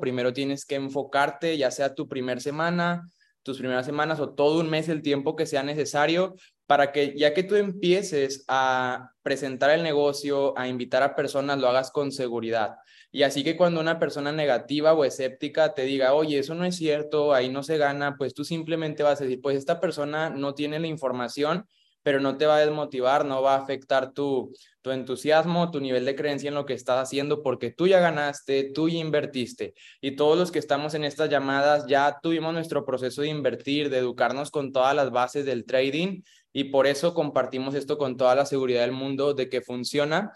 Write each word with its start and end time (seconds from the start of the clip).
primero 0.00 0.32
tienes 0.32 0.64
que 0.64 0.76
enfocarte, 0.76 1.56
ya 1.56 1.70
sea 1.70 1.94
tu 1.94 2.08
primer 2.08 2.40
semana, 2.40 3.02
tus 3.42 3.58
primeras 3.58 3.86
semanas 3.86 4.20
o 4.20 4.34
todo 4.34 4.60
un 4.60 4.68
mes, 4.68 4.88
el 4.88 5.02
tiempo 5.02 5.36
que 5.36 5.46
sea 5.46 5.62
necesario 5.62 6.34
para 6.66 6.92
que 6.92 7.16
ya 7.16 7.32
que 7.32 7.44
tú 7.44 7.54
empieces 7.54 8.44
a 8.48 9.10
presentar 9.22 9.70
el 9.70 9.82
negocio, 9.82 10.58
a 10.58 10.68
invitar 10.68 11.02
a 11.02 11.14
personas, 11.14 11.58
lo 11.58 11.68
hagas 11.68 11.90
con 11.90 12.10
seguridad. 12.10 12.76
Y 13.12 13.22
así 13.22 13.44
que 13.44 13.56
cuando 13.56 13.80
una 13.80 13.98
persona 13.98 14.32
negativa 14.32 14.92
o 14.92 15.04
escéptica 15.04 15.74
te 15.74 15.82
diga, 15.82 16.12
oye, 16.12 16.38
eso 16.38 16.54
no 16.54 16.64
es 16.64 16.76
cierto, 16.76 17.32
ahí 17.32 17.48
no 17.48 17.62
se 17.62 17.78
gana, 17.78 18.16
pues 18.16 18.34
tú 18.34 18.44
simplemente 18.44 19.02
vas 19.02 19.20
a 19.20 19.24
decir, 19.24 19.40
pues 19.40 19.56
esta 19.56 19.80
persona 19.80 20.28
no 20.28 20.54
tiene 20.54 20.80
la 20.80 20.88
información 20.88 21.66
pero 22.06 22.20
no 22.20 22.36
te 22.36 22.46
va 22.46 22.58
a 22.58 22.60
desmotivar, 22.60 23.24
no 23.24 23.42
va 23.42 23.56
a 23.56 23.58
afectar 23.58 24.12
tu, 24.12 24.54
tu 24.80 24.92
entusiasmo, 24.92 25.72
tu 25.72 25.80
nivel 25.80 26.04
de 26.04 26.14
creencia 26.14 26.46
en 26.46 26.54
lo 26.54 26.64
que 26.64 26.72
estás 26.72 27.02
haciendo, 27.02 27.42
porque 27.42 27.72
tú 27.72 27.88
ya 27.88 27.98
ganaste, 27.98 28.70
tú 28.72 28.88
ya 28.88 28.98
invertiste. 28.98 29.74
Y 30.00 30.14
todos 30.14 30.38
los 30.38 30.52
que 30.52 30.60
estamos 30.60 30.94
en 30.94 31.02
estas 31.02 31.30
llamadas 31.30 31.84
ya 31.88 32.20
tuvimos 32.22 32.54
nuestro 32.54 32.84
proceso 32.84 33.22
de 33.22 33.28
invertir, 33.30 33.90
de 33.90 33.98
educarnos 33.98 34.52
con 34.52 34.70
todas 34.70 34.94
las 34.94 35.10
bases 35.10 35.44
del 35.46 35.64
trading, 35.64 36.22
y 36.52 36.64
por 36.70 36.86
eso 36.86 37.12
compartimos 37.12 37.74
esto 37.74 37.98
con 37.98 38.16
toda 38.16 38.36
la 38.36 38.46
seguridad 38.46 38.82
del 38.82 38.92
mundo 38.92 39.34
de 39.34 39.48
que 39.48 39.60
funciona. 39.60 40.30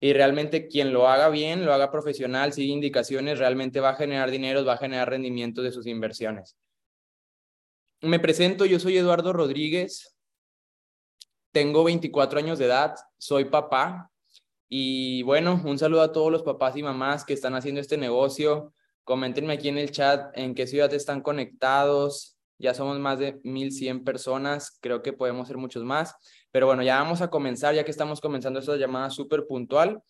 Y 0.00 0.12
realmente 0.12 0.68
quien 0.68 0.92
lo 0.92 1.08
haga 1.08 1.30
bien, 1.30 1.64
lo 1.64 1.72
haga 1.72 1.90
profesional, 1.90 2.52
sigue 2.52 2.74
indicaciones, 2.74 3.38
realmente 3.38 3.80
va 3.80 3.92
a 3.92 3.96
generar 3.96 4.30
dinero, 4.30 4.62
va 4.62 4.74
a 4.74 4.76
generar 4.76 5.08
rendimiento 5.08 5.62
de 5.62 5.72
sus 5.72 5.86
inversiones. 5.86 6.58
Me 8.02 8.20
presento, 8.20 8.66
yo 8.66 8.78
soy 8.78 8.98
Eduardo 8.98 9.32
Rodríguez, 9.32 10.13
tengo 11.54 11.84
24 11.84 12.40
años 12.40 12.58
de 12.58 12.64
edad, 12.64 12.96
soy 13.16 13.44
papá 13.44 14.10
y 14.68 15.22
bueno, 15.22 15.62
un 15.64 15.78
saludo 15.78 16.02
a 16.02 16.10
todos 16.10 16.32
los 16.32 16.42
papás 16.42 16.76
y 16.76 16.82
mamás 16.82 17.24
que 17.24 17.32
están 17.32 17.54
haciendo 17.54 17.80
este 17.80 17.96
negocio. 17.96 18.74
Coméntenme 19.04 19.52
aquí 19.52 19.68
en 19.68 19.78
el 19.78 19.92
chat 19.92 20.36
en 20.36 20.56
qué 20.56 20.66
ciudad 20.66 20.92
están 20.92 21.20
conectados. 21.20 22.36
Ya 22.58 22.74
somos 22.74 22.98
más 22.98 23.20
de 23.20 23.40
1100 23.44 24.02
personas, 24.02 24.78
creo 24.80 25.00
que 25.00 25.12
podemos 25.12 25.46
ser 25.46 25.56
muchos 25.56 25.84
más. 25.84 26.16
Pero 26.50 26.66
bueno, 26.66 26.82
ya 26.82 26.98
vamos 26.98 27.22
a 27.22 27.30
comenzar, 27.30 27.72
ya 27.72 27.84
que 27.84 27.92
estamos 27.92 28.20
comenzando 28.20 28.58
esta 28.58 28.74
llamada 28.74 29.10
súper 29.10 29.46
puntual. 29.46 30.02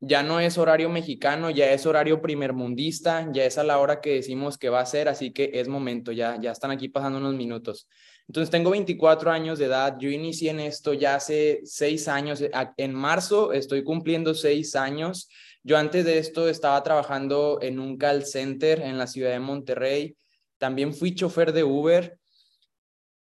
Ya 0.00 0.22
no 0.22 0.38
es 0.40 0.58
horario 0.58 0.88
mexicano, 0.88 1.50
ya 1.50 1.72
es 1.72 1.84
horario 1.84 2.22
primermundista, 2.22 3.28
ya 3.32 3.44
es 3.44 3.58
a 3.58 3.64
la 3.64 3.78
hora 3.78 4.00
que 4.00 4.14
decimos 4.14 4.56
que 4.56 4.68
va 4.68 4.80
a 4.80 4.86
ser, 4.86 5.08
así 5.08 5.32
que 5.32 5.50
es 5.54 5.68
momento, 5.68 6.12
ya, 6.12 6.38
ya 6.40 6.52
están 6.52 6.70
aquí 6.70 6.88
pasando 6.88 7.18
unos 7.18 7.34
minutos. 7.34 7.88
Entonces, 8.28 8.50
tengo 8.50 8.70
24 8.70 9.30
años 9.30 9.58
de 9.58 9.64
edad, 9.64 9.96
yo 9.98 10.10
inicié 10.10 10.50
en 10.50 10.60
esto 10.60 10.92
ya 10.92 11.16
hace 11.16 11.60
seis 11.64 12.06
años, 12.08 12.44
en 12.76 12.94
marzo 12.94 13.52
estoy 13.52 13.82
cumpliendo 13.82 14.34
seis 14.34 14.76
años. 14.76 15.28
Yo 15.64 15.76
antes 15.76 16.04
de 16.04 16.18
esto 16.18 16.48
estaba 16.48 16.82
trabajando 16.82 17.58
en 17.60 17.80
un 17.80 17.96
call 17.96 18.24
center 18.24 18.80
en 18.80 18.98
la 18.98 19.06
ciudad 19.06 19.30
de 19.30 19.40
Monterrey, 19.40 20.16
también 20.58 20.94
fui 20.94 21.14
chofer 21.14 21.52
de 21.52 21.64
Uber, 21.64 22.18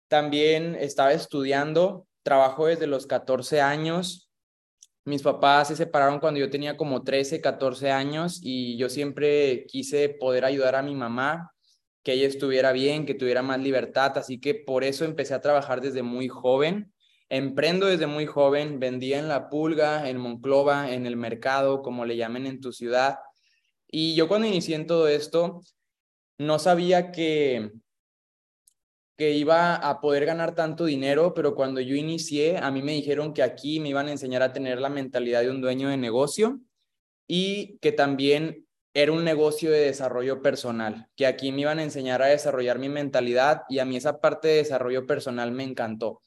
también 0.07 0.75
estaba 0.75 1.13
estudiando, 1.13 2.05
trabajo 2.21 2.67
desde 2.67 2.87
los 2.87 3.07
14 3.07 3.61
años, 3.61 4.26
mis 5.07 5.21
papás 5.21 5.69
se 5.69 5.77
separaron 5.77 6.19
cuando 6.19 6.37
yo 6.41 6.49
tenía 6.49 6.75
como 6.75 7.01
13, 7.01 7.39
14 7.39 7.91
años 7.91 8.41
y 8.43 8.75
yo 8.75 8.89
siempre 8.89 9.65
quise 9.65 10.09
poder 10.09 10.43
ayudar 10.43 10.75
a 10.75 10.81
mi 10.81 10.95
mamá, 10.95 11.53
que 12.03 12.11
ella 12.11 12.27
estuviera 12.27 12.73
bien, 12.73 13.05
que 13.05 13.13
tuviera 13.13 13.41
más 13.41 13.57
libertad, 13.61 14.17
así 14.17 14.41
que 14.41 14.53
por 14.53 14.83
eso 14.83 15.05
empecé 15.05 15.33
a 15.33 15.39
trabajar 15.39 15.79
desde 15.79 16.03
muy 16.03 16.27
joven. 16.27 16.91
Emprendo 17.29 17.85
desde 17.85 18.05
muy 18.05 18.25
joven, 18.25 18.81
vendía 18.81 19.17
en 19.17 19.29
La 19.29 19.49
Pulga, 19.49 20.09
en 20.09 20.17
Monclova, 20.17 20.91
en 20.91 21.05
el 21.05 21.15
mercado, 21.15 21.83
como 21.83 22.03
le 22.03 22.17
llamen 22.17 22.45
en 22.45 22.59
tu 22.59 22.73
ciudad. 22.73 23.19
Y 23.89 24.13
yo 24.13 24.27
cuando 24.27 24.47
inicié 24.47 24.75
en 24.75 24.87
todo 24.87 25.07
esto, 25.07 25.61
no 26.37 26.59
sabía 26.59 27.13
que 27.13 27.71
que 29.17 29.31
iba 29.31 29.75
a 29.75 29.99
poder 29.99 30.25
ganar 30.25 30.53
tanto 30.53 30.85
dinero, 30.85 31.33
pero 31.33 31.55
cuando 31.55 31.81
yo 31.81 31.95
inicié, 31.95 32.57
a 32.57 32.69
mí 32.69 32.83
me 32.83 32.91
dijeron 32.91 33.33
que 33.33 33.41
aquí 33.41 33.79
me 33.79 33.89
iban 33.89 34.07
a 34.07 34.11
enseñar 34.11 34.43
a 34.43 34.53
tener 34.53 34.79
la 34.79 34.89
mentalidad 34.89 35.41
de 35.41 35.49
un 35.49 35.59
dueño 35.59 35.89
de 35.89 35.97
negocio 35.97 36.59
y 37.27 37.79
que 37.79 37.91
también 37.91 38.67
era 38.93 39.11
un 39.11 39.23
negocio 39.23 39.71
de 39.71 39.79
desarrollo 39.79 40.41
personal, 40.43 41.07
que 41.15 41.25
aquí 41.25 41.51
me 41.51 41.61
iban 41.61 41.79
a 41.79 41.83
enseñar 41.83 42.21
a 42.21 42.27
desarrollar 42.27 42.77
mi 42.77 42.89
mentalidad 42.89 43.63
y 43.69 43.79
a 43.79 43.85
mí 43.85 43.97
esa 43.97 44.21
parte 44.21 44.47
de 44.49 44.55
desarrollo 44.57 45.07
personal 45.07 45.51
me 45.51 45.63
encantó. 45.63 46.21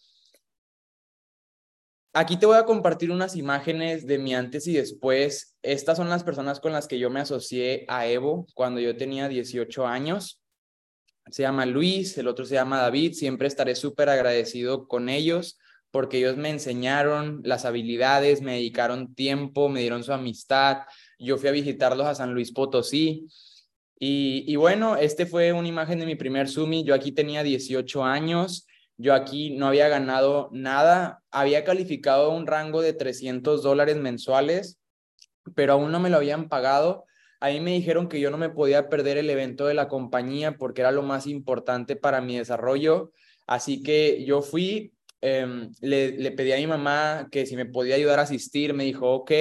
Aquí 2.13 2.37
te 2.37 2.47
voy 2.47 2.57
a 2.57 2.65
compartir 2.65 3.13
unas 3.13 3.37
imágenes 3.37 4.05
de 4.05 4.19
mi 4.19 4.35
antes 4.35 4.67
y 4.67 4.73
después. 4.73 5.57
Estas 5.63 5.97
son 5.97 6.09
las 6.09 6.25
personas 6.25 6.59
con 6.59 6.73
las 6.73 6.89
que 6.89 6.99
yo 6.99 7.09
me 7.09 7.21
asocié 7.21 7.85
a 7.89 8.09
Evo 8.09 8.47
cuando 8.55 8.81
yo 8.81 8.97
tenía 8.97 9.29
18 9.29 9.87
años 9.87 10.40
se 11.31 11.43
llama 11.43 11.67
Luis, 11.67 12.17
el 12.19 12.29
otro 12.29 12.45
se 12.45 12.55
llama 12.55 12.81
David, 12.81 13.15
siempre 13.15 13.49
estaré 13.49 13.75
súper 13.75 14.09
agradecido 14.09 14.89
con 14.89 15.09
ellos 15.09 15.59
porque 15.91 16.19
ellos 16.19 16.37
me 16.37 16.51
enseñaron 16.51 17.41
las 17.45 17.65
habilidades, 17.65 18.43
me 18.43 18.55
dedicaron 18.55 19.15
tiempo, 19.15 19.69
me 19.69 19.81
dieron 19.81 20.05
su 20.05 20.13
amistad. 20.13 20.83
Yo 21.19 21.37
fui 21.37 21.49
a 21.49 21.53
visitarlos 21.53 22.07
a 22.07 22.15
San 22.15 22.33
Luis 22.33 22.53
Potosí. 22.53 23.27
Y, 24.03 24.57
bueno, 24.57 24.97
este 24.97 25.27
fue 25.27 25.53
una 25.53 25.69
imagen 25.69 25.99
de 25.99 26.07
mi 26.07 26.15
primer 26.15 26.49
Sumi. 26.49 26.85
Yo 26.85 26.95
aquí 26.95 27.13
tenía 27.13 27.43
18 27.43 28.05
años. 28.05 28.67
Yo 28.97 29.13
aquí 29.13 29.51
no 29.51 29.67
había 29.67 29.89
ganado 29.89 30.49
nada. 30.53 31.23
Había 31.31 31.65
calificado 31.65 32.31
un 32.31 32.47
rango 32.47 32.81
de 32.81 32.95
300 32.95 33.63
dólares 33.63 33.97
mensuales, 33.97 34.79
pero 35.55 35.75
aún 35.75 35.93
no 35.93 36.01
me 36.01 36.09
lo 36.09 36.17
habían 36.17 36.49
pagado. 36.49 37.05
Ahí 37.41 37.59
me 37.61 37.73
dijeron 37.73 38.09
que 38.09 38.21
yo 38.21 38.31
no 38.31 38.37
me 38.37 38.51
podía 38.51 38.91
perder 38.91 39.17
el 39.17 39.31
evento 39.31 39.67
de 39.67 39.75
la 39.75 39.89
compañía 39.89 40.57
porque 40.59 40.83
era 40.83 40.93
lo 40.93 41.03
más 41.03 41.27
importante 41.27 41.97
para 41.97 42.21
mi 42.21 42.37
desarrollo. 42.37 43.13
Así 43.47 43.83
que 43.83 44.25
yo 44.27 44.43
fui, 44.43 44.93
em, 45.23 45.73
le, 45.81 46.13
le 46.13 46.33
pedí 46.33 46.53
a 46.53 46.57
mi 46.57 46.67
mamá 46.67 47.29
que 47.31 47.47
si 47.47 47.57
me 47.57 47.65
podía 47.65 47.95
ayudar 47.95 48.19
a 48.19 48.23
asistir. 48.23 48.75
Me 48.75 48.85
dijo, 48.85 49.11
ok, 49.11 49.33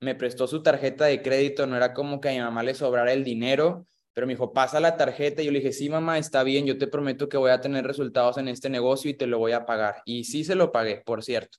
me 0.00 0.14
prestó 0.14 0.46
su 0.46 0.62
tarjeta 0.62 1.06
de 1.06 1.22
crédito. 1.22 1.66
No 1.66 1.76
era 1.76 1.94
como 1.94 2.20
que 2.20 2.28
a 2.28 2.32
mi 2.32 2.40
mamá 2.40 2.62
le 2.62 2.74
sobrara 2.74 3.12
el 3.14 3.24
dinero, 3.24 3.86
pero 4.12 4.26
me 4.26 4.34
dijo, 4.34 4.52
pasa 4.52 4.78
la 4.78 4.98
tarjeta. 4.98 5.40
Y 5.40 5.46
yo 5.46 5.52
le 5.52 5.60
dije, 5.60 5.72
sí, 5.72 5.88
mamá, 5.88 6.18
está 6.18 6.42
bien. 6.42 6.66
Yo 6.66 6.76
te 6.76 6.86
prometo 6.86 7.30
que 7.30 7.38
voy 7.38 7.50
a 7.50 7.62
tener 7.62 7.86
resultados 7.86 8.36
en 8.36 8.48
este 8.48 8.68
negocio 8.68 9.10
y 9.10 9.14
te 9.14 9.26
lo 9.26 9.38
voy 9.38 9.52
a 9.52 9.64
pagar. 9.64 10.02
Y 10.04 10.24
sí 10.24 10.44
se 10.44 10.54
lo 10.54 10.70
pagué, 10.70 11.02
por 11.04 11.24
cierto 11.24 11.58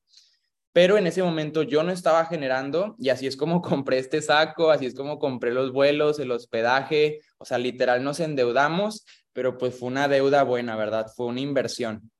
pero 0.73 0.97
en 0.97 1.07
ese 1.07 1.23
momento 1.23 1.63
yo 1.63 1.83
no 1.83 1.91
estaba 1.91 2.25
generando 2.25 2.95
y 2.99 3.09
así 3.09 3.27
es 3.27 3.35
como 3.37 3.61
compré 3.61 3.99
este 3.99 4.21
saco, 4.21 4.71
así 4.71 4.85
es 4.85 4.95
como 4.95 5.19
compré 5.19 5.53
los 5.53 5.71
vuelos, 5.71 6.19
el 6.19 6.31
hospedaje, 6.31 7.21
o 7.37 7.45
sea, 7.45 7.57
literal 7.57 8.03
nos 8.03 8.19
endeudamos, 8.19 9.05
pero 9.33 9.57
pues 9.57 9.75
fue 9.75 9.89
una 9.89 10.07
deuda 10.07 10.43
buena, 10.43 10.75
¿verdad? 10.75 11.07
Fue 11.15 11.27
una 11.27 11.41
inversión. 11.41 12.11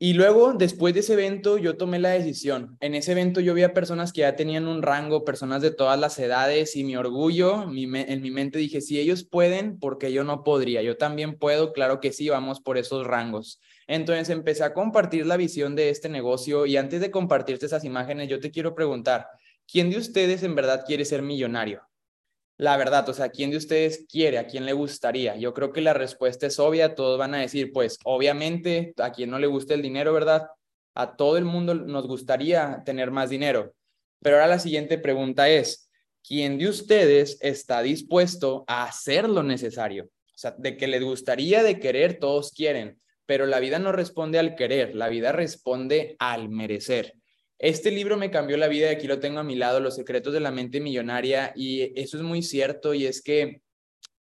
Y 0.00 0.12
luego, 0.12 0.52
después 0.52 0.94
de 0.94 1.00
ese 1.00 1.14
evento, 1.14 1.58
yo 1.58 1.76
tomé 1.76 1.98
la 1.98 2.10
decisión. 2.10 2.76
En 2.78 2.94
ese 2.94 3.10
evento 3.12 3.40
yo 3.40 3.52
vi 3.52 3.64
a 3.64 3.74
personas 3.74 4.12
que 4.12 4.20
ya 4.20 4.36
tenían 4.36 4.68
un 4.68 4.80
rango, 4.80 5.24
personas 5.24 5.60
de 5.60 5.72
todas 5.72 5.98
las 5.98 6.16
edades 6.20 6.76
y 6.76 6.84
mi 6.84 6.94
orgullo, 6.94 7.64
en 7.64 8.22
mi 8.22 8.30
mente 8.30 8.60
dije, 8.60 8.80
si 8.80 9.00
ellos 9.00 9.24
pueden, 9.24 9.80
porque 9.80 10.12
yo 10.12 10.22
no 10.22 10.44
podría? 10.44 10.82
Yo 10.82 10.96
también 10.96 11.36
puedo, 11.36 11.72
claro 11.72 11.98
que 11.98 12.12
sí, 12.12 12.28
vamos 12.28 12.60
por 12.60 12.78
esos 12.78 13.08
rangos. 13.08 13.60
Entonces 13.88 14.28
empecé 14.28 14.62
a 14.64 14.74
compartir 14.74 15.24
la 15.26 15.38
visión 15.38 15.74
de 15.74 15.88
este 15.88 16.10
negocio 16.10 16.66
y 16.66 16.76
antes 16.76 17.00
de 17.00 17.10
compartirte 17.10 17.66
esas 17.66 17.84
imágenes, 17.84 18.28
yo 18.28 18.38
te 18.38 18.50
quiero 18.50 18.74
preguntar, 18.74 19.28
¿quién 19.66 19.88
de 19.88 19.96
ustedes 19.96 20.42
en 20.42 20.54
verdad 20.54 20.84
quiere 20.86 21.06
ser 21.06 21.22
millonario? 21.22 21.82
La 22.58 22.76
verdad, 22.76 23.08
o 23.08 23.14
sea, 23.14 23.30
¿quién 23.30 23.50
de 23.50 23.56
ustedes 23.56 24.04
quiere? 24.06 24.36
¿A 24.36 24.46
quién 24.46 24.66
le 24.66 24.74
gustaría? 24.74 25.36
Yo 25.36 25.54
creo 25.54 25.72
que 25.72 25.80
la 25.80 25.94
respuesta 25.94 26.46
es 26.46 26.58
obvia, 26.58 26.94
todos 26.94 27.18
van 27.18 27.34
a 27.34 27.38
decir, 27.38 27.72
pues 27.72 27.98
obviamente, 28.04 28.92
a 28.98 29.10
quien 29.10 29.30
no 29.30 29.38
le 29.38 29.46
gusta 29.46 29.72
el 29.72 29.80
dinero, 29.80 30.12
¿verdad? 30.12 30.48
A 30.94 31.16
todo 31.16 31.38
el 31.38 31.44
mundo 31.46 31.74
nos 31.74 32.06
gustaría 32.06 32.82
tener 32.84 33.10
más 33.10 33.30
dinero. 33.30 33.74
Pero 34.20 34.36
ahora 34.36 34.48
la 34.48 34.58
siguiente 34.58 34.98
pregunta 34.98 35.48
es, 35.48 35.88
¿quién 36.22 36.58
de 36.58 36.68
ustedes 36.68 37.38
está 37.40 37.80
dispuesto 37.80 38.64
a 38.66 38.84
hacer 38.84 39.30
lo 39.30 39.42
necesario? 39.42 40.04
O 40.04 40.38
sea, 40.40 40.54
de 40.58 40.76
que 40.76 40.88
les 40.88 41.02
gustaría, 41.02 41.62
de 41.62 41.80
querer, 41.80 42.18
todos 42.18 42.50
quieren, 42.50 43.00
pero 43.28 43.44
la 43.44 43.60
vida 43.60 43.78
no 43.78 43.92
responde 43.92 44.38
al 44.38 44.54
querer, 44.54 44.96
la 44.96 45.10
vida 45.10 45.32
responde 45.32 46.16
al 46.18 46.48
merecer. 46.48 47.12
Este 47.58 47.90
libro 47.90 48.16
me 48.16 48.30
cambió 48.30 48.56
la 48.56 48.68
vida 48.68 48.86
y 48.86 48.94
aquí 48.94 49.06
lo 49.06 49.20
tengo 49.20 49.38
a 49.38 49.44
mi 49.44 49.54
lado, 49.54 49.80
Los 49.80 49.96
secretos 49.96 50.32
de 50.32 50.40
la 50.40 50.50
mente 50.50 50.80
millonaria, 50.80 51.52
y 51.54 51.92
eso 52.00 52.16
es 52.16 52.22
muy 52.22 52.40
cierto 52.40 52.94
y 52.94 53.04
es 53.04 53.20
que 53.20 53.60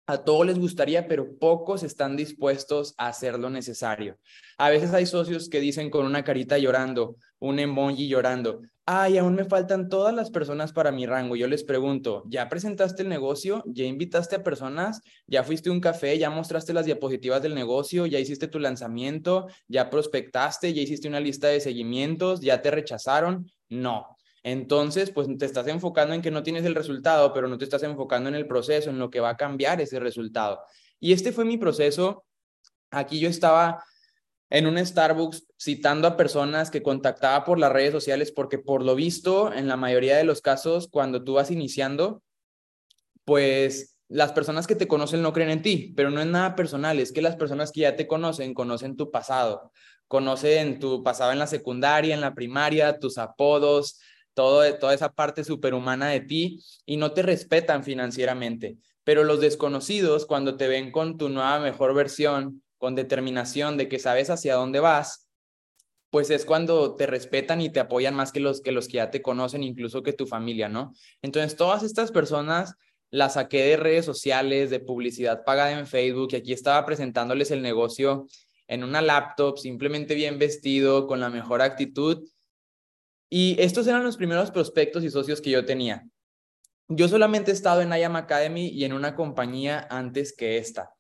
a 0.08 0.24
todos 0.24 0.48
les 0.48 0.58
gustaría, 0.58 1.08
pero 1.08 1.38
pocos 1.38 1.84
están 1.84 2.18
dispuestos 2.18 2.96
a 2.98 3.10
hacer 3.10 3.38
lo 3.38 3.52
necesario. 3.52 4.18
A 4.58 4.72
veces 4.72 4.92
hay 4.92 5.06
socios 5.06 5.50
que 5.50 5.60
dicen 5.60 5.92
con 5.92 6.08
una 6.08 6.24
carita 6.24 6.58
llorando, 6.58 7.18
un 7.38 7.60
emoji 7.60 8.08
llorando, 8.08 8.64
ay, 8.86 9.18
aún 9.18 9.36
me 9.36 9.46
faltan 9.46 9.90
todas 9.90 10.14
las 10.14 10.30
personas 10.30 10.72
para 10.72 10.92
mi 10.92 11.06
rango. 11.06 11.36
Yo 11.36 11.48
les 11.48 11.64
pregunto, 11.64 12.24
¿ya 12.28 12.48
presentaste 12.50 13.02
el 13.02 13.10
negocio? 13.10 13.64
¿Ya 13.66 13.84
invitaste 13.86 14.36
a 14.36 14.44
personas? 14.44 15.02
¿Ya 15.26 15.44
fuiste 15.44 15.70
a 15.70 15.74
un 15.74 15.82
café? 15.82 16.18
¿Ya 16.20 16.30
mostraste 16.30 16.74
las 16.74 16.86
diapositivas 16.86 17.42
del 17.42 17.56
negocio? 17.56 18.06
¿Ya 18.06 18.20
hiciste 18.20 18.48
tu 18.48 18.60
lanzamiento? 18.60 19.48
¿Ya 19.68 19.90
prospectaste? 19.90 20.74
¿Ya 20.74 20.82
hiciste 20.82 21.08
una 21.08 21.20
lista 21.20 21.48
de 21.48 21.62
seguimientos? 21.62 22.42
¿Ya 22.42 22.62
te 22.62 22.70
rechazaron? 22.70 23.50
No. 23.70 24.16
Entonces, 24.44 25.10
pues 25.10 25.28
te 25.40 25.46
estás 25.46 25.66
enfocando 25.68 26.14
en 26.14 26.22
que 26.22 26.30
no 26.30 26.44
tienes 26.44 26.66
el 26.66 26.76
resultado, 26.76 27.34
pero 27.34 27.48
no 27.48 27.58
te 27.58 27.64
estás 27.64 27.82
enfocando 27.82 28.30
en 28.30 28.36
el 28.36 28.48
proceso, 28.48 28.92
en 28.92 29.00
lo 29.00 29.10
que 29.10 29.20
va 29.20 29.30
a 29.30 29.38
cambiar 29.38 29.82
ese 29.82 30.00
resultado. 30.00 30.62
Y 31.00 31.14
este 31.14 31.32
fue 31.32 31.46
mi 31.46 31.58
proceso. 31.58 32.24
Aquí 32.92 33.20
yo 33.20 33.28
estaba 33.28 33.84
en 34.50 34.68
un 34.68 34.84
Starbucks 34.84 35.48
citando 35.58 36.08
a 36.08 36.18
personas 36.18 36.70
que 36.70 36.84
contactaba 36.84 37.44
por 37.44 37.60
las 37.60 37.72
redes 37.72 37.92
sociales 37.92 38.32
porque 38.32 38.60
por 38.60 38.84
lo 38.84 38.96
visto, 38.96 39.52
en 39.54 39.68
la 39.68 39.78
mayoría 39.78 40.18
de 40.18 40.24
los 40.24 40.42
casos, 40.42 40.88
cuando 40.88 41.24
tú 41.24 41.34
vas 41.34 41.52
iniciando, 41.52 42.22
pues 43.24 43.98
las 44.08 44.32
personas 44.34 44.68
que 44.68 44.76
te 44.76 44.88
conocen 44.88 45.22
no 45.22 45.34
creen 45.34 45.50
en 45.50 45.62
ti, 45.62 45.94
pero 45.96 46.12
no 46.12 46.22
es 46.22 46.28
nada 46.28 46.56
personal, 46.56 47.00
es 47.00 47.12
que 47.12 47.22
las 47.22 47.36
personas 47.36 47.72
que 47.72 47.82
ya 47.82 47.96
te 47.96 48.08
conocen 48.08 48.54
conocen 48.54 48.96
tu 48.96 49.10
pasado, 49.10 49.72
conocen 50.08 50.80
tu 50.80 51.04
pasado 51.04 51.32
en 51.32 51.40
la 51.40 51.48
secundaria, 51.48 52.14
en 52.14 52.22
la 52.22 52.36
primaria, 52.36 53.00
tus 53.00 53.18
apodos, 53.18 54.00
todo, 54.36 54.78
toda 54.78 54.94
esa 54.94 55.12
parte 55.12 55.44
superhumana 55.44 56.10
de 56.10 56.20
ti 56.20 56.60
y 56.86 56.98
no 56.98 57.14
te 57.14 57.24
respetan 57.24 57.84
financieramente. 57.84 58.78
Pero 59.04 59.24
los 59.24 59.40
desconocidos, 59.40 60.26
cuando 60.26 60.58
te 60.58 60.68
ven 60.68 60.92
con 60.92 61.18
tu 61.18 61.30
nueva 61.30 61.60
mejor 61.60 61.94
versión, 61.96 62.64
con 62.86 62.94
determinación 62.94 63.78
de 63.78 63.90
que 63.90 63.98
sabes 63.98 64.30
hacia 64.30 64.54
dónde 64.54 64.80
vas, 64.80 65.28
pues 66.12 66.30
es 66.30 66.46
cuando 66.46 66.96
te 66.96 67.08
respetan 67.08 67.60
y 67.60 67.72
te 67.72 67.80
apoyan 67.80 68.14
más 68.14 68.32
que 68.32 68.40
los 68.40 68.62
que 68.62 68.72
los 68.72 68.88
que 68.88 68.98
ya 68.98 69.10
te 69.10 69.24
conocen, 69.24 69.64
incluso 69.64 70.04
que 70.04 70.14
tu 70.14 70.28
familia, 70.28 70.70
¿no? 70.70 70.94
Entonces, 71.24 71.58
todas 71.58 71.82
estas 71.82 72.12
personas 72.12 72.76
las 73.10 73.34
saqué 73.34 73.64
de 73.64 73.78
redes 73.78 74.06
sociales, 74.06 74.70
de 74.70 74.80
publicidad 74.80 75.44
pagada 75.44 75.72
en 75.72 75.88
Facebook, 75.88 76.28
y 76.32 76.36
aquí 76.36 76.54
estaba 76.54 76.86
presentándoles 76.86 77.50
el 77.50 77.64
negocio 77.64 78.28
en 78.68 78.84
una 78.84 79.02
laptop, 79.02 79.58
simplemente 79.58 80.14
bien 80.14 80.38
vestido, 80.38 81.08
con 81.08 81.20
la 81.20 81.32
mejor 81.32 81.64
actitud. 81.64 82.30
Y 83.32 83.56
estos 83.60 83.88
eran 83.88 84.04
los 84.04 84.16
primeros 84.16 84.52
prospectos 84.52 85.04
y 85.04 85.10
socios 85.10 85.42
que 85.42 85.50
yo 85.50 85.66
tenía. 85.66 86.08
Yo 86.88 87.08
solamente 87.08 87.50
he 87.50 87.56
estado 87.56 87.82
en 87.82 87.92
IAM 87.92 88.16
Academy 88.16 88.68
y 88.68 88.86
en 88.86 88.94
una 88.94 89.16
compañía 89.16 89.88
antes 89.90 90.36
que 90.38 90.60
esta. 90.60 90.95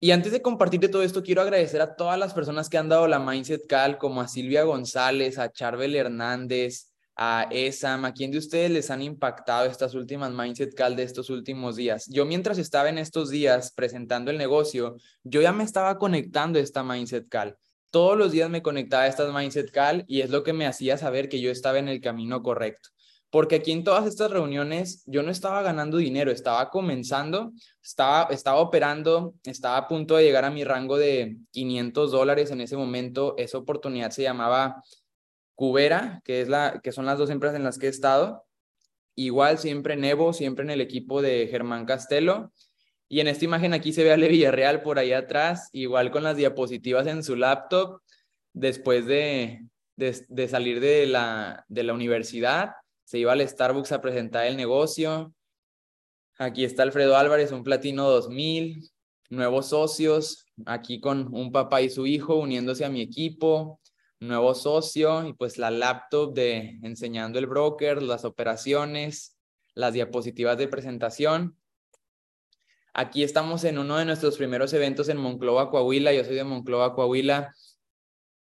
Y 0.00 0.12
antes 0.12 0.30
de 0.30 0.42
compartirte 0.42 0.88
todo 0.88 1.02
esto, 1.02 1.24
quiero 1.24 1.42
agradecer 1.42 1.80
a 1.80 1.96
todas 1.96 2.16
las 2.18 2.32
personas 2.32 2.68
que 2.68 2.78
han 2.78 2.88
dado 2.88 3.08
la 3.08 3.18
Mindset 3.18 3.66
Call, 3.66 3.98
como 3.98 4.20
a 4.20 4.28
Silvia 4.28 4.62
González, 4.62 5.38
a 5.38 5.50
Charbel 5.50 5.96
Hernández, 5.96 6.92
a 7.16 7.48
Esam, 7.50 8.04
a 8.04 8.12
quién 8.12 8.30
de 8.30 8.38
ustedes 8.38 8.70
les 8.70 8.90
han 8.92 9.02
impactado 9.02 9.66
estas 9.66 9.94
últimas 9.94 10.32
Mindset 10.32 10.72
Call 10.74 10.94
de 10.94 11.02
estos 11.02 11.30
últimos 11.30 11.74
días. 11.74 12.06
Yo 12.08 12.24
mientras 12.26 12.58
estaba 12.58 12.88
en 12.88 12.98
estos 12.98 13.28
días 13.30 13.72
presentando 13.72 14.30
el 14.30 14.38
negocio, 14.38 14.98
yo 15.24 15.42
ya 15.42 15.52
me 15.52 15.64
estaba 15.64 15.98
conectando 15.98 16.60
a 16.60 16.62
esta 16.62 16.84
Mindset 16.84 17.28
Call. 17.28 17.56
Todos 17.90 18.16
los 18.16 18.30
días 18.30 18.48
me 18.50 18.62
conectaba 18.62 19.02
a 19.02 19.08
estas 19.08 19.34
Mindset 19.34 19.72
Call 19.72 20.04
y 20.06 20.20
es 20.20 20.30
lo 20.30 20.44
que 20.44 20.52
me 20.52 20.66
hacía 20.66 20.96
saber 20.96 21.28
que 21.28 21.40
yo 21.40 21.50
estaba 21.50 21.80
en 21.80 21.88
el 21.88 22.00
camino 22.00 22.40
correcto 22.44 22.90
porque 23.30 23.56
aquí 23.56 23.72
en 23.72 23.84
todas 23.84 24.06
estas 24.06 24.30
reuniones 24.30 25.02
yo 25.06 25.22
no 25.22 25.30
estaba 25.30 25.62
ganando 25.62 25.98
dinero, 25.98 26.30
estaba 26.30 26.70
comenzando, 26.70 27.52
estaba, 27.82 28.32
estaba 28.32 28.58
operando, 28.58 29.34
estaba 29.44 29.76
a 29.76 29.88
punto 29.88 30.16
de 30.16 30.24
llegar 30.24 30.44
a 30.46 30.50
mi 30.50 30.64
rango 30.64 30.96
de 30.96 31.36
500 31.50 32.10
dólares 32.10 32.50
en 32.50 32.62
ese 32.62 32.76
momento. 32.76 33.34
Esa 33.36 33.58
oportunidad 33.58 34.10
se 34.10 34.22
llamaba 34.22 34.82
Cubera, 35.54 36.22
que, 36.24 36.40
es 36.40 36.48
la, 36.48 36.80
que 36.82 36.92
son 36.92 37.04
las 37.04 37.18
dos 37.18 37.28
empresas 37.28 37.56
en 37.56 37.64
las 37.64 37.78
que 37.78 37.86
he 37.86 37.90
estado. 37.90 38.46
Igual 39.14 39.58
siempre 39.58 39.94
en 39.94 40.04
Evo, 40.04 40.32
siempre 40.32 40.64
en 40.64 40.70
el 40.70 40.80
equipo 40.80 41.20
de 41.20 41.48
Germán 41.50 41.84
Castelo. 41.84 42.52
Y 43.10 43.20
en 43.20 43.28
esta 43.28 43.44
imagen 43.44 43.74
aquí 43.74 43.92
se 43.92 44.04
ve 44.04 44.12
a 44.12 44.16
Le 44.16 44.28
Villarreal 44.28 44.82
por 44.82 44.98
ahí 44.98 45.12
atrás, 45.12 45.68
igual 45.72 46.10
con 46.10 46.22
las 46.22 46.36
diapositivas 46.36 47.06
en 47.06 47.22
su 47.22 47.36
laptop, 47.36 48.00
después 48.54 49.06
de, 49.06 49.66
de, 49.96 50.24
de 50.28 50.48
salir 50.48 50.80
de 50.80 51.06
la, 51.06 51.64
de 51.68 51.82
la 51.82 51.92
universidad 51.92 52.72
se 53.08 53.18
iba 53.18 53.32
al 53.32 53.48
Starbucks 53.48 53.92
a 53.92 54.02
presentar 54.02 54.46
el 54.46 54.58
negocio. 54.58 55.32
Aquí 56.36 56.62
está 56.62 56.82
Alfredo 56.82 57.16
Álvarez, 57.16 57.52
un 57.52 57.64
platino 57.64 58.06
2000, 58.10 58.90
nuevos 59.30 59.70
socios, 59.70 60.44
aquí 60.66 61.00
con 61.00 61.34
un 61.34 61.50
papá 61.50 61.80
y 61.80 61.88
su 61.88 62.06
hijo 62.06 62.34
uniéndose 62.34 62.84
a 62.84 62.90
mi 62.90 63.00
equipo, 63.00 63.80
nuevo 64.20 64.54
socio 64.54 65.26
y 65.26 65.32
pues 65.32 65.56
la 65.56 65.70
laptop 65.70 66.34
de 66.34 66.78
enseñando 66.82 67.38
el 67.38 67.46
broker, 67.46 68.02
las 68.02 68.26
operaciones, 68.26 69.38
las 69.72 69.94
diapositivas 69.94 70.58
de 70.58 70.68
presentación. 70.68 71.56
Aquí 72.92 73.22
estamos 73.22 73.64
en 73.64 73.78
uno 73.78 73.96
de 73.96 74.04
nuestros 74.04 74.36
primeros 74.36 74.74
eventos 74.74 75.08
en 75.08 75.16
Monclova, 75.16 75.70
Coahuila. 75.70 76.12
Yo 76.12 76.24
soy 76.24 76.34
de 76.34 76.44
Monclova, 76.44 76.94
Coahuila. 76.94 77.54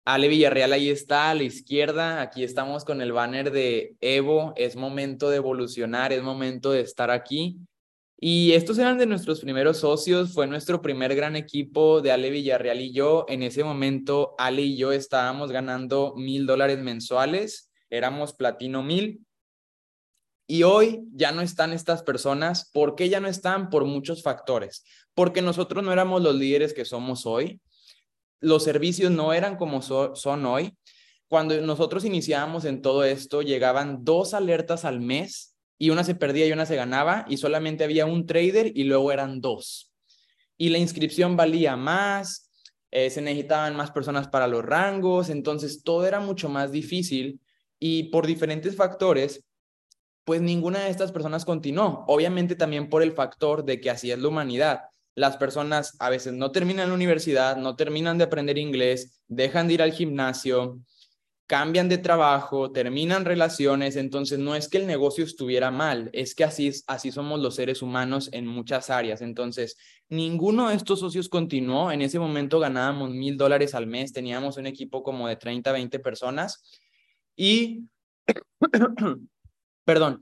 Ale 0.04 0.28
Villarreal 0.30 0.74
ahí 0.74 0.90
está 0.90 1.30
a 1.30 1.36
la 1.36 1.44
izquierda. 1.44 2.22
Aquí 2.22 2.44
estamos 2.44 2.86
con 2.86 3.02
el 3.02 3.12
banner 3.12 3.52
de 3.52 3.96
Evo. 4.02 4.54
Es 4.56 4.76
momento 4.76 5.30
de 5.30 5.38
evolucionar, 5.38 6.12
es 6.12 6.24
momento 6.24 6.72
de 6.72 6.82
estar 6.82 7.12
aquí. 7.12 7.60
Y 8.20 8.54
estos 8.54 8.80
eran 8.80 8.98
de 8.98 9.06
nuestros 9.06 9.42
primeros 9.42 9.78
socios. 9.78 10.34
Fue 10.34 10.48
nuestro 10.48 10.82
primer 10.82 11.16
gran 11.16 11.36
equipo 11.36 12.02
de 12.02 12.12
Ale 12.12 12.32
Villarreal 12.32 12.82
y 12.82 12.94
yo. 12.94 13.26
En 13.28 13.44
ese 13.44 13.64
momento, 13.64 14.34
Ale 14.40 14.64
y 14.64 14.78
yo 14.78 14.92
estábamos 14.92 15.52
ganando 15.52 16.16
mil 16.16 16.48
dólares 16.48 16.80
mensuales. 16.80 17.72
Éramos 17.90 18.34
platino 18.34 18.82
mil. 18.82 19.24
Y 20.48 20.64
hoy 20.64 21.04
ya 21.14 21.32
no 21.32 21.42
están 21.42 21.74
estas 21.74 22.02
personas. 22.02 22.72
¿Por 22.74 22.96
qué 22.96 23.08
ya 23.08 23.20
no 23.20 23.28
están? 23.28 23.70
Por 23.70 23.86
muchos 23.86 24.24
factores. 24.24 24.84
Porque 25.14 25.44
nosotros 25.44 25.84
no 25.84 25.94
éramos 25.94 26.24
los 26.24 26.36
líderes 26.36 26.74
que 26.74 26.86
somos 26.86 27.28
hoy 27.28 27.62
los 28.42 28.64
servicios 28.64 29.12
no 29.12 29.34
eran 29.34 29.56
como 29.56 29.82
son 29.82 30.46
hoy. 30.46 30.76
Cuando 31.28 31.60
nosotros 31.62 32.04
iniciábamos 32.04 32.66
en 32.66 32.82
todo 32.82 33.06
esto, 33.06 33.42
llegaban 33.42 34.04
dos 34.04 34.34
alertas 34.34 34.84
al 34.84 35.00
mes 35.00 35.56
y 35.78 35.92
una 35.92 36.04
se 36.04 36.16
perdía 36.16 36.48
y 36.48 36.52
una 36.52 36.66
se 36.66 36.76
ganaba 36.76 37.26
y 37.30 37.38
solamente 37.38 37.86
había 37.86 38.06
un 38.06 38.26
trader 38.26 38.72
y 38.76 38.84
luego 38.84 39.12
eran 39.12 39.40
dos. 39.40 39.94
Y 40.58 40.70
la 40.70 40.78
inscripción 40.78 41.38
valía 41.38 41.78
más, 41.78 42.52
eh, 42.92 43.10
se 43.10 43.22
necesitaban 43.22 43.76
más 43.76 43.92
personas 43.92 44.28
para 44.28 44.48
los 44.48 44.66
rangos, 44.66 45.30
entonces 45.30 45.84
todo 45.84 46.06
era 46.06 46.20
mucho 46.20 46.50
más 46.50 46.72
difícil 46.72 47.40
y 47.80 48.04
por 48.10 48.28
diferentes 48.28 48.76
factores, 48.76 49.46
pues 50.26 50.42
ninguna 50.42 50.80
de 50.80 50.90
estas 50.90 51.12
personas 51.12 51.46
continuó. 51.46 52.04
Obviamente 52.08 52.56
también 52.56 52.90
por 52.90 53.02
el 53.02 53.14
factor 53.14 53.64
de 53.64 53.80
que 53.80 53.90
así 53.90 54.12
es 54.12 54.20
la 54.20 54.28
humanidad 54.28 54.82
las 55.16 55.38
personas 55.38 55.96
a 56.00 56.10
veces 56.10 56.34
no 56.34 56.52
terminan 56.52 56.90
la 56.90 56.96
universidad, 56.96 57.58
no 57.58 57.76
terminan 57.76 58.18
de 58.18 58.24
aprender 58.26 58.58
inglés, 58.58 59.22
dejan 59.28 59.68
de 59.68 59.74
ir 59.74 59.82
al 59.82 59.92
gimnasio, 59.92 60.80
cambian 61.52 61.90
de 61.90 61.98
trabajo, 61.98 62.72
terminan 62.72 63.26
relaciones, 63.26 63.98
entonces 63.98 64.40
no 64.40 64.56
es 64.56 64.70
que 64.70 64.78
el 64.78 64.88
negocio 64.88 65.26
estuviera 65.26 65.70
mal, 65.70 66.10
es 66.14 66.34
que 66.34 66.46
así, 66.46 66.72
así 66.88 67.12
somos 67.12 67.42
los 67.42 67.56
seres 67.56 67.82
humanos 67.82 68.30
en 68.32 68.48
muchas 68.48 68.90
áreas. 68.90 69.22
Entonces, 69.22 69.76
ninguno 70.08 70.70
de 70.70 70.76
estos 70.76 71.02
socios 71.02 71.28
continuó, 71.28 71.92
en 71.92 72.02
ese 72.04 72.20
momento 72.20 72.58
ganábamos 72.58 73.10
mil 73.10 73.36
dólares 73.36 73.76
al 73.76 73.86
mes, 73.86 74.14
teníamos 74.14 74.56
un 74.56 74.66
equipo 74.66 75.04
como 75.04 75.28
de 75.28 75.36
30, 75.36 75.74
20 75.74 76.00
personas 76.00 76.64
y, 77.36 77.84
perdón, 79.84 80.22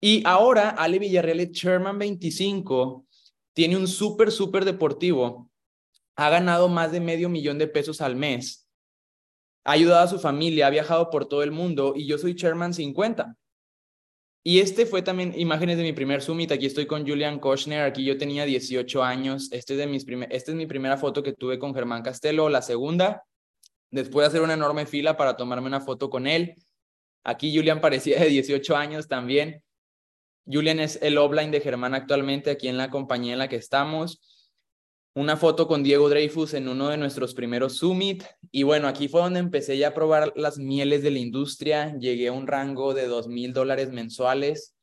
y 0.00 0.22
ahora 0.24 0.70
Ale 0.70 0.98
Villarreal 0.98 1.40
es 1.40 1.52
Chairman 1.52 1.98
25 1.98 3.05
tiene 3.56 3.78
un 3.78 3.88
súper, 3.88 4.30
súper 4.30 4.66
deportivo, 4.66 5.50
ha 6.14 6.28
ganado 6.28 6.68
más 6.68 6.92
de 6.92 7.00
medio 7.00 7.30
millón 7.30 7.56
de 7.56 7.66
pesos 7.66 8.02
al 8.02 8.14
mes, 8.14 8.68
ha 9.64 9.72
ayudado 9.72 10.04
a 10.04 10.08
su 10.08 10.18
familia, 10.18 10.66
ha 10.66 10.70
viajado 10.70 11.08
por 11.08 11.26
todo 11.26 11.42
el 11.42 11.52
mundo 11.52 11.94
y 11.96 12.06
yo 12.06 12.18
soy 12.18 12.36
Chairman 12.36 12.74
50. 12.74 13.34
Y 14.44 14.60
este 14.60 14.84
fue 14.84 15.00
también 15.00 15.32
imágenes 15.36 15.78
de 15.78 15.82
mi 15.82 15.92
primer 15.92 16.22
summit. 16.22 16.52
Aquí 16.52 16.66
estoy 16.66 16.86
con 16.86 17.04
Julian 17.04 17.40
Kochner. 17.40 17.80
Aquí 17.80 18.04
yo 18.04 18.16
tenía 18.16 18.44
18 18.44 19.02
años. 19.02 19.48
Este 19.50 19.72
es, 19.72 19.78
de 19.78 19.88
mis 19.88 20.06
esta 20.30 20.52
es 20.52 20.56
mi 20.56 20.66
primera 20.66 20.96
foto 20.96 21.20
que 21.24 21.32
tuve 21.32 21.58
con 21.58 21.74
Germán 21.74 22.04
Castelo. 22.04 22.48
La 22.48 22.62
segunda, 22.62 23.24
después 23.90 24.22
de 24.22 24.28
hacer 24.28 24.42
una 24.42 24.54
enorme 24.54 24.86
fila 24.86 25.16
para 25.16 25.36
tomarme 25.36 25.66
una 25.66 25.80
foto 25.80 26.10
con 26.10 26.28
él. 26.28 26.54
Aquí 27.24 27.52
Julian 27.56 27.80
parecía 27.80 28.20
de 28.20 28.28
18 28.28 28.76
años 28.76 29.08
también. 29.08 29.64
Julian 30.50 30.80
es 30.80 30.98
el 31.02 31.18
offline 31.18 31.50
de 31.50 31.60
Germán 31.60 31.94
actualmente 31.94 32.50
aquí 32.50 32.68
en 32.68 32.76
la 32.76 32.90
compañía 32.90 33.32
en 33.32 33.40
la 33.40 33.48
que 33.48 33.56
estamos. 33.56 34.20
Una 35.14 35.36
foto 35.36 35.66
con 35.66 35.82
Diego 35.82 36.08
Dreyfus 36.08 36.54
en 36.54 36.68
uno 36.68 36.88
de 36.88 36.98
nuestros 36.98 37.34
primeros 37.34 37.78
Summit. 37.78 38.22
Y 38.52 38.62
bueno, 38.62 38.86
aquí 38.86 39.08
fue 39.08 39.22
donde 39.22 39.40
empecé 39.40 39.78
ya 39.78 39.88
a 39.88 39.94
probar 39.94 40.32
las 40.36 40.58
mieles 40.58 41.02
de 41.02 41.10
la 41.10 41.18
industria. 41.18 41.96
Llegué 41.98 42.28
a 42.28 42.32
un 42.32 42.46
rango 42.46 42.94
de 42.94 43.06
dos 43.06 43.26
mil 43.26 43.52
dólares 43.52 43.90
mensuales 43.90 44.74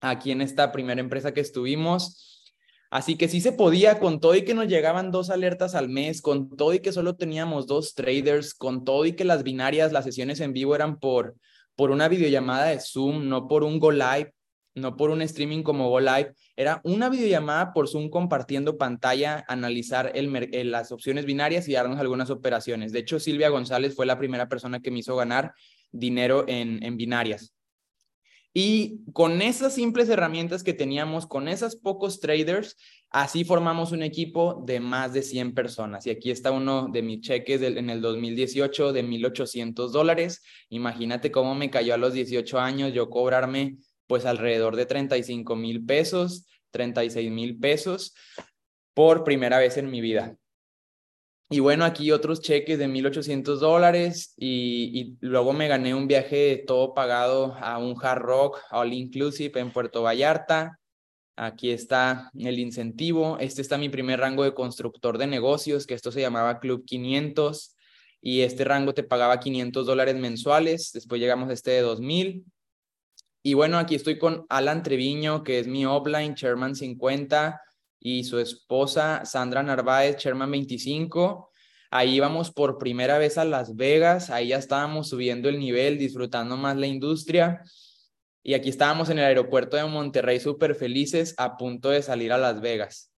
aquí 0.00 0.30
en 0.30 0.42
esta 0.42 0.72
primera 0.72 1.00
empresa 1.00 1.32
que 1.32 1.40
estuvimos. 1.40 2.52
Así 2.90 3.16
que 3.16 3.28
sí 3.28 3.40
se 3.40 3.52
podía, 3.52 3.98
con 3.98 4.20
todo 4.20 4.34
y 4.34 4.44
que 4.44 4.52
nos 4.52 4.68
llegaban 4.68 5.10
dos 5.10 5.30
alertas 5.30 5.74
al 5.74 5.88
mes, 5.88 6.20
con 6.20 6.54
todo 6.54 6.74
y 6.74 6.80
que 6.80 6.92
solo 6.92 7.16
teníamos 7.16 7.66
dos 7.66 7.94
traders, 7.94 8.52
con 8.52 8.84
todo 8.84 9.06
y 9.06 9.14
que 9.14 9.24
las 9.24 9.42
binarias, 9.42 9.92
las 9.92 10.04
sesiones 10.04 10.40
en 10.40 10.52
vivo 10.52 10.74
eran 10.74 10.98
por, 11.00 11.34
por 11.74 11.90
una 11.90 12.08
videollamada 12.08 12.66
de 12.66 12.78
Zoom, 12.78 13.30
no 13.30 13.48
por 13.48 13.64
un 13.64 13.78
Go 13.80 13.90
Live 13.90 14.34
no 14.74 14.96
por 14.96 15.10
un 15.10 15.22
streaming 15.22 15.62
como 15.62 15.88
Go 15.88 16.00
Live, 16.00 16.34
era 16.56 16.80
una 16.84 17.08
videollamada 17.08 17.72
por 17.72 17.88
Zoom 17.88 18.08
compartiendo 18.10 18.78
pantalla, 18.78 19.44
analizar 19.48 20.12
el, 20.14 20.70
las 20.70 20.92
opciones 20.92 21.24
binarias 21.24 21.68
y 21.68 21.72
darnos 21.72 21.98
algunas 21.98 22.30
operaciones. 22.30 22.92
De 22.92 23.00
hecho, 23.00 23.20
Silvia 23.20 23.48
González 23.48 23.94
fue 23.94 24.06
la 24.06 24.18
primera 24.18 24.48
persona 24.48 24.80
que 24.80 24.90
me 24.90 25.00
hizo 25.00 25.16
ganar 25.16 25.52
dinero 25.90 26.44
en, 26.48 26.82
en 26.82 26.96
binarias. 26.96 27.54
Y 28.54 29.00
con 29.12 29.40
esas 29.40 29.74
simples 29.74 30.10
herramientas 30.10 30.62
que 30.62 30.74
teníamos, 30.74 31.26
con 31.26 31.48
esos 31.48 31.74
pocos 31.74 32.20
traders, 32.20 32.76
así 33.08 33.44
formamos 33.44 33.92
un 33.92 34.02
equipo 34.02 34.62
de 34.66 34.78
más 34.78 35.14
de 35.14 35.22
100 35.22 35.54
personas. 35.54 36.06
Y 36.06 36.10
aquí 36.10 36.30
está 36.30 36.50
uno 36.50 36.88
de 36.88 37.00
mis 37.00 37.20
cheques 37.22 37.62
en 37.62 37.88
el 37.88 38.02
2018 38.02 38.92
de 38.92 39.04
1.800 39.04 39.90
dólares. 39.90 40.42
Imagínate 40.68 41.30
cómo 41.30 41.54
me 41.54 41.70
cayó 41.70 41.94
a 41.94 41.96
los 41.96 42.12
18 42.12 42.60
años 42.60 42.92
yo 42.92 43.08
cobrarme 43.08 43.78
pues 44.12 44.26
alrededor 44.26 44.76
de 44.76 44.84
35 44.84 45.56
mil 45.56 45.86
pesos, 45.86 46.44
36 46.70 47.30
mil 47.30 47.58
pesos 47.58 48.14
por 48.92 49.24
primera 49.24 49.56
vez 49.56 49.78
en 49.78 49.90
mi 49.90 50.02
vida. 50.02 50.36
Y 51.48 51.60
bueno, 51.60 51.86
aquí 51.86 52.10
otros 52.10 52.42
cheques 52.42 52.78
de 52.78 52.88
1.800 52.88 53.56
dólares 53.56 54.34
y, 54.36 55.16
luego 55.20 55.54
me 55.54 55.66
gané 55.66 55.94
un 55.94 56.08
viaje 56.08 56.62
todo 56.66 56.92
pagado 56.92 57.56
a 57.58 57.78
un 57.78 57.96
Hard 58.02 58.20
Rock 58.20 58.58
All 58.70 58.92
Inclusive 58.92 59.58
en 59.58 59.72
Puerto 59.72 60.02
Vallarta. 60.02 60.78
Aquí 61.34 61.70
está 61.70 62.30
el 62.38 62.58
incentivo. 62.58 63.38
Este 63.40 63.62
está 63.62 63.78
mi 63.78 63.88
primer 63.88 64.20
rango 64.20 64.44
de 64.44 64.52
constructor 64.52 65.16
de 65.16 65.26
negocios, 65.26 65.86
que 65.86 65.94
esto 65.94 66.12
se 66.12 66.20
llamaba 66.20 66.60
Club 66.60 66.84
500 66.84 67.76
y 68.20 68.42
este 68.42 68.64
rango 68.64 68.92
te 68.92 69.04
pagaba 69.04 69.40
500 69.40 69.86
dólares 69.86 70.16
mensuales. 70.16 70.90
Después 70.92 71.18
llegamos 71.18 71.48
a 71.48 71.54
este 71.54 71.70
de 71.70 71.82
2.000. 71.82 72.44
Y 73.42 73.54
bueno, 73.54 73.78
aquí 73.78 73.96
estoy 73.96 74.18
con 74.18 74.46
Alan 74.48 74.82
Treviño, 74.82 75.42
que 75.42 75.58
es 75.58 75.66
mi 75.66 75.84
offline, 75.84 76.34
Chairman 76.34 76.76
50 76.76 77.60
y 77.98 78.24
su 78.24 78.38
esposa 78.38 79.24
Sandra 79.24 79.62
Narváez, 79.62 80.16
Sherman 80.16 80.50
25. 80.50 81.50
Ahí 81.90 82.14
íbamos 82.14 82.50
por 82.52 82.78
primera 82.78 83.18
vez 83.18 83.38
a 83.38 83.44
Las 83.44 83.76
Vegas, 83.76 84.30
ahí 84.30 84.48
ya 84.48 84.56
estábamos 84.56 85.08
subiendo 85.08 85.48
el 85.48 85.58
nivel, 85.58 85.98
disfrutando 85.98 86.56
más 86.56 86.76
la 86.76 86.86
industria. 86.86 87.62
Y 88.44 88.54
aquí 88.54 88.68
estábamos 88.68 89.10
en 89.10 89.18
el 89.18 89.24
aeropuerto 89.24 89.76
de 89.76 89.84
Monterrey 89.84 90.40
súper 90.40 90.74
felices, 90.74 91.34
a 91.36 91.56
punto 91.56 91.90
de 91.90 92.02
salir 92.02 92.32
a 92.32 92.38
Las 92.38 92.60
Vegas. 92.60 93.12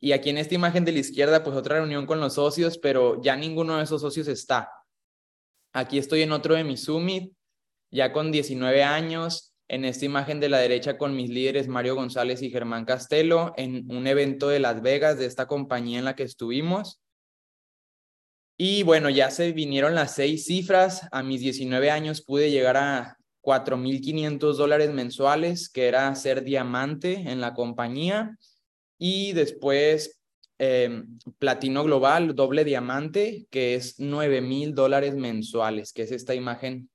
Y 0.00 0.12
aquí 0.12 0.30
en 0.30 0.38
esta 0.38 0.54
imagen 0.54 0.84
de 0.84 0.92
la 0.92 1.00
izquierda, 1.00 1.42
pues 1.42 1.56
otra 1.56 1.76
reunión 1.76 2.06
con 2.06 2.20
los 2.20 2.34
socios, 2.34 2.78
pero 2.78 3.20
ya 3.22 3.36
ninguno 3.36 3.76
de 3.76 3.84
esos 3.84 4.00
socios 4.00 4.28
está. 4.28 4.70
Aquí 5.72 5.98
estoy 5.98 6.22
en 6.22 6.32
otro 6.32 6.54
de 6.54 6.64
mis 6.64 6.84
summit, 6.84 7.32
ya 7.90 8.12
con 8.12 8.32
19 8.32 8.82
años, 8.82 9.55
en 9.68 9.84
esta 9.84 10.04
imagen 10.04 10.40
de 10.40 10.48
la 10.48 10.58
derecha 10.58 10.96
con 10.96 11.16
mis 11.16 11.28
líderes 11.28 11.68
Mario 11.68 11.96
González 11.96 12.42
y 12.42 12.50
Germán 12.50 12.84
Castelo 12.84 13.52
en 13.56 13.90
un 13.90 14.06
evento 14.06 14.48
de 14.48 14.60
Las 14.60 14.80
Vegas 14.80 15.18
de 15.18 15.26
esta 15.26 15.46
compañía 15.46 15.98
en 15.98 16.04
la 16.04 16.14
que 16.14 16.22
estuvimos. 16.22 17.00
Y 18.56 18.84
bueno, 18.84 19.10
ya 19.10 19.30
se 19.30 19.52
vinieron 19.52 19.94
las 19.94 20.14
seis 20.14 20.46
cifras. 20.46 21.08
A 21.10 21.22
mis 21.22 21.40
19 21.40 21.90
años 21.90 22.22
pude 22.22 22.50
llegar 22.50 22.76
a 22.76 23.18
4.500 23.42 24.54
dólares 24.54 24.90
mensuales, 24.92 25.68
que 25.68 25.88
era 25.88 26.14
ser 26.14 26.42
diamante 26.42 27.12
en 27.30 27.40
la 27.40 27.52
compañía. 27.52 28.36
Y 28.98 29.32
después 29.32 30.22
em, 30.58 31.18
platino 31.38 31.84
global, 31.84 32.34
doble 32.34 32.64
diamante, 32.64 33.46
que 33.50 33.74
es 33.74 33.98
9.000 33.98 34.72
dólares 34.72 35.14
mensuales, 35.16 35.92
que 35.92 36.02
es 36.02 36.12
esta 36.12 36.34
imagen 36.34 36.88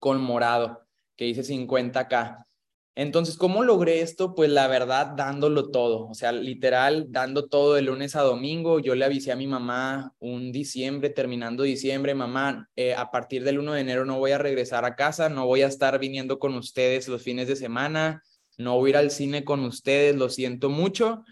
con 0.00 0.20
morado 0.20 0.89
que 1.20 1.26
dice 1.26 1.44
50K. 1.44 2.46
Entonces, 2.94 3.36
¿cómo 3.36 3.62
logré 3.62 4.00
esto? 4.00 4.34
Pues 4.34 4.48
la 4.48 4.68
verdad, 4.68 5.08
dándolo 5.14 5.70
todo, 5.70 6.08
o 6.08 6.14
sea, 6.14 6.32
literal, 6.32 7.08
dando 7.10 7.46
todo 7.46 7.74
de 7.74 7.82
lunes 7.82 8.16
a 8.16 8.22
domingo. 8.22 8.80
Yo 8.80 8.94
le 8.94 9.04
avisé 9.04 9.30
a 9.30 9.36
mi 9.36 9.46
mamá 9.46 10.14
un 10.18 10.50
diciembre, 10.50 11.10
terminando 11.10 11.62
diciembre, 11.62 12.14
mamá, 12.14 12.70
eh, 12.74 12.94
a 12.94 13.10
partir 13.10 13.44
del 13.44 13.58
1 13.58 13.74
de 13.74 13.82
enero 13.82 14.06
no 14.06 14.18
voy 14.18 14.30
a 14.30 14.38
regresar 14.38 14.86
a 14.86 14.96
casa, 14.96 15.28
no 15.28 15.44
voy 15.44 15.60
a 15.60 15.66
estar 15.66 15.98
viniendo 15.98 16.38
con 16.38 16.54
ustedes 16.54 17.06
los 17.06 17.22
fines 17.22 17.48
de 17.48 17.56
semana, 17.56 18.22
no 18.56 18.78
voy 18.78 18.88
a 18.88 18.90
ir 18.92 18.96
al 18.96 19.10
cine 19.10 19.44
con 19.44 19.62
ustedes, 19.64 20.16
lo 20.16 20.30
siento 20.30 20.70
mucho, 20.70 21.22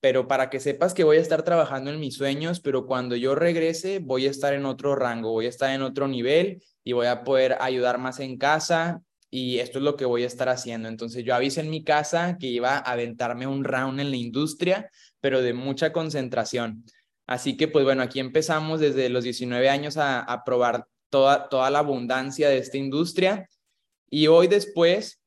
pero 0.00 0.28
para 0.28 0.50
que 0.50 0.60
sepas 0.60 0.92
que 0.92 1.04
voy 1.04 1.16
a 1.16 1.22
estar 1.22 1.42
trabajando 1.42 1.90
en 1.90 2.00
mis 2.00 2.16
sueños, 2.16 2.60
pero 2.60 2.84
cuando 2.86 3.16
yo 3.16 3.34
regrese 3.34 3.98
voy 3.98 4.26
a 4.26 4.30
estar 4.30 4.52
en 4.52 4.66
otro 4.66 4.94
rango, 4.94 5.32
voy 5.32 5.46
a 5.46 5.48
estar 5.48 5.70
en 5.70 5.80
otro 5.80 6.06
nivel 6.06 6.62
y 6.84 6.92
voy 6.92 7.06
a 7.06 7.24
poder 7.24 7.56
ayudar 7.60 7.96
más 7.96 8.20
en 8.20 8.36
casa 8.36 9.02
y 9.30 9.58
esto 9.58 9.78
es 9.78 9.84
lo 9.84 9.96
que 9.96 10.04
voy 10.04 10.24
a 10.24 10.26
estar 10.26 10.48
haciendo. 10.48 10.88
Entonces 10.88 11.24
yo 11.24 11.34
avisé 11.34 11.60
en 11.60 11.70
mi 11.70 11.84
casa 11.84 12.36
que 12.38 12.46
iba 12.46 12.76
a 12.76 12.78
aventarme 12.78 13.46
un 13.46 13.64
round 13.64 14.00
en 14.00 14.10
la 14.10 14.16
industria, 14.16 14.90
pero 15.20 15.42
de 15.42 15.52
mucha 15.52 15.92
concentración. 15.92 16.84
Así 17.26 17.56
que 17.56 17.68
pues 17.68 17.84
bueno, 17.84 18.02
aquí 18.02 18.20
empezamos 18.20 18.80
desde 18.80 19.08
los 19.10 19.24
19 19.24 19.68
años 19.68 19.96
a, 19.96 20.20
a 20.20 20.44
probar 20.44 20.86
toda, 21.10 21.48
toda 21.48 21.70
la 21.70 21.80
abundancia 21.80 22.48
de 22.48 22.58
esta 22.58 22.78
industria 22.78 23.48
y 24.10 24.26
hoy 24.26 24.48
después, 24.48 25.20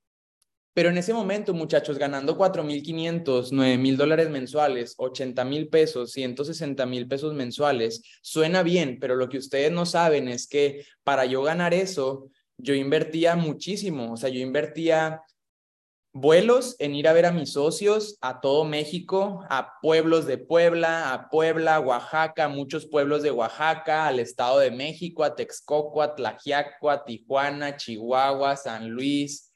pero 0.74 0.89
en 0.89 0.98
ese 0.98 1.13
momento 1.13 1.53
muchachos, 1.53 1.98
ganando 1.98 2.38
4.500, 2.38 3.51
9.000 3.51 3.96
dólares 3.98 4.29
mensuales, 4.29 4.98
80.000 4.98 5.70
pesos, 5.70 6.12
160 6.12 6.86
mil 6.86 7.08
pesos 7.08 7.34
mensuales, 7.34 8.01
suena 8.22 8.63
bien, 8.63 8.98
pero 9.00 9.15
lo 9.15 9.29
que 9.29 9.38
ustedes 9.38 9.72
no 9.72 9.86
saben 9.86 10.27
es 10.27 10.48
que 10.48 10.86
para 11.03 11.25
yo 11.25 11.43
ganar 11.43 11.74
eso, 11.74 12.31
yo 12.62 12.74
invertía 12.74 13.36
muchísimo, 13.36 14.13
o 14.13 14.18
sea, 14.18 14.30
yo 14.30 14.39
invertía 14.39 15.22
vuelos 16.13 16.75
en 16.80 16.94
ir 16.94 17.08
a 17.08 17.13
ver 17.13 17.25
a 17.25 17.32
mis 17.32 17.53
socios 17.53 18.18
a 18.22 18.41
todo 18.41 18.65
México, 18.65 19.46
a 19.50 19.80
pueblos 19.82 20.25
de 20.25 20.38
Puebla, 20.38 21.13
a 21.13 21.30
Puebla, 21.30 21.80
Oaxaca, 21.80 22.50
muchos 22.50 22.86
pueblos 22.86 23.24
de 23.24 23.32
Oaxaca, 23.32 24.08
al 24.08 24.20
Estado 24.20 24.60
de 24.60 24.72
México, 24.72 25.24
a 25.24 25.36
Texcoco, 25.36 26.01
a 26.01 26.15
Tijuana, 27.06 27.77
Chihuahua, 27.77 28.58
San 28.58 28.89
Luis, 28.89 29.53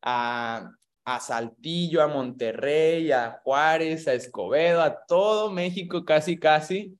a, 0.00 0.70
a 1.04 1.20
Saltillo, 1.20 2.02
a 2.02 2.08
Monterrey, 2.08 3.12
a 3.12 3.40
Juárez, 3.44 4.08
a 4.08 4.14
Escobedo, 4.14 4.80
a 4.80 5.04
todo 5.06 5.50
México 5.50 6.04
casi, 6.04 6.38
casi. 6.38 6.98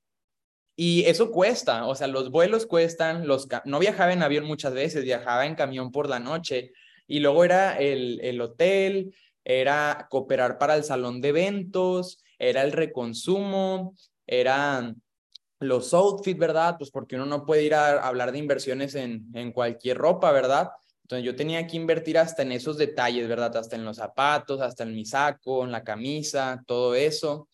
Y 0.84 1.04
eso 1.06 1.30
cuesta, 1.30 1.86
o 1.86 1.94
sea, 1.94 2.08
los 2.08 2.32
vuelos 2.32 2.66
cuestan, 2.66 3.28
los 3.28 3.46
no 3.66 3.78
viajaba 3.78 4.12
en 4.12 4.24
avión 4.24 4.44
muchas 4.44 4.74
veces, 4.74 5.04
viajaba 5.04 5.46
en 5.46 5.54
camión 5.54 5.92
por 5.92 6.08
la 6.08 6.18
noche 6.18 6.72
y 7.06 7.20
luego 7.20 7.44
era 7.44 7.78
el, 7.78 8.18
el 8.20 8.40
hotel, 8.40 9.14
era 9.44 10.08
cooperar 10.10 10.58
para 10.58 10.74
el 10.74 10.82
salón 10.82 11.20
de 11.20 11.28
eventos, 11.28 12.18
era 12.36 12.64
el 12.64 12.72
reconsumo, 12.72 13.94
eran 14.26 15.00
los 15.60 15.94
outfits, 15.94 16.40
¿verdad? 16.40 16.74
Pues 16.76 16.90
porque 16.90 17.14
uno 17.14 17.26
no 17.26 17.46
puede 17.46 17.62
ir 17.62 17.74
a, 17.74 18.04
hablar 18.04 18.32
de 18.32 18.38
inversiones 18.38 18.96
en, 18.96 19.28
en 19.34 19.52
cualquier 19.52 19.98
ropa, 19.98 20.32
¿verdad? 20.32 20.70
Entonces 21.02 21.24
yo 21.24 21.36
tenía 21.36 21.64
que 21.64 21.76
invertir 21.76 22.18
hasta 22.18 22.42
en 22.42 22.50
esos 22.50 22.76
detalles, 22.76 23.28
¿verdad? 23.28 23.56
Hasta 23.56 23.76
en 23.76 23.84
los 23.84 23.98
zapatos, 23.98 24.60
hasta 24.60 24.82
en 24.82 24.96
mi 24.96 25.04
saco, 25.04 25.62
en 25.62 25.70
la 25.70 25.84
camisa, 25.84 26.60
todo 26.66 26.96
eso 26.96 27.46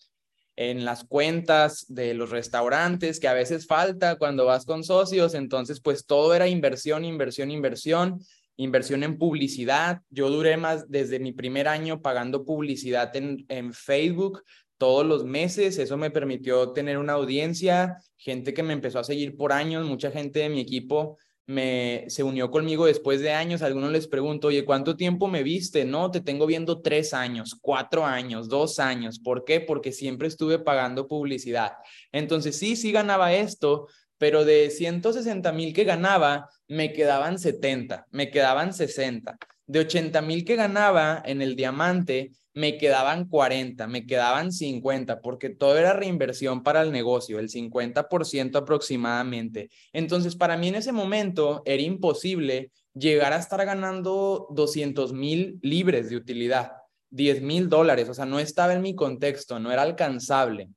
en 0.60 0.84
las 0.84 1.04
cuentas 1.04 1.86
de 1.86 2.14
los 2.14 2.30
restaurantes, 2.30 3.20
que 3.20 3.28
a 3.28 3.32
veces 3.32 3.68
falta 3.68 4.16
cuando 4.16 4.44
vas 4.44 4.64
con 4.64 4.82
socios, 4.82 5.34
entonces 5.34 5.80
pues 5.80 6.04
todo 6.04 6.34
era 6.34 6.48
inversión, 6.48 7.04
inversión, 7.04 7.52
inversión, 7.52 8.18
inversión 8.56 9.04
en 9.04 9.18
publicidad. 9.18 10.00
Yo 10.10 10.28
duré 10.30 10.56
más 10.56 10.90
desde 10.90 11.20
mi 11.20 11.30
primer 11.30 11.68
año 11.68 12.02
pagando 12.02 12.44
publicidad 12.44 13.14
en, 13.14 13.46
en 13.48 13.72
Facebook 13.72 14.42
todos 14.78 15.06
los 15.06 15.24
meses, 15.24 15.78
eso 15.78 15.96
me 15.96 16.10
permitió 16.10 16.72
tener 16.72 16.98
una 16.98 17.12
audiencia, 17.12 17.96
gente 18.16 18.52
que 18.52 18.64
me 18.64 18.72
empezó 18.72 18.98
a 18.98 19.04
seguir 19.04 19.36
por 19.36 19.52
años, 19.52 19.86
mucha 19.86 20.10
gente 20.10 20.40
de 20.40 20.48
mi 20.48 20.60
equipo 20.60 21.18
me, 21.48 22.04
se 22.08 22.22
unió 22.22 22.50
conmigo 22.50 22.86
después 22.86 23.20
de 23.20 23.32
años. 23.32 23.62
algunos 23.62 23.90
les 23.90 24.06
pregunto, 24.06 24.48
oye, 24.48 24.66
¿cuánto 24.66 24.96
tiempo 24.96 25.28
me 25.28 25.42
viste? 25.42 25.86
No, 25.86 26.10
te 26.10 26.20
tengo 26.20 26.46
viendo 26.46 26.82
tres 26.82 27.14
años, 27.14 27.56
cuatro 27.60 28.04
años, 28.04 28.48
dos 28.48 28.78
años. 28.78 29.18
¿Por 29.18 29.44
qué? 29.44 29.60
Porque 29.60 29.90
siempre 29.90 30.28
estuve 30.28 30.58
pagando 30.58 31.08
publicidad. 31.08 31.72
Entonces, 32.12 32.58
sí, 32.58 32.76
sí 32.76 32.92
ganaba 32.92 33.32
esto, 33.32 33.88
pero 34.18 34.44
de 34.44 34.68
160 34.68 35.50
mil 35.52 35.72
que 35.72 35.84
ganaba, 35.84 36.50
me 36.68 36.92
quedaban 36.92 37.38
70, 37.38 38.06
me 38.10 38.30
quedaban 38.30 38.74
60. 38.74 39.38
De 39.66 39.78
80 39.80 40.20
mil 40.20 40.44
que 40.44 40.54
ganaba 40.54 41.22
en 41.24 41.40
el 41.40 41.56
diamante, 41.56 42.32
me 42.58 42.76
quedaban 42.76 43.28
40, 43.28 43.86
me 43.86 44.04
quedaban 44.04 44.50
50, 44.50 45.20
porque 45.20 45.48
todo 45.48 45.78
era 45.78 45.92
reinversión 45.92 46.64
para 46.64 46.82
el 46.82 46.90
negocio, 46.90 47.38
el 47.38 47.50
50% 47.50 48.56
aproximadamente. 48.56 49.70
Entonces, 49.92 50.34
para 50.34 50.56
mí 50.56 50.66
en 50.66 50.74
ese 50.74 50.90
momento 50.90 51.62
era 51.64 51.80
imposible 51.80 52.72
llegar 52.94 53.32
a 53.32 53.38
estar 53.38 53.64
ganando 53.64 54.48
200 54.50 55.12
mil 55.12 55.60
libres 55.62 56.10
de 56.10 56.16
utilidad, 56.16 56.72
10 57.10 57.42
mil 57.42 57.68
dólares, 57.68 58.08
o 58.08 58.14
sea, 58.14 58.26
no 58.26 58.40
estaba 58.40 58.72
en 58.72 58.82
mi 58.82 58.96
contexto, 58.96 59.60
no 59.60 59.70
era 59.70 59.82
alcanzable. 59.82 60.68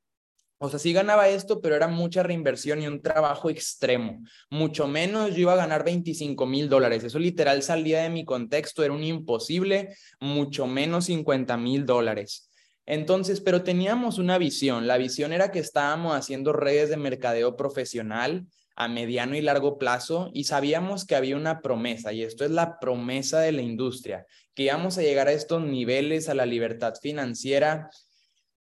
O 0.64 0.70
sea, 0.70 0.78
sí 0.78 0.94
ganaba 0.94 1.28
esto, 1.28 1.60
pero 1.60 1.76
era 1.76 1.88
mucha 1.88 2.22
reinversión 2.22 2.84
y 2.84 2.88
un 2.88 3.02
trabajo 3.02 3.50
extremo. 3.50 4.22
Mucho 4.52 4.88
menos 4.88 5.32
yo 5.32 5.40
iba 5.40 5.54
a 5.54 5.56
ganar 5.56 5.84
25 5.84 6.46
mil 6.46 6.70
dólares. 6.70 7.04
Eso 7.04 7.18
literal 7.18 7.64
salía 7.64 8.04
de 8.04 8.12
mi 8.12 8.26
contexto, 8.26 8.84
era 8.84 8.94
un 8.94 9.04
imposible, 9.04 9.96
mucho 10.20 10.68
menos 10.68 11.06
50 11.06 11.58
mil 11.58 11.88
dólares. 11.88 12.52
Entonces, 12.86 13.42
pero 13.42 13.64
teníamos 13.64 14.20
una 14.20 14.38
visión. 14.38 14.86
La 14.86 14.98
visión 14.98 15.34
era 15.34 15.50
que 15.50 15.58
estábamos 15.58 16.16
haciendo 16.16 16.54
redes 16.54 16.92
de 16.92 16.98
mercadeo 16.98 17.56
profesional 17.56 18.46
a 18.76 18.88
mediano 18.88 19.36
y 19.36 19.42
largo 19.42 19.80
plazo 19.80 20.30
y 20.32 20.44
sabíamos 20.44 21.06
que 21.06 21.16
había 21.16 21.38
una 21.38 21.62
promesa 21.62 22.14
y 22.14 22.22
esto 22.22 22.46
es 22.46 22.52
la 22.52 22.78
promesa 22.80 23.40
de 23.40 23.52
la 23.52 23.64
industria, 23.64 24.28
que 24.54 24.64
íbamos 24.64 25.00
a 25.00 25.02
llegar 25.02 25.28
a 25.28 25.34
estos 25.34 25.64
niveles, 25.64 26.30
a 26.30 26.36
la 26.36 26.46
libertad 26.46 26.94
financiera 27.02 27.90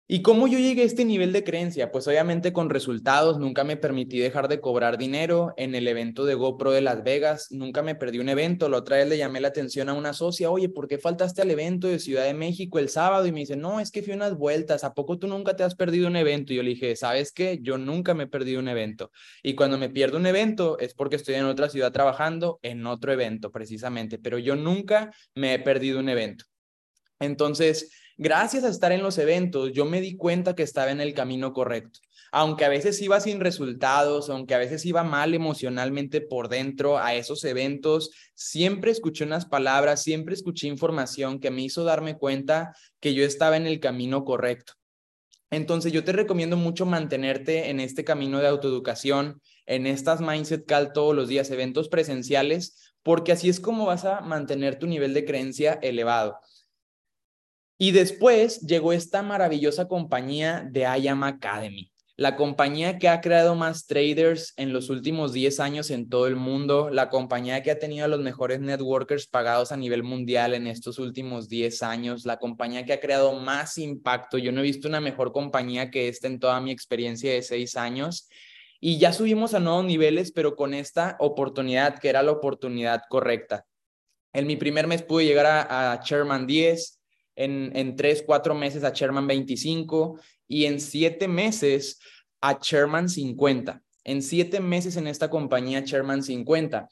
¿Y 0.09 0.21
cómo 0.21 0.49
yo 0.49 0.59
llegué 0.59 0.83
a 0.83 0.85
este 0.85 1.05
nivel 1.05 1.33
de 1.33 1.45
creencia? 1.45 1.91
Pues 1.91 2.07
obviamente 2.09 2.53
con 2.53 2.69
resultados, 2.71 3.39
nunca 3.39 3.65
me 3.65 3.77
permití 3.77 4.19
dejar 4.19 4.49
de 4.49 4.61
cobrar 4.61 4.99
dinero. 4.99 5.55
En 5.57 5.75
el 5.75 5.87
evento 5.87 6.27
de 6.27 6.35
GoPro 6.35 6.73
de 6.73 6.83
Las 6.83 7.03
Vegas, 7.05 7.47
nunca 7.51 7.83
me 7.83 7.95
perdí 7.95 8.19
un 8.19 8.29
evento. 8.29 8.69
La 8.69 8.79
otra 8.79 8.97
vez 8.97 9.09
le 9.09 9.17
llamé 9.17 9.41
la 9.41 9.49
atención 9.49 9.89
a 9.89 9.95
una 9.95 10.13
socia, 10.13 10.51
oye, 10.51 10.69
¿por 10.69 10.89
qué 10.89 10.99
faltaste 10.99 11.41
al 11.41 11.51
evento 11.51 11.87
de 11.87 12.01
Ciudad 12.01 12.25
de 12.25 12.35
México 12.35 12.79
el 12.79 12.89
sábado? 12.89 13.27
Y 13.27 13.33
me 13.33 13.41
dice, 13.41 13.57
no, 13.57 13.81
es 13.81 13.91
que 13.91 14.03
fui 14.03 14.13
unas 14.13 14.37
vueltas, 14.37 14.85
¿a 14.85 14.93
poco 14.93 15.19
tú 15.19 15.29
nunca 15.29 15.57
te 15.57 15.63
has 15.63 15.77
perdido 15.77 16.09
un 16.09 16.17
evento? 16.17 16.53
Y 16.53 16.57
yo 16.57 16.63
le 16.63 16.71
dije, 16.71 16.95
¿sabes 16.97 17.33
qué? 17.33 17.61
Yo 17.63 17.79
nunca 17.79 18.13
me 18.13 18.25
he 18.25 18.29
perdido 18.29 18.61
un 18.61 18.69
evento. 18.69 19.13
Y 19.43 19.55
cuando 19.55 19.79
me 19.79 19.89
pierdo 19.89 20.19
un 20.19 20.27
evento 20.27 20.79
es 20.79 20.95
porque 20.95 21.17
estoy 21.17 21.37
en 21.37 21.45
otra 21.45 21.71
ciudad 21.71 21.93
trabajando 21.93 22.59
en 22.63 22.87
otro 22.87 23.13
evento 23.13 23.51
precisamente, 23.51 24.19
pero 24.19 24.37
yo 24.39 24.57
nunca 24.57 25.13
me 25.35 25.55
he 25.55 25.59
perdido 25.61 26.01
un 26.01 26.09
evento. 26.09 26.45
Entonces, 27.19 27.93
gracias 28.17 28.65
a 28.65 28.69
estar 28.69 28.93
en 28.93 29.03
los 29.03 29.19
eventos, 29.19 29.73
yo 29.73 29.85
me 29.85 30.01
di 30.01 30.17
cuenta 30.17 30.55
que 30.55 30.63
estaba 30.63 30.91
en 30.91 31.01
el 31.01 31.15
camino 31.15 31.53
correcto. 31.53 32.01
Aunque 32.35 32.65
a 32.65 32.71
veces 32.71 33.01
iba 33.03 33.21
sin 33.21 33.41
resultados, 33.41 34.31
aunque 34.31 34.55
a 34.55 34.59
veces 34.59 34.87
iba 34.87 35.05
mal 35.05 35.35
emocionalmente 35.35 36.23
por 36.23 36.49
dentro 36.49 36.99
a 36.99 37.15
esos 37.15 37.45
eventos, 37.45 38.11
siempre 38.35 38.91
escuché 38.91 39.25
unas 39.25 39.45
palabras, 39.45 40.03
siempre 40.03 40.35
escuché 40.35 40.67
información 40.67 41.41
que 41.41 41.51
me 41.51 41.63
hizo 41.63 41.85
darme 41.85 42.17
cuenta 42.17 42.75
que 43.01 43.13
yo 43.13 43.25
estaba 43.25 43.59
en 43.59 43.67
el 43.67 43.81
camino 43.81 44.25
correcto. 44.25 44.73
Entonces 45.51 45.93
yo 45.93 46.03
te 46.03 46.13
recomiendo 46.13 46.57
mucho 46.57 46.87
mantenerte 46.87 47.69
en 47.69 47.79
este 47.79 48.05
camino 48.05 48.41
de 48.41 48.49
autoeducación, 48.49 49.43
en 49.67 49.87
estas 49.87 50.23
Mindset 50.23 50.65
Call 50.65 50.95
todos 50.95 51.15
los 51.15 51.29
días, 51.29 51.51
eventos 51.51 51.91
presenciales, 51.91 52.95
porque 53.03 53.33
así 53.33 53.51
es 53.51 53.61
como 53.61 53.85
vas 53.85 54.07
a 54.07 54.23
mantener 54.23 54.79
tu 54.79 54.87
nivel 54.87 55.13
de 55.13 55.27
creencia 55.27 55.79
elevado. 55.83 56.39
Y 57.83 57.91
después 57.91 58.61
llegó 58.61 58.93
esta 58.93 59.25
maravillosa 59.25 59.89
compañía 59.89 60.65
de 60.71 60.83
IAM 60.83 61.25
Academy, 61.25 61.91
la 62.17 62.37
compañía 62.37 62.97
que 62.97 63.09
ha 63.09 63.21
creado 63.21 63.57
más 63.57 63.89
traders 63.89 64.53
en 64.57 64.73
los 64.73 64.89
últimos 64.89 65.33
10 65.33 65.59
años 65.59 65.91
en 65.91 66.09
todo 66.09 66.29
el 66.29 66.37
mundo, 66.37 66.91
la 66.91 67.11
compañía 67.11 67.61
que 67.65 67.73
ha 67.73 67.81
tenido 67.81 68.07
los 68.07 68.21
mejores 68.21 68.61
networkers 68.61 69.27
pagados 69.27 69.73
a 69.73 69.77
nivel 69.77 70.05
mundial 70.05 70.55
en 70.55 70.69
estos 70.69 71.01
últimos 71.01 71.49
10 71.49 71.83
años, 71.83 72.25
la 72.25 72.37
compañía 72.37 72.85
que 72.85 72.93
ha 72.93 73.01
creado 73.01 73.33
más 73.33 73.77
impacto. 73.79 74.39
Yo 74.39 74.53
no 74.53 74.61
he 74.61 74.63
visto 74.63 74.87
una 74.87 75.01
mejor 75.01 75.33
compañía 75.33 75.91
que 75.91 76.07
esta 76.07 76.29
en 76.29 76.39
toda 76.39 76.61
mi 76.61 76.71
experiencia 76.71 77.33
de 77.33 77.43
6 77.43 77.77
años. 77.77 78.29
Y 78.79 78.99
ya 78.99 79.13
subimos 79.13 79.55
a 79.55 79.59
nuevos 79.59 79.87
niveles, 79.87 80.31
pero 80.31 80.55
con 80.55 80.73
esta 80.73 81.17
oportunidad 81.19 81.99
que 81.99 82.11
era 82.11 82.23
la 82.23 82.31
oportunidad 82.31 83.03
correcta. 83.09 83.67
En 84.33 84.47
mi 84.47 84.55
primer 84.55 84.87
mes 84.87 85.03
pude 85.03 85.25
llegar 85.25 85.47
a, 85.47 85.91
a 85.91 86.01
Chairman 86.01 86.47
10, 86.47 87.02
en, 87.37 87.97
tres, 87.97 88.23
cuatro 88.25 88.55
meses 88.55 88.85
a 88.85 88.91
Sherman 88.91 89.27
25 89.27 90.19
y 90.49 90.67
en 90.67 90.81
siete 90.81 91.29
meses 91.29 91.99
a 92.41 92.59
Sherman 92.61 93.09
50. 93.09 93.83
En 94.05 94.23
siete 94.23 94.61
meses 94.61 94.97
en 94.97 95.07
esta 95.07 95.31
compañía 95.31 95.81
Sherman 95.81 96.23
50. 96.23 96.89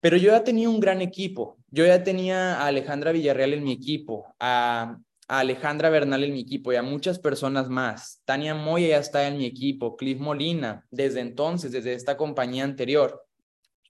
Pero 0.00 0.16
yo 0.16 0.32
ya 0.32 0.44
tenía 0.44 0.68
un 0.68 0.80
gran 0.80 1.00
equipo. 1.00 1.56
Yo 1.70 1.86
ya 1.86 2.02
tenía 2.02 2.56
a 2.56 2.66
Alejandra 2.66 3.12
Villarreal 3.12 3.54
en 3.54 3.64
mi 3.64 3.72
equipo, 3.72 4.26
a, 4.38 4.98
Alejandra 5.26 5.88
Bernal 5.88 6.22
en 6.22 6.34
mi 6.34 6.40
equipo 6.40 6.70
y 6.70 6.76
a 6.76 6.82
muchas 6.82 7.18
personas 7.18 7.70
más. 7.70 8.20
Tania 8.26 8.54
Moya 8.54 8.88
ya 8.88 8.98
está 8.98 9.26
en 9.26 9.38
mi 9.38 9.46
equipo, 9.46 9.96
Cliff 9.96 10.20
Molina, 10.20 10.86
desde 10.90 11.20
entonces, 11.20 11.72
desde 11.72 11.94
esta 11.94 12.18
compañía 12.18 12.64
anterior. 12.64 13.24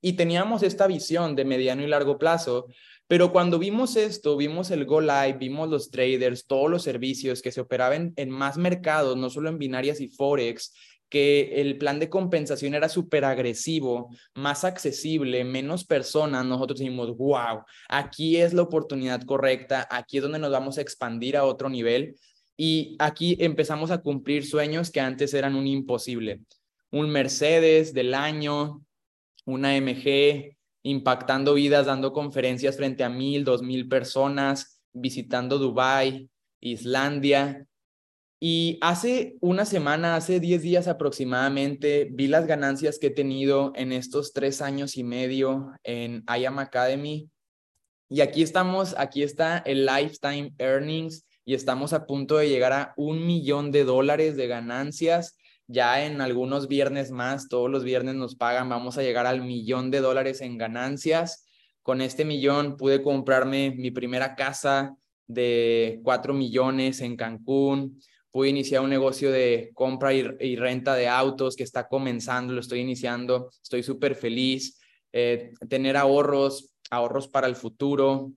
Y 0.01 0.13
teníamos 0.13 0.63
esta 0.63 0.87
visión 0.87 1.35
de 1.35 1.45
mediano 1.45 1.83
y 1.83 1.89
largo 1.89 2.19
plazo 2.19 2.69
pero 3.07 3.33
cuando 3.33 3.59
vimos 3.59 3.97
esto, 3.97 4.37
vimos 4.37 4.71
el 4.71 4.87
Go 4.87 5.01
Live, 5.01 5.37
vimos 5.39 5.69
los 5.69 5.91
traders, 5.91 6.47
todos 6.47 6.71
los 6.71 6.83
servicios 6.83 7.43
que 7.43 7.53
se 7.53 7.61
operaban 7.61 8.13
en 8.17 8.31
más 8.31 8.57
mercados, 8.57 9.17
no 9.17 9.29
solo 9.31 9.49
en 9.49 9.59
binarias 9.59 10.01
y 10.01 10.09
forex, 10.09 10.73
que 11.09 11.61
el 11.61 11.79
plan 11.79 12.01
de 12.01 12.09
compensación 12.09 12.75
era 12.75 12.89
súper 12.89 13.25
agresivo, 13.25 14.09
más 14.35 14.65
accesible, 14.65 15.45
menos 15.45 15.85
personas, 15.85 16.45
nosotros 16.45 16.81
dijimos, 16.81 17.17
wow, 17.17 17.63
aquí 17.89 18.39
es 18.39 18.53
la 18.53 18.63
oportunidad 18.63 19.23
correcta, 19.23 19.87
aquí 19.91 20.17
es 20.17 20.23
donde 20.23 20.39
nos 20.39 20.51
vamos 20.51 20.79
a 20.79 20.81
expandir 20.81 21.37
a 21.37 21.45
otro 21.45 21.69
nivel 21.69 22.17
y 22.57 22.97
aquí 22.99 23.37
empezamos 23.39 23.91
a 23.91 23.99
cumplir 23.99 24.47
sueños 24.47 24.91
que 24.91 25.01
antes 25.01 25.35
eran 25.35 25.55
un 25.55 25.67
imposible. 25.67 26.41
Un 26.91 27.11
Mercedes 27.11 27.93
del 27.93 28.15
año, 28.15 28.83
una 29.45 29.77
MG, 29.77 30.57
impactando 30.85 31.55
vidas, 31.55 31.87
dando 31.87 32.13
conferencias 32.13 32.77
frente 32.77 33.03
a 33.03 33.09
mil, 33.09 33.43
dos 33.43 33.63
mil 33.63 33.89
personas, 33.89 34.83
visitando 34.93 35.59
Dubai, 35.59 36.31
Islandia. 36.61 37.67
Y 38.39 38.79
hace 38.83 39.37
una 39.41 39.65
semana, 39.65 40.15
hace 40.15 40.39
diez 40.39 40.61
días 40.61 40.87
aproximadamente, 40.87 42.09
vi 42.13 42.29
las 42.29 42.47
ganancias 42.47 42.99
que 42.99 43.07
he 43.07 43.11
tenido 43.11 43.73
en 43.75 43.93
estos 43.93 44.35
tres 44.35 44.61
años 44.61 44.99
y 44.99 45.05
medio 45.05 45.73
en 45.83 46.23
IAM 46.29 46.59
Academy. 46.59 47.31
Y 48.11 48.21
aquí 48.21 48.43
estamos, 48.43 48.95
aquí 48.99 49.23
está 49.23 49.59
el 49.59 49.87
lifetime 49.87 50.55
earnings 50.59 51.27
y 51.47 51.55
estamos 51.55 51.95
a 51.95 52.07
punto 52.07 52.37
de 52.37 52.51
llegar 52.51 52.75
a 52.75 52.93
un 52.99 53.27
millón 53.27 53.73
de 53.73 53.85
dólares 53.85 54.37
de 54.37 54.47
ganancias 54.49 55.39
ya 55.67 56.05
en 56.05 56.21
algunos 56.21 56.69
viernes 56.69 57.11
más, 57.11 57.49
todos 57.49 57.71
los 57.71 57.85
viernes 57.85 58.15
nos 58.15 58.35
pagan, 58.37 58.69
vamos 58.69 58.99
a 58.99 59.03
llegar 59.03 59.27
al 59.27 59.43
millón 59.43 59.91
de 59.91 60.01
dólares 60.01 60.41
en 60.41 60.59
ganancias. 60.59 61.47
Con 61.83 62.01
este 62.01 62.25
millón 62.25 62.77
pude 62.77 63.03
comprarme 63.03 63.71
mi 63.71 63.91
primera 63.91 64.35
casa 64.35 64.97
de 65.27 66.01
cuatro 66.03 66.35
millones 66.35 67.01
en 67.01 67.17
Cancún. 67.17 68.01
Pude 68.31 68.49
iniciar 68.49 68.83
un 68.83 68.91
negocio 68.91 69.31
de 69.31 69.71
compra 69.75 70.13
y, 70.13 70.57
renta 70.57 70.95
de 70.95 71.09
autos 71.09 71.57
que 71.57 71.63
está 71.63 71.89
comenzando, 71.89 72.53
lo 72.53 72.61
estoy 72.61 72.81
iniciando. 72.81 73.51
Estoy 73.63 73.83
súper 73.83 74.15
feliz. 74.15 74.81
Eh, 75.13 75.53
tener 75.69 75.97
ahorros, 75.97 76.75
ahorros 76.91 77.29
para 77.29 77.47
el 77.47 77.55
futuro, 77.55 78.33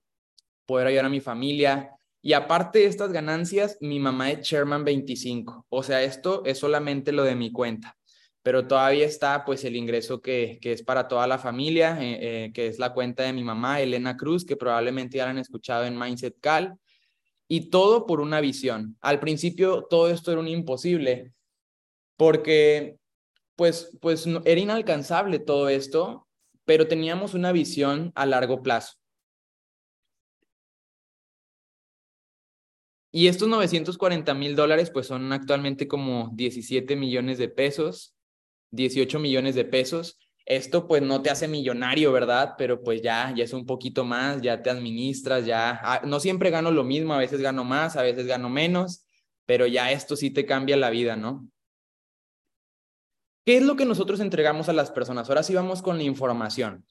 poder 0.66 0.86
ayudar 0.86 1.06
a 1.06 1.10
mi 1.10 1.20
familia. 1.20 1.90
Y 2.20 2.32
aparte 2.32 2.80
de 2.80 2.86
estas 2.86 3.12
ganancias, 3.12 3.78
mi 3.80 4.00
mamá 4.00 4.32
es 4.32 4.46
Sherman 4.46 4.84
25. 4.84 5.66
O 5.68 5.82
sea, 5.82 6.02
esto 6.02 6.42
es 6.44 6.58
solamente 6.58 7.12
lo 7.12 7.24
de 7.24 7.36
mi 7.36 7.52
cuenta. 7.52 7.96
Pero 8.42 8.66
todavía 8.66 9.04
está 9.04 9.44
pues 9.44 9.64
el 9.64 9.76
ingreso 9.76 10.20
que, 10.20 10.58
que 10.60 10.72
es 10.72 10.82
para 10.82 11.06
toda 11.06 11.26
la 11.26 11.38
familia, 11.38 11.98
eh, 12.00 12.18
eh, 12.46 12.52
que 12.52 12.66
es 12.66 12.78
la 12.78 12.92
cuenta 12.92 13.22
de 13.22 13.32
mi 13.32 13.44
mamá, 13.44 13.80
Elena 13.80 14.16
Cruz, 14.16 14.44
que 14.44 14.56
probablemente 14.56 15.18
ya 15.18 15.24
la 15.24 15.30
han 15.30 15.38
escuchado 15.38 15.84
en 15.84 15.98
Mindset 15.98 16.36
Cal. 16.40 16.78
Y 17.46 17.70
todo 17.70 18.06
por 18.06 18.20
una 18.20 18.40
visión. 18.40 18.96
Al 19.00 19.20
principio 19.20 19.86
todo 19.88 20.10
esto 20.10 20.32
era 20.32 20.40
un 20.40 20.48
imposible, 20.48 21.32
porque 22.16 22.98
pues, 23.56 23.96
pues 24.00 24.26
era 24.44 24.60
inalcanzable 24.60 25.38
todo 25.38 25.68
esto, 25.68 26.28
pero 26.64 26.86
teníamos 26.86 27.34
una 27.34 27.52
visión 27.52 28.12
a 28.14 28.26
largo 28.26 28.62
plazo. 28.62 28.98
Y 33.18 33.26
estos 33.26 33.48
940 33.48 34.32
mil 34.34 34.54
dólares, 34.54 34.90
pues 34.92 35.08
son 35.08 35.32
actualmente 35.32 35.88
como 35.88 36.30
17 36.34 36.94
millones 36.94 37.38
de 37.38 37.48
pesos, 37.48 38.14
18 38.70 39.18
millones 39.18 39.56
de 39.56 39.64
pesos. 39.64 40.20
Esto 40.46 40.86
pues 40.86 41.02
no 41.02 41.20
te 41.20 41.28
hace 41.28 41.48
millonario, 41.48 42.12
¿verdad? 42.12 42.54
Pero 42.56 42.80
pues 42.80 43.02
ya, 43.02 43.34
ya 43.36 43.42
es 43.42 43.52
un 43.52 43.66
poquito 43.66 44.04
más, 44.04 44.40
ya 44.40 44.62
te 44.62 44.70
administras, 44.70 45.44
ya, 45.46 45.80
ah, 45.82 46.00
no 46.04 46.20
siempre 46.20 46.50
gano 46.50 46.70
lo 46.70 46.84
mismo, 46.84 47.12
a 47.12 47.18
veces 47.18 47.40
gano 47.40 47.64
más, 47.64 47.96
a 47.96 48.02
veces 48.02 48.28
gano 48.28 48.48
menos, 48.50 49.04
pero 49.46 49.66
ya 49.66 49.90
esto 49.90 50.14
sí 50.14 50.30
te 50.30 50.46
cambia 50.46 50.76
la 50.76 50.90
vida, 50.90 51.16
¿no? 51.16 51.50
¿Qué 53.44 53.56
es 53.56 53.64
lo 53.64 53.74
que 53.74 53.84
nosotros 53.84 54.20
entregamos 54.20 54.68
a 54.68 54.72
las 54.72 54.92
personas? 54.92 55.28
Ahora 55.28 55.42
sí 55.42 55.56
vamos 55.56 55.82
con 55.82 55.96
la 55.96 56.04
información. 56.04 56.86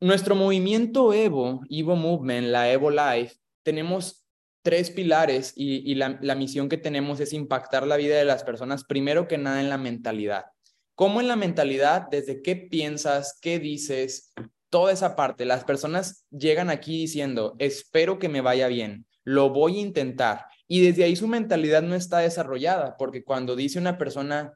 Nuestro 0.00 0.34
movimiento 0.34 1.12
Evo, 1.12 1.60
Evo 1.70 1.94
Movement, 1.94 2.48
la 2.48 2.72
Evo 2.72 2.90
Life, 2.90 3.36
tenemos 3.62 4.21
tres 4.62 4.90
pilares 4.90 5.52
y, 5.56 5.94
la, 5.94 6.18
la, 6.22 6.34
misión 6.34 6.68
que 6.68 6.76
tenemos 6.76 7.20
es 7.20 7.32
impactar 7.32 7.86
la 7.86 7.96
vida 7.96 8.16
de 8.16 8.24
las 8.24 8.44
personas, 8.44 8.84
primero 8.84 9.28
que 9.28 9.38
nada 9.38 9.60
en 9.60 9.68
la 9.68 9.78
mentalidad. 9.78 10.46
¿Cómo 10.94 11.20
en 11.20 11.28
la 11.28 11.36
mentalidad? 11.36 12.06
Desde 12.10 12.42
qué 12.42 12.56
piensas, 12.56 13.38
qué 13.40 13.58
dices, 13.58 14.32
toda 14.70 14.92
esa 14.92 15.16
parte. 15.16 15.44
Las 15.44 15.64
personas 15.64 16.24
llegan 16.30 16.70
aquí 16.70 17.00
diciendo, 17.00 17.56
espero 17.58 18.18
que 18.18 18.28
me 18.28 18.40
vaya 18.40 18.68
bien, 18.68 19.06
lo 19.24 19.50
voy 19.50 19.78
a 19.78 19.82
intentar. 19.82 20.46
Y 20.68 20.84
desde 20.84 21.04
ahí 21.04 21.16
su 21.16 21.28
mentalidad 21.28 21.82
no 21.82 21.94
está 21.94 22.18
desarrollada, 22.18 22.96
porque 22.96 23.24
cuando 23.24 23.56
dice 23.56 23.78
una 23.78 23.98
persona, 23.98 24.54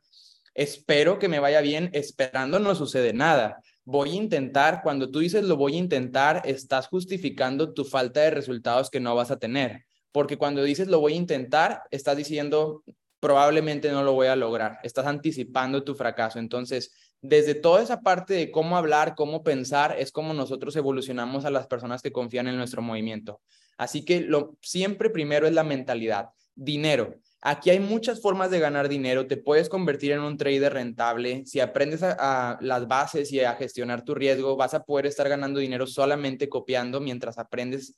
espero 0.55 1.19
que 1.19 1.29
me 1.29 1.41
vaya 1.41 1.61
bien, 1.61 1.91
esperando 1.93 2.59
no 2.59 2.75
sucede 2.75 3.13
nada 3.13 3.61
voy 3.87 4.11
a 4.11 4.15
intentar, 4.15 4.83
cuando 4.83 5.11
tú 5.11 5.21
dices 5.21 5.45
lo 5.45 5.57
voy 5.57 5.77
a 5.77 5.79
intentar, 5.79 6.43
estás 6.45 6.89
justificando 6.89 7.73
tu 7.73 7.85
falta 7.85 8.21
de 8.21 8.31
resultados 8.31 8.91
que 8.91 9.01
no 9.01 9.15
vas 9.15 9.31
a 9.31 9.39
tener 9.39 9.86
porque 10.17 10.39
cuando 10.39 10.63
dices 10.63 10.89
lo 10.89 10.99
voy 10.99 11.13
a 11.13 11.17
intentar, 11.17 11.83
estás 11.91 12.17
diciendo 12.17 12.83
probablemente 13.21 13.91
no 13.91 14.03
lo 14.03 14.15
voy 14.15 14.29
a 14.29 14.35
lograr, 14.35 14.79
estás 14.83 15.05
anticipando 15.05 15.85
tu 15.85 15.95
fracaso. 15.95 16.39
Entonces, 16.39 16.91
Desde 17.21 17.55
toda 17.55 17.83
esa 17.83 18.01
parte 18.01 18.33
de 18.33 18.51
cómo 18.51 18.79
hablar, 18.79 19.15
cómo 19.15 19.43
pensar, 19.43 19.95
es 19.99 20.11
como 20.11 20.33
nosotros 20.33 20.75
evolucionamos 20.75 21.45
a 21.45 21.51
las 21.51 21.67
personas 21.67 22.01
que 22.01 22.13
confían 22.13 22.49
en 22.49 22.57
nuestro 22.57 22.81
movimiento. 22.81 23.43
Así 23.77 24.07
que 24.07 24.23
lo 24.23 24.57
siempre 24.63 25.11
primero 25.11 25.47
es 25.47 25.53
la 25.53 25.65
mentalidad. 25.65 26.31
Dinero. 26.55 27.17
Aquí 27.43 27.69
hay 27.69 27.79
muchas 27.81 28.23
formas 28.23 28.51
de 28.51 28.59
ganar 28.59 28.89
dinero. 28.89 29.27
Te 29.27 29.37
puedes 29.37 29.69
convertir 29.69 30.13
en 30.13 30.21
un 30.21 30.39
trader 30.39 30.73
rentable. 30.73 31.45
Si 31.45 31.61
aprendes 31.61 32.03
a, 32.03 32.57
las 32.63 32.89
bases 32.89 33.31
y 33.33 33.41
a 33.41 33.55
gestionar 33.55 34.03
tu 34.03 34.15
riesgo, 34.15 34.57
vas 34.57 34.73
a 34.73 34.83
poder 34.83 35.05
estar 35.05 35.29
ganando 35.29 35.61
dinero 35.61 35.87
solamente 35.87 36.49
copiando 36.49 37.03
mientras 37.03 37.37
aprendes. 37.37 37.95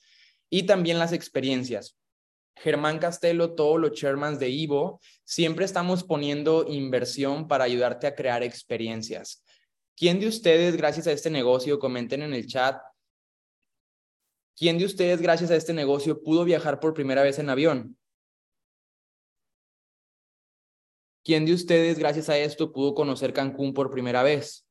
Y 0.50 0.64
también 0.64 0.98
las 0.98 1.12
experiencias. 1.12 1.96
Germán 2.60 2.98
Castelo, 2.98 3.54
todos 3.54 3.80
los 3.80 3.92
chairmans 3.92 4.38
de 4.38 4.48
Ivo, 4.48 5.00
siempre 5.24 5.64
estamos 5.64 6.02
poniendo 6.02 6.66
inversión 6.68 7.46
para 7.46 7.64
ayudarte 7.64 8.06
a 8.06 8.14
crear 8.14 8.42
experiencias. 8.42 9.44
¿Quién 9.96 10.20
de 10.20 10.28
ustedes, 10.28 10.76
gracias 10.76 11.06
a 11.06 11.12
este 11.12 11.30
negocio, 11.30 11.78
comenten 11.78 12.22
en 12.22 12.34
el 12.34 12.46
chat, 12.46 12.80
¿quién 14.56 14.78
de 14.78 14.84
ustedes, 14.84 15.20
gracias 15.20 15.50
a 15.50 15.56
este 15.56 15.72
negocio, 15.72 16.22
pudo 16.22 16.44
viajar 16.44 16.80
por 16.80 16.94
primera 16.94 17.22
vez 17.22 17.38
en 17.38 17.50
avión? 17.50 17.96
¿Quién 21.24 21.44
de 21.44 21.52
ustedes, 21.52 21.98
gracias 21.98 22.28
a 22.28 22.38
esto, 22.38 22.72
pudo 22.72 22.94
conocer 22.94 23.32
Cancún 23.32 23.74
por 23.74 23.90
primera 23.90 24.22
vez? 24.22 24.66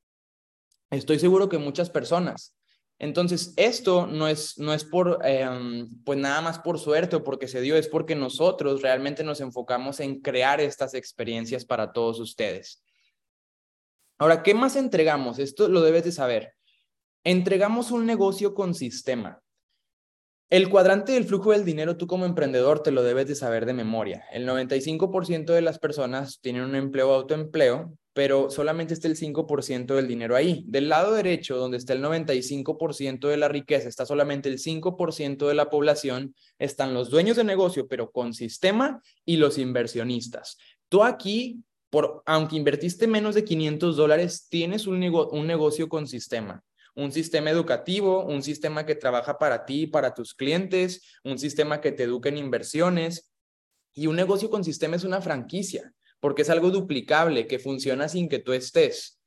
Estoy 0.89 1.19
seguro 1.19 1.49
que 1.49 1.57
muchas 1.57 1.89
personas. 1.89 2.56
Entonces, 2.99 3.53
esto 3.57 4.07
no 4.07 4.27
es, 4.27 4.57
no 4.57 4.73
es 4.73 4.83
por, 4.83 5.19
em, 5.23 5.87
pues 6.03 6.17
nada 6.17 6.41
más 6.41 6.59
por 6.59 6.79
suerte 6.79 7.17
o 7.17 7.23
porque 7.23 7.47
se 7.47 7.61
dio, 7.61 7.75
es 7.75 7.87
porque 7.87 8.15
nosotros 8.15 8.81
realmente 8.81 9.23
nos 9.23 9.39
enfocamos 9.39 9.99
en 9.99 10.19
crear 10.21 10.59
estas 10.61 10.95
experiencias 10.95 11.63
para 11.63 11.91
todos 11.93 12.19
ustedes. 12.19 12.83
Ahora, 14.17 14.41
¿qué 14.41 14.55
más 14.55 14.75
entregamos? 14.75 15.37
Esto 15.37 15.67
lo 15.67 15.81
debes 15.81 16.05
de 16.05 16.11
saber. 16.11 16.53
Entregamos 17.23 17.91
un 17.91 18.07
negocio 18.07 18.55
con 18.55 18.73
sistema. 18.73 19.43
El 20.49 20.69
cuadrante 20.69 21.11
del 21.11 21.25
flujo 21.25 21.51
del 21.51 21.65
dinero, 21.65 21.97
tú 21.97 22.07
como 22.07 22.25
emprendedor 22.25 22.81
te 22.81 22.91
lo 22.91 23.03
debes 23.03 23.27
de 23.27 23.35
saber 23.35 23.65
de 23.65 23.73
memoria. 23.73 24.23
El 24.31 24.47
95% 24.47 25.53
de 25.53 25.61
las 25.61 25.77
personas 25.77 26.39
tienen 26.39 26.63
un 26.63 26.75
empleo 26.75 27.09
o 27.09 27.13
autoempleo, 27.13 27.93
pero 28.17 28.49
solamente 28.49 28.95
está 28.95 29.07
el 29.07 29.15
5% 29.15 29.93
del 29.93 30.07
dinero 30.07 30.35
ahí. 30.35 30.63
Del 30.65 30.89
lado 30.89 31.13
derecho, 31.13 31.55
donde 31.55 31.77
está 31.77 31.93
el 31.93 32.01
95% 32.01 33.27
de 33.27 33.37
la 33.37 33.47
riqueza, 33.47 33.87
está 33.87 34.07
solamente 34.07 34.49
el 34.49 34.57
5% 34.57 35.47
de 35.47 35.53
la 35.53 35.69
población, 35.69 36.33
están 36.57 36.95
los 36.95 37.11
dueños 37.11 37.37
de 37.37 37.43
negocio, 37.43 37.87
pero 37.87 38.09
con 38.09 38.33
sistema, 38.33 39.03
y 39.23 39.37
los 39.37 39.59
inversionistas. 39.59 40.57
Tú 40.89 41.03
aquí, 41.03 41.63
por, 41.91 42.23
aunque 42.25 42.55
invertiste 42.55 43.05
menos 43.05 43.35
de 43.35 43.43
500 43.43 43.95
dólares, 43.95 44.47
tienes 44.49 44.87
un, 44.87 44.99
negocio 44.99 45.87
con 45.87 46.07
sistema 46.07 46.63
un 46.95 47.11
sistema 47.11 47.51
educativo, 47.51 48.25
un 48.25 48.41
sistema 48.41 48.83
que 48.83 48.95
trabaja 48.95 49.37
para 49.37 49.63
ti, 49.63 49.85
para 49.85 50.15
tus 50.15 50.33
clientes, 50.33 51.03
un 51.23 51.37
sistema 51.37 51.81
que 51.81 51.91
te 51.91 52.01
educa 52.01 52.29
en 52.29 52.37
inversiones. 52.39 53.31
Y 53.93 54.07
un 54.07 54.15
negocio 54.15 54.49
con 54.49 54.63
sistema 54.63 54.95
es 54.95 55.03
una 55.03 55.21
franquicia, 55.21 55.93
porque 56.19 56.41
es 56.41 56.49
algo 56.49 56.71
duplicable, 56.71 57.47
que 57.47 57.59
funciona 57.59 58.09
sin 58.09 58.29
que 58.29 58.39
tú 58.39 58.53
estés. 58.53 59.19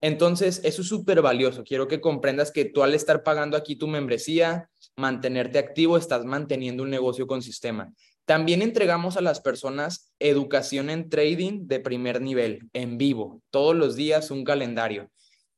Entonces, 0.00 0.60
eso 0.64 0.82
es 0.82 0.88
súper 0.88 1.22
valioso. 1.22 1.64
Quiero 1.64 1.88
que 1.88 2.00
comprendas 2.00 2.50
que 2.50 2.66
tú 2.66 2.82
al 2.82 2.94
estar 2.94 3.22
pagando 3.22 3.56
aquí 3.56 3.76
tu 3.76 3.86
membresía, 3.86 4.68
mantenerte 4.96 5.58
activo, 5.58 5.96
estás 5.96 6.24
manteniendo 6.24 6.82
un 6.82 6.90
negocio 6.90 7.26
con 7.26 7.42
sistema. 7.42 7.92
También 8.26 8.62
entregamos 8.62 9.16
a 9.16 9.20
las 9.20 9.40
personas 9.40 10.12
educación 10.18 10.90
en 10.90 11.08
trading 11.08 11.66
de 11.66 11.80
primer 11.80 12.20
nivel, 12.20 12.68
en 12.72 12.98
vivo, 12.98 13.42
todos 13.50 13.74
los 13.74 13.96
días 13.96 14.30
un 14.30 14.44
calendario 14.44 15.10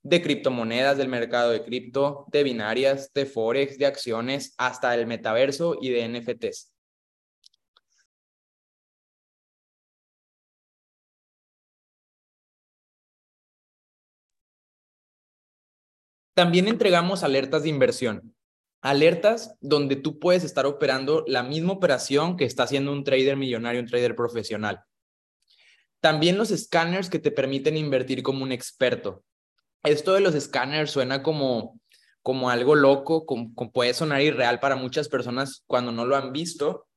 de 0.09 0.23
criptomonedas, 0.23 0.97
del 0.97 1.09
mercado 1.09 1.51
de 1.51 1.65
cripto, 1.65 2.27
de 2.31 2.45
binarias, 2.45 3.13
de 3.13 3.27
forex, 3.27 3.77
de 3.77 3.87
acciones, 3.87 4.55
hasta 4.57 4.95
el 4.95 5.07
metaverso 5.07 5.77
y 5.81 5.91
de 5.91 6.09
NFTs. 6.09 6.76
También 16.37 16.69
entregamos 16.69 17.25
alertas 17.25 17.65
de 17.65 17.71
inversión. 17.71 18.35
Alertas 18.83 19.57
donde 19.61 19.97
tú 19.97 20.21
puedes 20.21 20.45
estar 20.45 20.67
operando 20.67 21.25
la 21.27 21.43
misma 21.43 21.73
operación 21.73 22.37
que 22.37 22.45
está 22.45 22.63
haciendo 22.63 22.93
un 22.93 23.03
trader 23.03 23.37
millonario, 23.37 23.81
un 23.81 23.89
trader 23.89 24.15
profesional. 24.15 24.85
También 26.01 26.39
los 26.39 26.53
escáneres 26.53 27.11
que 27.11 27.19
te 27.19 27.33
permiten 27.33 27.77
invertir 27.77 28.23
como 28.23 28.45
un 28.45 28.53
experto 28.53 29.25
esto 29.87 30.15
de 30.15 30.21
los 30.21 30.35
escáneres 30.35 30.91
suena 30.91 31.23
como, 31.23 31.81
como 32.23 32.51
algo 32.51 32.75
loco, 32.75 33.25
como, 33.25 33.55
puede 33.73 33.95
sonar 33.95 34.21
irreal 34.21 34.61
para 34.61 34.77
muchas 34.77 35.09
personas 35.09 35.63
cuando 35.67 35.93
no 35.93 36.05
lo 36.05 36.17
han 36.17 36.33
visto, 36.33 36.89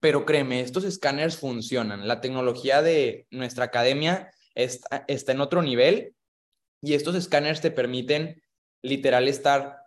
pero 0.00 0.24
créeme, 0.24 0.60
estos 0.60 0.84
escáneres 0.84 1.36
funcionan. 1.36 2.08
La 2.08 2.20
tecnología 2.20 2.82
de 2.82 3.26
nuestra 3.30 3.66
academia 3.66 4.30
está, 4.54 5.04
está 5.06 5.32
en 5.32 5.40
otro 5.40 5.62
nivel 5.62 6.14
y 6.82 6.94
estos 6.94 7.14
escáneres 7.14 7.60
te 7.60 7.70
permiten 7.70 8.42
literal 8.82 9.28
estar 9.28 9.80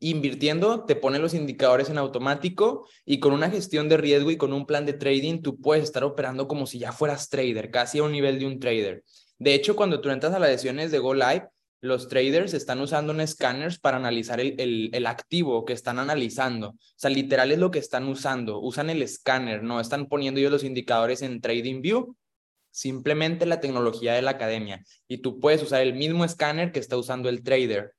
invirtiendo, 0.00 0.84
te 0.84 0.96
ponen 0.96 1.22
los 1.22 1.34
indicadores 1.34 1.88
en 1.90 1.98
automático 1.98 2.86
y 3.04 3.20
con 3.20 3.32
una 3.32 3.50
gestión 3.50 3.88
de 3.88 3.96
riesgo 3.96 4.30
y 4.30 4.36
con 4.36 4.52
un 4.52 4.66
plan 4.66 4.84
de 4.84 4.92
trading, 4.92 5.42
tú 5.42 5.60
puedes 5.60 5.84
estar 5.84 6.04
operando 6.04 6.48
como 6.48 6.66
si 6.66 6.78
ya 6.78 6.92
fueras 6.92 7.28
trader, 7.28 7.70
casi 7.70 7.98
a 7.98 8.02
un 8.02 8.12
nivel 8.12 8.38
de 8.38 8.46
un 8.46 8.58
trader. 8.58 9.04
De 9.38 9.54
hecho, 9.54 9.76
cuando 9.76 10.00
tú 10.00 10.10
entras 10.10 10.34
a 10.34 10.38
las 10.38 10.50
sesiones 10.50 10.90
de 10.90 10.98
Go 10.98 11.14
Live, 11.14 11.48
los 11.82 12.08
traders 12.08 12.54
están 12.54 12.80
usando 12.80 13.12
un 13.12 13.20
escáner 13.20 13.78
para 13.80 13.98
analizar 13.98 14.40
el, 14.40 14.90
el, 14.92 15.06
activo 15.06 15.64
que 15.64 15.74
están 15.74 15.98
analizando. 15.98 16.70
O 16.70 16.78
sea, 16.96 17.10
literal 17.10 17.52
es 17.52 17.58
lo 17.58 17.70
que 17.70 17.78
están 17.78 18.08
usando. 18.08 18.60
Usan 18.60 18.90
el 18.90 19.02
escáner, 19.02 19.62
no 19.62 19.78
están 19.78 20.06
poniendo 20.06 20.40
ellos 20.40 20.52
los 20.52 20.64
indicadores 20.64 21.22
en 21.22 21.40
Trading 21.40 21.82
View, 21.82 22.16
simplemente 22.70 23.46
la 23.46 23.60
tecnología 23.60 24.14
de 24.14 24.22
la 24.22 24.32
academia. 24.32 24.82
Y 25.06 25.18
tú 25.18 25.38
puedes 25.38 25.62
usar 25.62 25.82
el 25.82 25.94
mismo 25.94 26.24
escáner 26.24 26.72
que 26.72 26.80
está 26.80 26.96
usando 26.96 27.28
el 27.28 27.42
trader. 27.42 27.95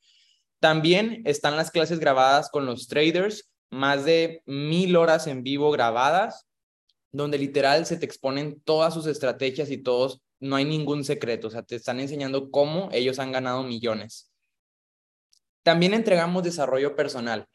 También 0.59 1.21
están 1.25 1.55
las 1.55 1.71
clases 1.71 1.99
grabadas 1.99 2.49
con 2.49 2.65
los 2.65 2.87
traders, 2.87 3.49
más 3.69 4.05
de 4.05 4.41
mil 4.45 4.95
horas 4.95 5.27
en 5.27 5.43
vivo 5.43 5.71
grabadas, 5.71 6.47
donde 7.11 7.37
literal 7.37 7.85
se 7.85 7.97
te 7.97 8.05
exponen 8.05 8.61
todas 8.61 8.93
sus 8.93 9.05
estrategias 9.07 9.69
y 9.69 9.77
todos 9.77 10.21
no 10.39 10.55
hay 10.55 10.65
ningún 10.65 11.03
secreto, 11.03 11.47
o 11.47 11.51
sea, 11.51 11.63
te 11.63 11.75
están 11.75 11.99
enseñando 11.99 12.51
cómo 12.51 12.89
ellos 12.91 13.19
han 13.19 13.31
ganado 13.31 13.63
millones. 13.63 14.31
También 15.63 15.93
entregamos 15.93 16.43
desarrollo 16.43 16.95
personal. 16.95 17.47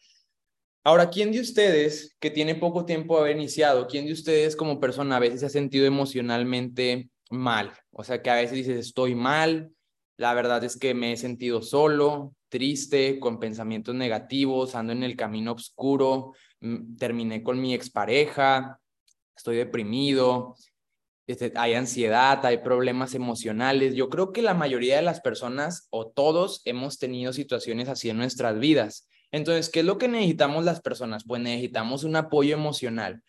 Ahora, 0.84 1.10
¿quién 1.10 1.30
de 1.30 1.40
ustedes 1.40 2.16
que 2.18 2.30
tiene 2.30 2.56
poco 2.56 2.84
tiempo 2.84 3.14
de 3.16 3.22
haber 3.22 3.36
iniciado, 3.36 3.86
quién 3.86 4.04
de 4.04 4.12
ustedes 4.12 4.56
como 4.56 4.80
persona 4.80 5.16
a 5.16 5.20
veces 5.20 5.40
se 5.40 5.46
ha 5.46 5.50
sentido 5.50 5.86
emocionalmente 5.86 7.08
mal? 7.30 7.72
O 7.92 8.02
sea, 8.02 8.20
que 8.20 8.30
a 8.30 8.34
veces 8.34 8.56
dices, 8.56 8.86
estoy 8.86 9.14
mal, 9.14 9.70
la 10.16 10.34
verdad 10.34 10.62
es 10.64 10.76
que 10.76 10.92
me 10.92 11.12
he 11.12 11.16
sentido 11.16 11.62
solo, 11.62 12.34
triste, 12.52 13.18
con 13.18 13.40
pensamientos 13.40 13.94
negativos, 13.94 14.74
ando 14.74 14.92
en 14.92 15.02
el 15.02 15.16
camino 15.16 15.52
oscuro, 15.52 16.34
mm, 16.60 16.96
terminé 16.96 17.42
con 17.42 17.58
mi 17.58 17.72
expareja, 17.72 18.78
estoy 19.34 19.56
deprimido, 19.56 20.54
este, 21.26 21.50
hay 21.56 21.72
ansiedad, 21.72 22.44
hay 22.44 22.58
problemas 22.58 23.14
emocionales. 23.14 23.94
Yo 23.94 24.10
creo 24.10 24.32
que 24.32 24.42
la 24.42 24.52
mayoría 24.52 24.96
de 24.96 25.02
las 25.02 25.22
personas 25.22 25.88
o 25.88 26.08
todos 26.08 26.60
hemos 26.66 26.98
tenido 26.98 27.32
situaciones 27.32 27.88
así 27.88 28.10
en 28.10 28.18
nuestras 28.18 28.58
vidas. 28.58 29.08
Entonces, 29.30 29.70
¿qué 29.70 29.80
es 29.80 29.86
lo 29.86 29.96
que 29.96 30.08
necesitamos 30.08 30.66
las 30.66 30.82
personas? 30.82 31.24
Pues 31.26 31.40
necesitamos 31.40 32.04
un 32.04 32.16
apoyo 32.16 32.54
emocional. 32.54 33.22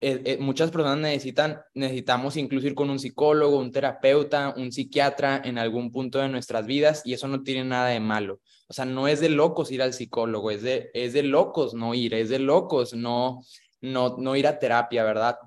Eh, 0.00 0.22
eh, 0.26 0.38
muchas 0.38 0.70
personas 0.70 0.98
necesitan, 0.98 1.62
necesitamos 1.72 2.36
incluso 2.36 2.66
ir 2.66 2.74
con 2.74 2.90
un 2.90 2.98
psicólogo, 2.98 3.58
un 3.58 3.72
terapeuta, 3.72 4.52
un 4.56 4.70
psiquiatra 4.70 5.40
en 5.42 5.56
algún 5.56 5.90
punto 5.90 6.18
de 6.18 6.28
nuestras 6.28 6.66
vidas 6.66 7.00
y 7.04 7.14
eso 7.14 7.28
no 7.28 7.42
tiene 7.42 7.64
nada 7.64 7.88
de 7.88 8.00
malo. 8.00 8.40
O 8.68 8.74
sea, 8.74 8.84
no 8.84 9.08
es 9.08 9.20
de 9.20 9.30
locos 9.30 9.70
ir 9.72 9.80
al 9.80 9.94
psicólogo, 9.94 10.50
es 10.50 10.62
de, 10.62 10.90
es 10.92 11.14
de 11.14 11.22
locos 11.22 11.72
no 11.72 11.94
ir, 11.94 12.12
es 12.12 12.28
de 12.28 12.38
locos 12.38 12.92
no, 12.92 13.42
no, 13.80 14.16
no 14.18 14.36
ir 14.36 14.46
a 14.46 14.58
terapia, 14.58 15.02
¿verdad? 15.02 15.38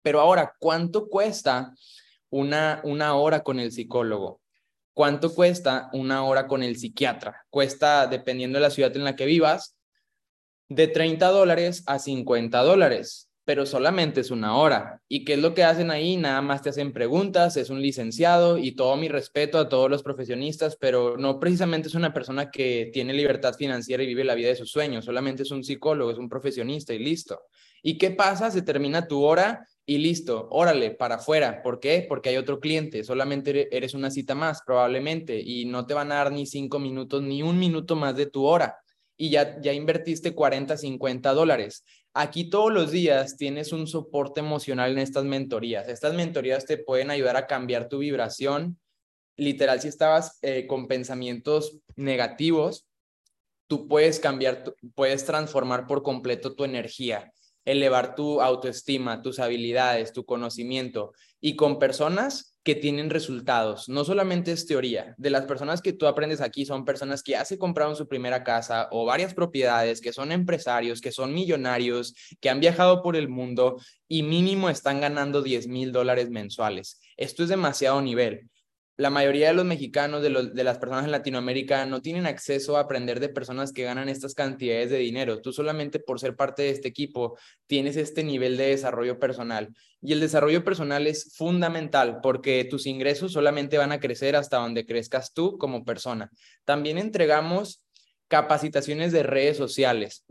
Pero 0.00 0.20
ahora, 0.20 0.54
¿cuánto 0.58 1.08
cuesta 1.08 1.74
una, 2.30 2.80
una 2.84 3.16
hora 3.16 3.42
con 3.42 3.60
el 3.60 3.70
psicólogo? 3.70 4.40
¿Cuánto 4.94 5.34
cuesta 5.34 5.90
una 5.92 6.24
hora 6.24 6.46
con 6.46 6.62
el 6.62 6.76
psiquiatra? 6.76 7.44
Cuesta, 7.50 8.06
dependiendo 8.06 8.58
de 8.58 8.62
la 8.62 8.70
ciudad 8.70 8.96
en 8.96 9.04
la 9.04 9.16
que 9.16 9.26
vivas, 9.26 9.76
de 10.68 10.88
30 10.88 11.28
dólares 11.28 11.82
a 11.86 11.98
50 11.98 12.62
dólares, 12.62 13.28
pero 13.44 13.66
solamente 13.66 14.20
es 14.20 14.30
una 14.30 14.56
hora. 14.56 15.00
¿Y 15.08 15.24
qué 15.24 15.34
es 15.34 15.38
lo 15.38 15.54
que 15.54 15.64
hacen 15.64 15.90
ahí? 15.90 16.16
Nada 16.16 16.40
más 16.40 16.62
te 16.62 16.70
hacen 16.70 16.92
preguntas, 16.92 17.56
es 17.56 17.70
un 17.70 17.82
licenciado 17.82 18.58
y 18.58 18.72
todo 18.72 18.96
mi 18.96 19.08
respeto 19.08 19.58
a 19.58 19.68
todos 19.68 19.90
los 19.90 20.02
profesionistas, 20.02 20.76
pero 20.76 21.16
no 21.16 21.38
precisamente 21.38 21.88
es 21.88 21.94
una 21.94 22.14
persona 22.14 22.50
que 22.50 22.90
tiene 22.92 23.12
libertad 23.12 23.54
financiera 23.54 24.02
y 24.02 24.06
vive 24.06 24.24
la 24.24 24.34
vida 24.34 24.48
de 24.48 24.56
sus 24.56 24.70
sueños, 24.70 25.04
solamente 25.04 25.42
es 25.42 25.50
un 25.50 25.62
psicólogo, 25.62 26.10
es 26.10 26.18
un 26.18 26.28
profesionista 26.28 26.94
y 26.94 26.98
listo. 26.98 27.42
¿Y 27.82 27.98
qué 27.98 28.10
pasa? 28.10 28.50
Se 28.50 28.62
termina 28.62 29.06
tu 29.06 29.22
hora 29.22 29.66
y 29.84 29.98
listo, 29.98 30.48
órale, 30.50 30.92
para 30.92 31.16
afuera. 31.16 31.62
¿Por 31.62 31.80
qué? 31.80 32.06
Porque 32.08 32.30
hay 32.30 32.38
otro 32.38 32.58
cliente, 32.58 33.04
solamente 33.04 33.68
eres 33.76 33.92
una 33.92 34.10
cita 34.10 34.34
más 34.34 34.62
probablemente 34.64 35.38
y 35.38 35.66
no 35.66 35.86
te 35.86 35.92
van 35.92 36.10
a 36.12 36.16
dar 36.16 36.32
ni 36.32 36.46
cinco 36.46 36.78
minutos 36.78 37.22
ni 37.22 37.42
un 37.42 37.58
minuto 37.58 37.94
más 37.94 38.16
de 38.16 38.26
tu 38.26 38.44
hora 38.44 38.78
y 39.16 39.30
ya, 39.30 39.60
ya 39.60 39.72
invertiste 39.72 40.34
40, 40.34 40.76
50 40.76 41.32
dólares. 41.32 41.84
Aquí 42.14 42.48
todos 42.48 42.72
los 42.72 42.90
días 42.92 43.36
tienes 43.36 43.72
un 43.72 43.86
soporte 43.86 44.40
emocional 44.40 44.92
en 44.92 44.98
estas 44.98 45.24
mentorías. 45.24 45.88
Estas 45.88 46.14
mentorías 46.14 46.64
te 46.64 46.78
pueden 46.78 47.10
ayudar 47.10 47.36
a 47.36 47.46
cambiar 47.46 47.88
tu 47.88 47.98
vibración. 47.98 48.78
Literal, 49.36 49.80
si 49.80 49.88
estabas 49.88 50.38
eh, 50.42 50.66
con 50.66 50.86
pensamientos 50.86 51.78
negativos, 51.96 52.86
tú 53.66 53.88
puedes 53.88 54.20
cambiar, 54.20 54.64
puedes 54.94 55.24
transformar 55.24 55.86
por 55.86 56.02
completo 56.02 56.54
tu 56.54 56.64
energía 56.64 57.32
elevar 57.64 58.14
tu 58.14 58.40
autoestima, 58.40 59.22
tus 59.22 59.38
habilidades, 59.38 60.12
tu 60.12 60.24
conocimiento 60.24 61.12
y 61.40 61.56
con 61.56 61.78
personas 61.78 62.53
que 62.64 62.74
tienen 62.74 63.10
resultados. 63.10 63.88
No 63.90 64.04
solamente 64.04 64.50
es 64.50 64.66
teoría. 64.66 65.14
De 65.18 65.30
las 65.30 65.44
personas 65.44 65.82
que 65.82 65.92
tú 65.92 66.06
aprendes 66.06 66.40
aquí 66.40 66.64
son 66.64 66.84
personas 66.84 67.22
que 67.22 67.32
ya 67.32 67.44
se 67.44 67.58
compraron 67.58 67.94
su 67.94 68.08
primera 68.08 68.42
casa 68.42 68.88
o 68.90 69.04
varias 69.04 69.34
propiedades, 69.34 70.00
que 70.00 70.14
son 70.14 70.32
empresarios, 70.32 71.02
que 71.02 71.12
son 71.12 71.34
millonarios, 71.34 72.14
que 72.40 72.48
han 72.48 72.60
viajado 72.60 73.02
por 73.02 73.16
el 73.16 73.28
mundo 73.28 73.76
y 74.08 74.22
mínimo 74.22 74.70
están 74.70 75.00
ganando 75.00 75.42
10 75.42 75.68
mil 75.68 75.92
dólares 75.92 76.30
mensuales. 76.30 77.00
Esto 77.18 77.42
es 77.42 77.50
demasiado 77.50 78.00
nivel 78.00 78.48
la 78.96 79.10
mayoría 79.10 79.48
de 79.48 79.54
los 79.54 79.64
mexicanos, 79.64 80.22
de, 80.22 80.30
los, 80.30 80.54
de, 80.54 80.62
las 80.62 80.78
personas 80.78 81.04
en 81.04 81.10
Latinoamérica, 81.10 81.84
no 81.84 82.00
tienen 82.00 82.26
acceso 82.26 82.76
a 82.76 82.80
aprender 82.80 83.18
de 83.18 83.28
personas 83.28 83.72
que 83.72 83.82
ganan 83.82 84.08
estas 84.08 84.34
cantidades 84.34 84.90
de 84.90 84.98
dinero. 84.98 85.40
Tú 85.40 85.52
solamente 85.52 85.98
por 85.98 86.20
ser 86.20 86.36
parte 86.36 86.62
de 86.62 86.70
este 86.70 86.88
equipo 86.88 87.36
tienes 87.66 87.96
este 87.96 88.22
nivel 88.22 88.56
de 88.56 88.68
desarrollo 88.68 89.18
personal. 89.18 89.74
Y 90.00 90.12
el 90.12 90.20
desarrollo 90.20 90.62
personal 90.62 91.08
es 91.08 91.34
fundamental 91.34 92.20
porque 92.22 92.64
tus 92.64 92.86
ingresos 92.86 93.32
solamente 93.32 93.78
van 93.78 93.90
a 93.90 93.98
crecer 93.98 94.36
hasta 94.36 94.58
donde 94.58 94.86
crezcas 94.86 95.32
tú 95.32 95.58
como 95.58 95.84
persona. 95.84 96.30
También 96.64 96.98
entregamos 96.98 97.82
capacitaciones 98.28 99.10
de 99.10 99.24
redes 99.24 99.56
sociales. 99.56 100.24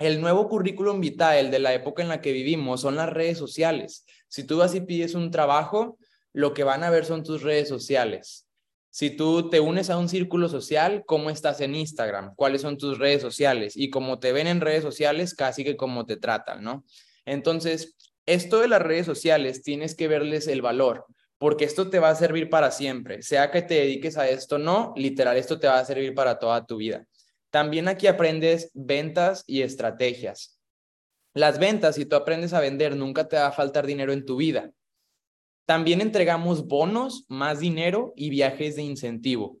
El 0.00 0.20
nuevo 0.20 0.48
currículum 0.48 1.00
vitae, 1.00 1.38
el 1.38 1.52
de 1.52 1.60
la 1.60 1.72
época 1.72 2.02
en 2.02 2.08
la 2.08 2.20
que 2.20 2.32
vivimos, 2.32 2.80
son 2.80 2.96
las 2.96 3.08
redes 3.08 3.38
sociales. 3.38 4.04
Si 4.26 4.42
tú 4.44 4.58
vas 4.58 4.74
y 4.74 4.80
pides 4.80 5.14
un 5.14 5.30
trabajo, 5.30 5.98
lo 6.32 6.54
que 6.54 6.64
van 6.64 6.84
a 6.84 6.90
ver 6.90 7.04
son 7.04 7.22
tus 7.22 7.42
redes 7.42 7.68
sociales. 7.68 8.46
Si 8.90 9.10
tú 9.10 9.48
te 9.48 9.60
unes 9.60 9.88
a 9.88 9.96
un 9.96 10.08
círculo 10.08 10.48
social, 10.48 11.02
¿cómo 11.06 11.30
estás 11.30 11.60
en 11.62 11.74
Instagram? 11.74 12.34
¿Cuáles 12.36 12.60
son 12.60 12.76
tus 12.76 12.98
redes 12.98 13.22
sociales? 13.22 13.74
Y 13.76 13.88
como 13.88 14.18
te 14.18 14.32
ven 14.32 14.46
en 14.46 14.60
redes 14.60 14.82
sociales, 14.82 15.34
casi 15.34 15.64
que 15.64 15.76
como 15.76 16.04
te 16.04 16.18
tratan, 16.18 16.62
¿no? 16.62 16.84
Entonces, 17.24 17.96
esto 18.26 18.60
de 18.60 18.68
las 18.68 18.82
redes 18.82 19.06
sociales 19.06 19.62
tienes 19.62 19.94
que 19.94 20.08
verles 20.08 20.46
el 20.46 20.60
valor, 20.60 21.06
porque 21.38 21.64
esto 21.64 21.88
te 21.88 22.00
va 22.00 22.10
a 22.10 22.14
servir 22.14 22.50
para 22.50 22.70
siempre. 22.70 23.22
Sea 23.22 23.50
que 23.50 23.62
te 23.62 23.74
dediques 23.74 24.18
a 24.18 24.28
esto 24.28 24.56
o 24.56 24.58
no, 24.58 24.92
literal, 24.94 25.36
esto 25.38 25.58
te 25.58 25.68
va 25.68 25.78
a 25.78 25.84
servir 25.84 26.14
para 26.14 26.38
toda 26.38 26.66
tu 26.66 26.76
vida. 26.76 27.06
También 27.50 27.88
aquí 27.88 28.06
aprendes 28.06 28.70
ventas 28.74 29.44
y 29.46 29.62
estrategias. 29.62 30.58
Las 31.34 31.58
ventas, 31.58 31.94
si 31.94 32.04
tú 32.04 32.16
aprendes 32.16 32.52
a 32.52 32.60
vender, 32.60 32.94
nunca 32.94 33.26
te 33.26 33.36
va 33.36 33.46
a 33.46 33.52
faltar 33.52 33.86
dinero 33.86 34.12
en 34.12 34.26
tu 34.26 34.36
vida. 34.36 34.70
También 35.66 36.00
entregamos 36.00 36.66
bonos, 36.66 37.24
más 37.28 37.60
dinero 37.60 38.12
y 38.16 38.30
viajes 38.30 38.76
de 38.76 38.82
incentivo. 38.82 39.58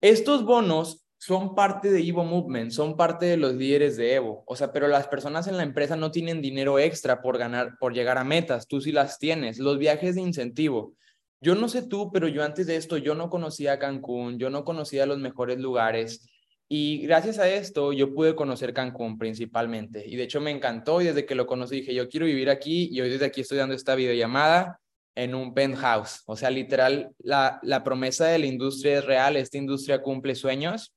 Estos 0.00 0.44
bonos 0.44 1.04
son 1.18 1.54
parte 1.54 1.92
de 1.92 2.00
Evo 2.00 2.24
Movement, 2.24 2.72
son 2.72 2.96
parte 2.96 3.26
de 3.26 3.36
los 3.36 3.54
líderes 3.54 3.96
de 3.96 4.14
Evo. 4.14 4.42
O 4.46 4.56
sea, 4.56 4.72
pero 4.72 4.88
las 4.88 5.06
personas 5.06 5.46
en 5.46 5.56
la 5.56 5.62
empresa 5.62 5.94
no 5.94 6.10
tienen 6.10 6.42
dinero 6.42 6.80
extra 6.80 7.22
por 7.22 7.38
ganar, 7.38 7.76
por 7.78 7.94
llegar 7.94 8.18
a 8.18 8.24
metas. 8.24 8.66
Tú 8.66 8.80
sí 8.80 8.90
las 8.90 9.20
tienes. 9.20 9.60
Los 9.60 9.78
viajes 9.78 10.16
de 10.16 10.22
incentivo. 10.22 10.94
Yo 11.40 11.54
no 11.54 11.68
sé 11.68 11.82
tú, 11.82 12.10
pero 12.10 12.26
yo 12.26 12.42
antes 12.42 12.66
de 12.66 12.74
esto, 12.74 12.96
yo 12.96 13.14
no 13.14 13.30
conocía 13.30 13.78
Cancún, 13.78 14.38
yo 14.38 14.50
no 14.50 14.64
conocía 14.64 15.06
los 15.06 15.18
mejores 15.18 15.60
lugares. 15.60 16.28
Y 16.68 16.98
gracias 17.02 17.38
a 17.38 17.48
esto 17.48 17.92
yo 17.92 18.14
pude 18.14 18.34
conocer 18.34 18.74
Cancún 18.74 19.18
principalmente. 19.18 20.04
Y 20.04 20.16
de 20.16 20.24
hecho 20.24 20.40
me 20.40 20.50
encantó 20.50 21.00
y 21.00 21.04
desde 21.04 21.26
que 21.26 21.36
lo 21.36 21.46
conocí 21.46 21.76
dije, 21.76 21.94
yo 21.94 22.08
quiero 22.08 22.26
vivir 22.26 22.50
aquí 22.50 22.88
y 22.90 23.00
hoy 23.00 23.10
desde 23.10 23.26
aquí 23.26 23.42
estoy 23.42 23.58
dando 23.58 23.76
esta 23.76 23.94
videollamada 23.94 24.81
en 25.14 25.34
un 25.34 25.54
penthouse. 25.54 26.22
O 26.26 26.36
sea, 26.36 26.50
literal, 26.50 27.10
la, 27.18 27.58
la 27.62 27.84
promesa 27.84 28.26
de 28.26 28.38
la 28.38 28.46
industria 28.46 28.98
es 28.98 29.04
real, 29.04 29.36
esta 29.36 29.58
industria 29.58 30.02
cumple 30.02 30.34
sueños 30.34 30.94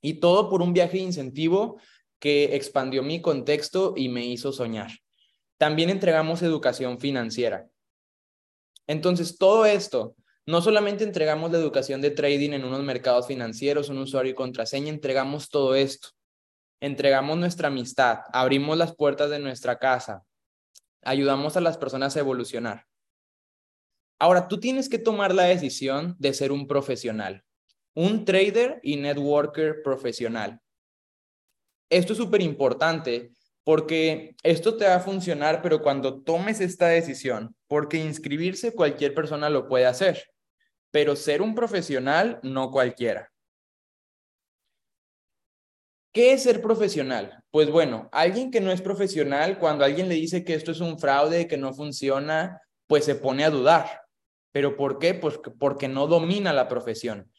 y 0.00 0.14
todo 0.14 0.48
por 0.48 0.62
un 0.62 0.72
viaje 0.72 0.98
de 0.98 1.04
incentivo 1.04 1.80
que 2.18 2.56
expandió 2.56 3.02
mi 3.02 3.20
contexto 3.20 3.94
y 3.96 4.08
me 4.08 4.24
hizo 4.24 4.52
soñar. 4.52 4.90
También 5.58 5.90
entregamos 5.90 6.42
educación 6.42 6.98
financiera. 7.00 7.68
Entonces, 8.86 9.36
todo 9.38 9.66
esto, 9.66 10.14
no 10.46 10.60
solamente 10.60 11.02
entregamos 11.02 11.50
la 11.50 11.58
educación 11.58 12.00
de 12.00 12.10
trading 12.10 12.50
en 12.50 12.64
unos 12.64 12.82
mercados 12.82 13.26
financieros, 13.26 13.88
un 13.88 13.98
usuario 13.98 14.32
y 14.32 14.34
contraseña, 14.34 14.90
entregamos 14.90 15.48
todo 15.48 15.74
esto. 15.74 16.10
Entregamos 16.80 17.38
nuestra 17.38 17.68
amistad, 17.68 18.20
abrimos 18.32 18.76
las 18.76 18.94
puertas 18.94 19.30
de 19.30 19.38
nuestra 19.38 19.78
casa, 19.78 20.22
ayudamos 21.02 21.56
a 21.56 21.62
las 21.62 21.78
personas 21.78 22.16
a 22.16 22.20
evolucionar. 22.20 22.84
Ahora, 24.18 24.48
tú 24.48 24.58
tienes 24.58 24.88
que 24.88 24.98
tomar 24.98 25.34
la 25.34 25.44
decisión 25.44 26.16
de 26.18 26.32
ser 26.32 26.52
un 26.52 26.66
profesional, 26.66 27.44
un 27.94 28.24
trader 28.24 28.80
y 28.82 28.96
networker 28.96 29.82
profesional. 29.82 30.60
Esto 31.90 32.12
es 32.14 32.18
súper 32.18 32.42
importante 32.42 33.32
porque 33.62 34.36
esto 34.42 34.76
te 34.76 34.86
va 34.86 34.94
a 34.94 35.00
funcionar, 35.00 35.60
pero 35.60 35.82
cuando 35.82 36.22
tomes 36.22 36.60
esta 36.60 36.88
decisión, 36.88 37.54
porque 37.66 37.98
inscribirse 37.98 38.72
cualquier 38.72 39.12
persona 39.12 39.50
lo 39.50 39.68
puede 39.68 39.86
hacer, 39.86 40.30
pero 40.90 41.16
ser 41.16 41.42
un 41.42 41.54
profesional 41.54 42.38
no 42.42 42.70
cualquiera. 42.70 43.32
¿Qué 46.12 46.32
es 46.32 46.44
ser 46.44 46.62
profesional? 46.62 47.42
Pues 47.50 47.68
bueno, 47.68 48.08
alguien 48.12 48.50
que 48.50 48.60
no 48.60 48.72
es 48.72 48.80
profesional, 48.80 49.58
cuando 49.58 49.84
alguien 49.84 50.08
le 50.08 50.14
dice 50.14 50.44
que 50.44 50.54
esto 50.54 50.70
es 50.70 50.80
un 50.80 50.98
fraude, 50.98 51.46
que 51.46 51.58
no 51.58 51.74
funciona, 51.74 52.62
pues 52.86 53.04
se 53.04 53.16
pone 53.16 53.44
a 53.44 53.50
dudar. 53.50 54.05
¿Pero 54.56 54.74
por 54.74 54.98
qué? 54.98 55.12
Pues 55.12 55.38
porque 55.58 55.86
no 55.86 56.06
domina 56.06 56.50
la 56.54 56.66
profesión. 56.66 57.30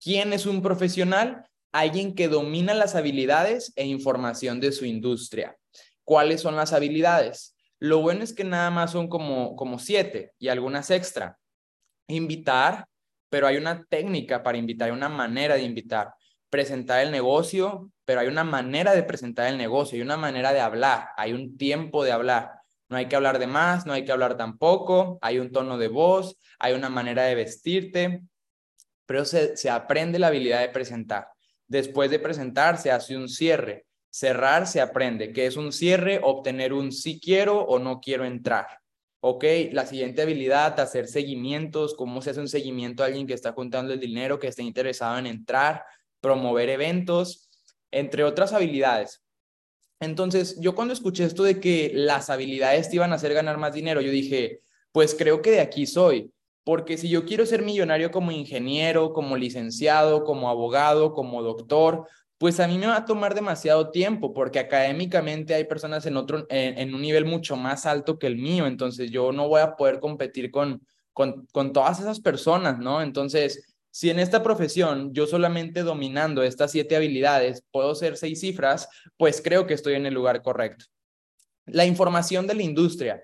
¿Quién 0.00 0.32
es 0.32 0.46
un 0.46 0.62
profesional? 0.62 1.50
Alguien 1.72 2.14
que 2.14 2.28
domina 2.28 2.74
las 2.74 2.94
habilidades 2.94 3.72
e 3.74 3.84
información 3.84 4.60
de 4.60 4.70
su 4.70 4.84
industria. 4.84 5.58
¿Cuáles 6.04 6.42
son 6.42 6.54
las 6.54 6.72
habilidades? 6.72 7.56
Lo 7.80 8.02
bueno 8.02 8.22
es 8.22 8.32
que 8.32 8.44
nada 8.44 8.70
más 8.70 8.92
son 8.92 9.08
como, 9.08 9.56
como 9.56 9.80
siete 9.80 10.32
y 10.38 10.46
algunas 10.46 10.92
extra. 10.92 11.40
Invitar, 12.06 12.86
pero 13.28 13.48
hay 13.48 13.56
una 13.56 13.84
técnica 13.86 14.44
para 14.44 14.58
invitar, 14.58 14.90
hay 14.90 14.96
una 14.96 15.08
manera 15.08 15.56
de 15.56 15.62
invitar. 15.62 16.14
Presentar 16.50 17.00
el 17.00 17.10
negocio, 17.10 17.90
pero 18.04 18.20
hay 18.20 18.28
una 18.28 18.44
manera 18.44 18.94
de 18.94 19.02
presentar 19.02 19.48
el 19.48 19.58
negocio, 19.58 19.96
hay 19.96 20.02
una 20.02 20.16
manera 20.16 20.52
de 20.52 20.60
hablar, 20.60 21.08
hay 21.16 21.32
un 21.32 21.58
tiempo 21.58 22.04
de 22.04 22.12
hablar. 22.12 22.57
No 22.88 22.96
hay 22.96 23.06
que 23.06 23.16
hablar 23.16 23.38
de 23.38 23.46
más, 23.46 23.86
no 23.86 23.92
hay 23.92 24.04
que 24.04 24.12
hablar 24.12 24.36
tampoco, 24.36 25.18
hay 25.20 25.38
un 25.38 25.52
tono 25.52 25.76
de 25.78 25.88
voz, 25.88 26.36
hay 26.58 26.74
una 26.74 26.88
manera 26.88 27.24
de 27.24 27.34
vestirte, 27.34 28.22
pero 29.06 29.24
se, 29.24 29.56
se 29.56 29.70
aprende 29.70 30.18
la 30.18 30.28
habilidad 30.28 30.60
de 30.60 30.70
presentar. 30.70 31.28
Después 31.66 32.10
de 32.10 32.18
presentar 32.18 32.78
se 32.78 32.90
hace 32.90 33.16
un 33.16 33.28
cierre. 33.28 33.86
Cerrar 34.10 34.66
se 34.66 34.80
aprende, 34.80 35.32
que 35.32 35.46
es 35.46 35.56
un 35.56 35.72
cierre, 35.72 36.20
obtener 36.22 36.72
un 36.72 36.92
sí 36.92 37.20
quiero 37.20 37.60
o 37.60 37.78
no 37.78 38.00
quiero 38.00 38.24
entrar. 38.24 38.66
Ok, 39.20 39.44
la 39.72 39.84
siguiente 39.84 40.22
habilidad, 40.22 40.78
hacer 40.80 41.08
seguimientos, 41.08 41.94
cómo 41.94 42.22
se 42.22 42.30
hace 42.30 42.40
un 42.40 42.48
seguimiento 42.48 43.02
a 43.02 43.06
alguien 43.06 43.26
que 43.26 43.34
está 43.34 43.52
juntando 43.52 43.92
el 43.92 44.00
dinero, 44.00 44.38
que 44.38 44.46
está 44.46 44.62
interesado 44.62 45.18
en 45.18 45.26
entrar, 45.26 45.84
promover 46.20 46.68
eventos, 46.68 47.48
entre 47.90 48.24
otras 48.24 48.52
habilidades. 48.52 49.22
Entonces, 50.00 50.56
yo 50.60 50.74
cuando 50.74 50.94
escuché 50.94 51.24
esto 51.24 51.42
de 51.42 51.60
que 51.60 51.90
las 51.94 52.30
habilidades 52.30 52.88
te 52.88 52.96
iban 52.96 53.12
a 53.12 53.16
hacer 53.16 53.34
ganar 53.34 53.58
más 53.58 53.74
dinero, 53.74 54.00
yo 54.00 54.10
dije, 54.10 54.60
pues 54.92 55.14
creo 55.14 55.42
que 55.42 55.50
de 55.50 55.60
aquí 55.60 55.86
soy, 55.86 56.32
porque 56.64 56.96
si 56.98 57.08
yo 57.08 57.24
quiero 57.24 57.46
ser 57.46 57.62
millonario 57.62 58.10
como 58.10 58.30
ingeniero, 58.30 59.12
como 59.12 59.36
licenciado, 59.36 60.24
como 60.24 60.48
abogado, 60.48 61.14
como 61.14 61.42
doctor, 61.42 62.06
pues 62.38 62.60
a 62.60 62.68
mí 62.68 62.78
me 62.78 62.86
va 62.86 62.98
a 62.98 63.04
tomar 63.04 63.34
demasiado 63.34 63.90
tiempo, 63.90 64.32
porque 64.32 64.60
académicamente 64.60 65.54
hay 65.54 65.64
personas 65.64 66.06
en 66.06 66.16
otro, 66.16 66.46
en, 66.48 66.94
un 66.94 67.02
nivel 67.02 67.24
mucho 67.24 67.56
más 67.56 67.84
alto 67.84 68.18
que 68.18 68.28
el 68.28 68.36
mío, 68.36 68.66
entonces 68.66 69.10
yo 69.10 69.32
no 69.32 69.48
voy 69.48 69.60
a 69.60 69.74
poder 69.74 69.98
competir 69.98 70.52
con, 70.52 70.80
con, 71.12 71.46
con 71.46 71.72
todas 71.72 71.98
esas 71.98 72.20
personas, 72.20 72.78
¿no? 72.78 73.02
Entonces, 73.02 73.67
si 73.90 74.10
en 74.10 74.18
esta 74.18 74.42
profesión 74.42 75.12
yo 75.12 75.26
solamente 75.26 75.82
dominando 75.82 76.42
estas 76.42 76.72
siete 76.72 76.96
habilidades 76.96 77.64
puedo 77.70 77.94
ser 77.94 78.16
seis 78.16 78.40
cifras, 78.40 78.88
pues 79.16 79.40
creo 79.42 79.66
que 79.66 79.74
estoy 79.74 79.94
en 79.94 80.06
el 80.06 80.14
lugar 80.14 80.42
correcto. 80.42 80.84
La 81.66 81.84
información 81.84 82.46
de 82.46 82.54
la 82.54 82.62
industria. 82.62 83.22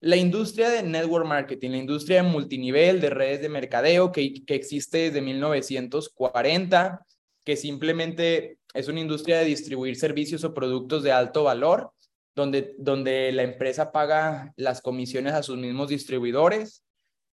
La 0.00 0.16
industria 0.16 0.68
de 0.68 0.82
network 0.82 1.26
marketing, 1.26 1.70
la 1.70 1.76
industria 1.78 2.22
de 2.22 2.28
multinivel, 2.28 3.00
de 3.00 3.10
redes 3.10 3.40
de 3.40 3.48
mercadeo 3.48 4.12
que, 4.12 4.44
que 4.44 4.54
existe 4.54 4.98
desde 4.98 5.22
1940, 5.22 7.04
que 7.44 7.56
simplemente 7.56 8.58
es 8.74 8.88
una 8.88 9.00
industria 9.00 9.38
de 9.38 9.46
distribuir 9.46 9.96
servicios 9.96 10.44
o 10.44 10.52
productos 10.52 11.02
de 11.02 11.12
alto 11.12 11.44
valor 11.44 11.92
donde, 12.36 12.74
donde 12.78 13.32
la 13.32 13.42
empresa 13.42 13.90
paga 13.90 14.52
las 14.56 14.82
comisiones 14.82 15.32
a 15.32 15.42
sus 15.42 15.56
mismos 15.56 15.88
distribuidores 15.88 16.84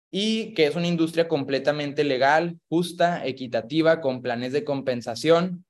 y 0.09 0.53
que 0.53 0.65
es 0.67 0.75
una 0.75 0.87
industria 0.87 1.27
completamente 1.27 2.03
legal, 2.03 2.59
justa, 2.69 3.25
equitativa, 3.25 3.99
con 4.01 4.21
planes 4.21 4.53
de 4.53 4.63
compensación 4.63 5.65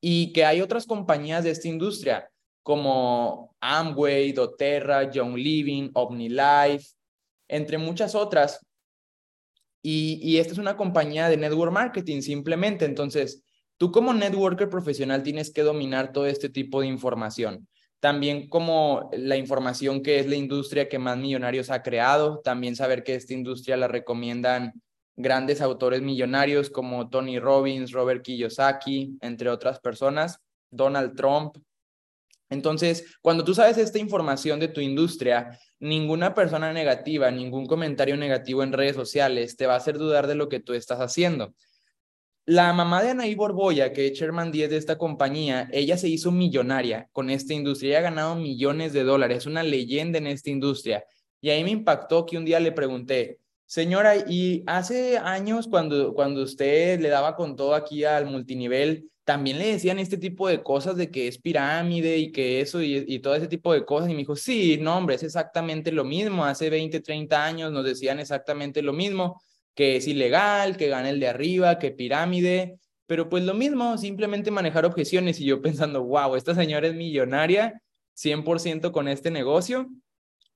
y 0.00 0.32
que 0.32 0.44
hay 0.44 0.60
otras 0.60 0.86
compañías 0.86 1.44
de 1.44 1.50
esta 1.50 1.68
industria 1.68 2.28
como 2.62 3.54
Amway, 3.60 4.32
doTERRA, 4.32 5.10
Young 5.10 5.36
Living, 5.36 5.90
OmniLife, 5.94 6.84
entre 7.48 7.78
muchas 7.78 8.14
otras. 8.14 8.60
Y, 9.82 10.18
y 10.22 10.38
esta 10.38 10.54
es 10.54 10.58
una 10.58 10.76
compañía 10.76 11.28
de 11.28 11.36
network 11.36 11.72
marketing 11.72 12.22
simplemente. 12.22 12.86
Entonces, 12.86 13.44
tú 13.76 13.92
como 13.92 14.14
networker 14.14 14.68
profesional 14.68 15.22
tienes 15.22 15.52
que 15.52 15.62
dominar 15.62 16.12
todo 16.12 16.26
este 16.26 16.48
tipo 16.48 16.80
de 16.80 16.86
información 16.86 17.68
también 18.04 18.50
como 18.50 19.08
la 19.14 19.34
información 19.38 20.02
que 20.02 20.18
es 20.18 20.26
la 20.26 20.36
industria 20.36 20.90
que 20.90 20.98
más 20.98 21.16
millonarios 21.16 21.70
ha 21.70 21.82
creado, 21.82 22.40
también 22.40 22.76
saber 22.76 23.02
que 23.02 23.14
esta 23.14 23.32
industria 23.32 23.78
la 23.78 23.88
recomiendan 23.88 24.74
grandes 25.16 25.62
autores 25.62 26.02
millonarios 26.02 26.68
como 26.68 27.08
Tony 27.08 27.38
Robbins, 27.38 27.92
Robert 27.92 28.22
Kiyosaki, 28.22 29.16
entre 29.22 29.48
otras 29.48 29.80
personas, 29.80 30.38
Donald 30.70 31.16
Trump. 31.16 31.56
Entonces, 32.50 33.16
cuando 33.22 33.42
tú 33.42 33.54
sabes 33.54 33.78
esta 33.78 33.98
información 33.98 34.60
de 34.60 34.68
tu 34.68 34.82
industria, 34.82 35.58
ninguna 35.80 36.34
persona 36.34 36.74
negativa, 36.74 37.30
ningún 37.30 37.64
comentario 37.64 38.18
negativo 38.18 38.62
en 38.62 38.74
redes 38.74 38.96
sociales 38.96 39.56
te 39.56 39.66
va 39.66 39.72
a 39.72 39.78
hacer 39.78 39.96
dudar 39.96 40.26
de 40.26 40.34
lo 40.34 40.50
que 40.50 40.60
tú 40.60 40.74
estás 40.74 41.00
haciendo. 41.00 41.54
La 42.46 42.74
mamá 42.74 43.02
de 43.02 43.10
Anaí 43.10 43.34
Borboya, 43.34 43.94
que 43.94 44.08
es 44.08 44.18
Sherman 44.18 44.52
10 44.52 44.68
de 44.68 44.76
esta 44.76 44.98
compañía, 44.98 45.66
ella 45.72 45.96
se 45.96 46.10
hizo 46.10 46.30
millonaria 46.30 47.08
con 47.10 47.30
esta 47.30 47.54
industria. 47.54 47.90
Ella 47.90 47.98
ha 48.00 48.10
ganado 48.10 48.36
millones 48.36 48.92
de 48.92 49.02
dólares, 49.02 49.38
es 49.38 49.46
una 49.46 49.62
leyenda 49.62 50.18
en 50.18 50.26
esta 50.26 50.50
industria. 50.50 51.04
Y 51.40 51.48
ahí 51.48 51.64
me 51.64 51.70
impactó 51.70 52.26
que 52.26 52.36
un 52.36 52.44
día 52.44 52.60
le 52.60 52.72
pregunté, 52.72 53.38
señora, 53.64 54.16
y 54.28 54.62
hace 54.66 55.16
años 55.16 55.68
cuando, 55.68 56.12
cuando 56.12 56.42
usted 56.42 57.00
le 57.00 57.08
daba 57.08 57.34
con 57.34 57.56
todo 57.56 57.74
aquí 57.74 58.04
al 58.04 58.26
multinivel, 58.26 59.10
también 59.24 59.58
le 59.58 59.68
decían 59.72 59.98
este 59.98 60.18
tipo 60.18 60.46
de 60.46 60.62
cosas 60.62 60.96
de 60.96 61.10
que 61.10 61.28
es 61.28 61.38
pirámide 61.38 62.18
y 62.18 62.30
que 62.30 62.60
eso 62.60 62.82
y, 62.82 63.06
y, 63.08 63.20
todo 63.20 63.36
ese 63.36 63.48
tipo 63.48 63.72
de 63.72 63.86
cosas. 63.86 64.10
Y 64.10 64.12
me 64.12 64.18
dijo, 64.18 64.36
sí, 64.36 64.76
no, 64.78 64.98
hombre, 64.98 65.14
es 65.14 65.22
exactamente 65.22 65.90
lo 65.92 66.04
mismo. 66.04 66.44
Hace 66.44 66.68
20, 66.68 67.00
30 67.00 67.42
años 67.42 67.72
nos 67.72 67.86
decían 67.86 68.20
exactamente 68.20 68.82
lo 68.82 68.92
mismo 68.92 69.40
que 69.74 69.96
es 69.96 70.06
ilegal, 70.06 70.76
que 70.76 70.88
gana 70.88 71.10
el 71.10 71.20
de 71.20 71.28
arriba, 71.28 71.78
que 71.78 71.90
pirámide, 71.90 72.78
pero 73.06 73.28
pues 73.28 73.44
lo 73.44 73.54
mismo, 73.54 73.98
simplemente 73.98 74.50
manejar 74.50 74.84
objeciones 74.84 75.40
y 75.40 75.44
yo 75.44 75.60
pensando, 75.62 76.04
wow, 76.04 76.36
esta 76.36 76.54
señora 76.54 76.88
es 76.88 76.94
millonaria 76.94 77.80
100% 78.16 78.92
con 78.92 79.08
este 79.08 79.30
negocio 79.30 79.88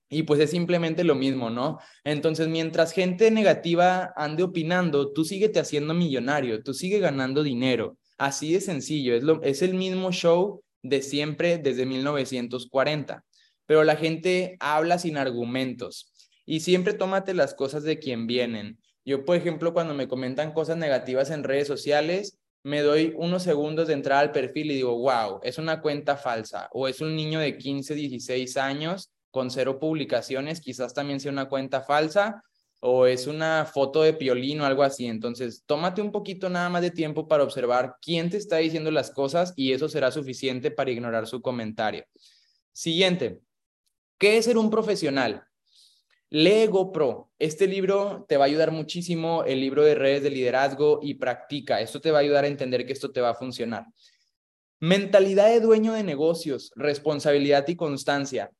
y 0.09 0.23
pues 0.23 0.41
es 0.41 0.51
simplemente 0.51 1.05
lo 1.05 1.15
mismo, 1.15 1.51
¿no? 1.51 1.79
Entonces, 2.03 2.49
mientras 2.49 2.93
gente 2.93 3.31
negativa 3.31 4.13
ande 4.17 4.43
opinando, 4.43 5.13
tú 5.13 5.25
síguete 5.25 5.61
haciendo 5.61 5.93
millonario, 5.93 6.63
tú 6.63 6.73
sigue 6.73 6.99
ganando 6.99 7.43
dinero. 7.43 7.99
Así 8.17 8.53
de 8.53 8.61
sencillo, 8.61 9.15
es, 9.15 9.23
lo, 9.23 9.43
es 9.43 9.61
el 9.61 9.75
mismo 9.75 10.11
show 10.11 10.63
de 10.83 11.03
siempre 11.03 11.59
desde 11.59 11.85
1940, 11.85 13.25
pero 13.67 13.85
la 13.85 13.97
gente 13.97 14.57
habla 14.61 14.99
sin 14.99 15.19
argumentos 15.19 16.13
y 16.47 16.61
siempre 16.61 16.95
tómate 16.95 17.35
las 17.35 17.55
cosas 17.55 17.83
de 17.83 17.99
quien 17.99 18.27
vienen. 18.27 18.79
Yo, 19.05 19.25
por 19.25 19.37
ejemplo, 19.37 19.73
cuando 19.73 19.95
me 19.95 20.09
comentan 20.09 20.53
cosas 20.53 20.77
negativas 20.77 21.31
en 21.31 21.45
redes 21.45 21.67
sociales, 21.67 22.39
me 22.63 22.83
doy 22.83 23.15
unos 23.17 23.43
segundos 23.43 23.89
de 23.89 23.95
entrar 23.95 24.19
al 24.19 24.33
perfil 24.33 24.71
y 24.71 24.75
digo, 24.75 24.99
wow, 24.99 25.41
es 25.43 25.59
una 25.59 25.81
cuenta 25.81 26.17
falsa 26.17 26.69
o 26.73 26.89
es 26.89 27.01
un 27.01 27.17
niño 27.17 27.41
de 27.41 27.57
15, 27.57 27.95
16 27.95 28.57
años 28.57 29.11
con 29.31 29.51
cero 29.51 29.79
publicaciones, 29.79 30.61
quizás 30.61 30.95
también 30.95 31.21
sea 31.21 31.33
una 31.33 31.49
cuenta 31.49 31.81
falsa 31.81 32.43
o 32.81 33.07
es 33.07 33.27
una 33.27 33.65
foto 33.65 34.03
de 34.03 34.15
piolín 34.15 34.61
o 34.61 34.67
algo 34.67 34.83
así. 34.83 35.07
Entonces, 35.07 35.65
tómate 35.67 36.03
un 36.03 36.13
poquito 36.13 36.49
nada 36.49 36.69
más 36.69 36.83
de 36.83 36.91
tiempo 36.91 37.27
para 37.27 37.45
observar 37.45 37.97
quién 38.01 38.31
te 38.31 38.37
está 38.37 38.59
diciendo 38.59 38.91
las 38.91 39.11
cosas 39.11 39.53
y 39.57 39.73
eso 39.73 39.89
será 39.89 40.11
suficiente 40.11 40.71
para 40.71 40.91
ignorar 40.91 41.27
su 41.27 41.41
comentario. 41.43 42.05
Siguiente, 42.73 43.41
¿qué 44.19 44.39
es 44.39 44.45
ser 44.45 44.59
un 44.59 44.71
profesional? 44.71 45.48
Lee 46.31 46.67
GoPro. 46.67 47.31
Este 47.39 47.67
libro 47.67 48.27
te 48.29 48.37
va 48.37 48.45
a 48.45 48.49
ayudar 48.49 48.71
muchísimo, 48.71 49.45
el 49.45 49.61
libro 49.61 49.83
de 49.83 49.95
redes 49.95 50.23
de 50.23 50.31
liderazgo 50.31 51.01
y 51.03 51.15
practica. 51.15 51.81
Esto 51.81 52.01
te 52.01 52.11
va 52.11 52.19
a 52.19 52.21
ayudar 52.21 52.45
a 52.45 52.49
entender 52.49 52.85
que 52.85 52.93
esto 52.93 53.11
te 53.11 53.23
va 53.23 53.31
a 53.31 53.35
funcionar. 53.35 53.87
Mentalidad 54.81 55.49
de 55.49 55.61
dueño 55.61 55.95
de 55.95 56.03
negocios, 56.03 56.71
responsabilidad 56.77 57.67
y 57.69 57.77
constancia. 57.77 58.51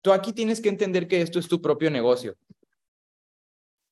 Tú 0.00 0.12
aquí 0.12 0.32
tienes 0.32 0.60
que 0.60 0.68
entender 0.68 1.08
que 1.08 1.20
esto 1.20 1.38
es 1.38 1.48
tu 1.48 1.60
propio 1.60 1.90
negocio. 1.90 2.36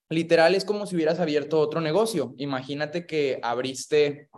Literal 0.09 0.55
es 0.55 0.65
como 0.65 0.87
si 0.87 0.95
hubieras 0.95 1.21
abierto 1.21 1.59
otro 1.61 1.81
negocio. 1.81 2.35
Imagínate 2.39 3.07
que 3.07 3.41
abriste 3.43 4.29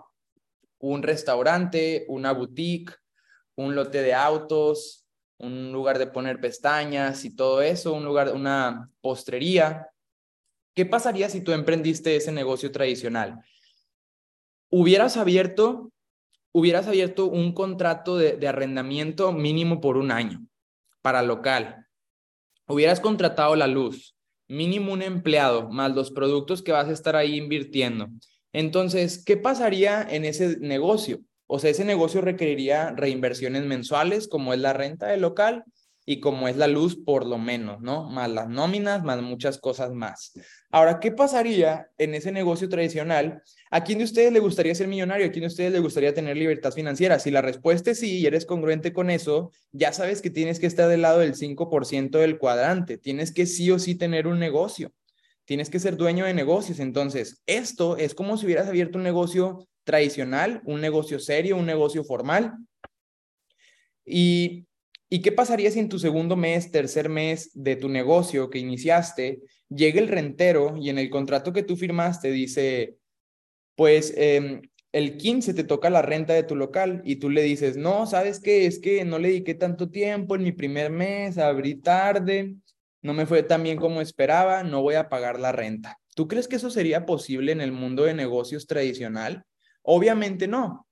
un 0.79 1.03
restaurante, 1.03 2.07
una 2.09 2.33
boutique, 2.33 2.95
un 3.55 3.75
lote 3.75 4.03
de 4.03 4.15
autos, 4.15 5.02
un 5.43 5.73
lugar 5.73 5.99
de 5.99 6.07
poner 6.07 6.41
pestañas 6.41 7.25
y 7.25 7.35
todo 7.35 7.61
eso, 7.61 7.93
un 7.93 8.05
lugar, 8.05 8.33
una 8.33 8.89
postrería. 9.01 9.89
¿Qué 10.75 10.87
pasaría 10.87 11.29
si 11.29 11.43
tú 11.43 11.53
emprendiste 11.53 12.17
ese 12.17 12.33
negocio 12.33 12.71
tradicional? 12.71 13.45
Hubieras 14.71 15.17
abierto, 15.17 15.93
hubieras 16.53 16.87
abierto 16.87 17.27
un 17.27 17.53
contrato 17.53 18.17
de, 18.17 18.37
de 18.37 18.49
arrendamiento 18.49 19.33
mínimo 19.33 19.81
por 19.81 19.97
un 19.97 20.13
año 20.13 20.47
para 21.03 21.23
local. 21.23 21.89
Hubieras 22.69 23.01
contratado 23.01 23.57
la 23.57 23.67
luz, 23.67 24.15
mínimo 24.47 24.93
un 24.93 25.03
empleado, 25.03 25.69
más 25.71 25.93
los 25.93 26.13
productos 26.13 26.63
que 26.63 26.73
vas 26.73 26.89
a 26.89 26.93
estar 26.93 27.17
ahí 27.17 27.37
invirtiendo. 27.37 28.09
Entonces, 28.53 29.23
¿qué 29.25 29.37
pasaría 29.37 30.07
en 30.09 30.25
ese 30.25 30.59
negocio? 30.61 31.21
O 31.47 31.59
sea, 31.59 31.71
ese 31.71 31.85
negocio 31.85 32.21
requeriría 32.21 32.93
reinversiones 32.97 33.65
mensuales, 33.65 34.29
como 34.29 34.55
es 34.55 34.61
la 34.61 34.73
renta 34.73 35.09
del 35.09 35.21
local 35.21 35.65
y 36.05 36.21
como 36.21 36.49
es 36.49 36.57
la 36.57 36.67
luz, 36.67 36.97
por 36.97 37.27
lo 37.27 37.39
menos, 37.39 37.81
¿no? 37.81 38.11
Más 38.11 38.29
las 38.31 38.49
nóminas, 38.49 39.05
más 39.05 39.23
muchas 39.23 39.59
cosas 39.59 39.93
más. 39.93 40.33
Ahora, 40.71 40.99
¿qué 40.99 41.13
pasaría 41.13 41.89
en 41.99 42.15
ese 42.15 42.33
negocio 42.33 42.69
tradicional? 42.69 43.43
¿A 43.71 43.85
quién 43.85 43.99
de 43.99 44.05
ustedes 44.05 44.33
le 44.33 44.41
gustaría 44.41 44.75
ser 44.75 44.89
millonario? 44.89 45.27
¿A 45.27 45.31
quién 45.31 45.43
de 45.43 45.49
ustedes 45.49 45.73
le 45.73 45.79
gustaría 45.79 46.13
tener 46.13 46.37
libertad 46.37 46.73
financiera? 46.73 47.19
Si 47.19 47.31
la 47.31 47.43
respuesta 47.43 47.93
es 47.93 48.01
sí 48.01 48.19
y 48.19 48.27
eres 48.27 48.47
congruente 48.47 48.93
con 48.93 49.11
eso, 49.11 49.53
ya 49.71 49.93
sabes 49.93 50.23
que 50.23 50.31
tienes 50.31 50.59
que 50.59 50.67
estar 50.67 50.89
del 50.89 51.03
lado 51.03 51.21
del 51.21 51.35
5% 51.35 52.19
del 52.19 52.39
cuadrante. 52.39 52.99
Tienes 52.99 53.33
que 53.33 53.47
sí 53.47 53.71
o 53.71 53.79
sí 53.79 53.95
tener 53.95 54.27
un 54.27 54.41
negocio. 54.41 54.93
Tienes 55.45 55.71
que 55.71 55.79
ser 55.79 55.97
dueño 55.97 56.25
de 56.25 56.35
negocios. 56.35 56.81
Entonces, 56.81 57.43
esto 57.47 57.97
es 57.97 58.15
como 58.15 58.37
si 58.37 58.47
hubieras 58.47 58.69
abierto 58.69 58.99
un 58.99 59.05
negocio 59.05 59.69
tradicional, 59.85 60.63
un 60.65 60.81
negocio 60.81 61.19
serio, 61.19 61.57
un 61.57 61.67
negocio 61.67 62.05
formal. 62.05 62.55
Y, 64.05 64.67
¿Y 65.13 65.21
qué 65.21 65.31
pasaría 65.31 65.71
si 65.71 65.79
en 65.79 65.91
tu 65.91 65.99
segundo 65.99 66.37
mes, 66.37 66.71
tercer 66.71 67.11
mes 67.11 67.51
de 67.53 67.77
tu 67.77 67.91
negocio 67.91 68.49
que 68.49 68.59
iniciaste, 68.59 69.43
llega 69.69 70.01
el 70.01 70.09
rentero 70.09 70.75
y 70.81 70.89
en 70.89 70.99
el 70.99 71.11
contrato 71.11 71.53
que 71.53 71.63
tú 71.63 71.77
firmaste 71.77 72.31
dice, 72.31 72.97
pues 73.75 74.15
em, 74.17 74.63
el 74.91 75.19
15 75.19 75.53
te 75.53 75.65
toca 75.65 75.91
la 75.91 76.01
renta 76.01 76.33
de 76.33 76.45
tu 76.45 76.57
local 76.57 77.03
y 77.05 77.17
tú 77.17 77.29
le 77.29 77.43
dices, 77.43 77.77
no, 77.77 78.07
¿sabes 78.07 78.41
qué? 78.41 78.65
Es 78.65 78.79
que 78.79 79.05
no 79.05 79.19
le 79.19 79.29
dediqué 79.29 79.53
tanto 79.53 79.91
tiempo 79.91 80.35
en 80.35 80.45
mi 80.45 80.53
primer 80.53 80.91
mes, 80.91 81.37
abrí 81.37 81.75
tarde, 81.75 82.55
no 83.03 83.13
me 83.13 83.27
fue 83.27 83.43
tan 83.43 83.63
bien 83.65 83.77
como 83.77 84.01
esperaba, 84.01 84.63
no 84.63 84.81
voy 84.81 84.95
a 84.95 85.11
pagar 85.11 85.39
la 85.39 85.53
renta. 85.53 85.99
¿Tú 86.15 86.27
crees 86.27 86.49
que 86.49 86.57
eso 86.57 86.71
sería 86.71 87.05
posible 87.05 87.53
en 87.53 87.61
el 87.61 87.73
mundo 87.73 88.05
de 88.05 88.15
negocios 88.15 88.67
tradicional? 88.67 89.45
Obviamente 89.83 90.49
no. 90.49 90.87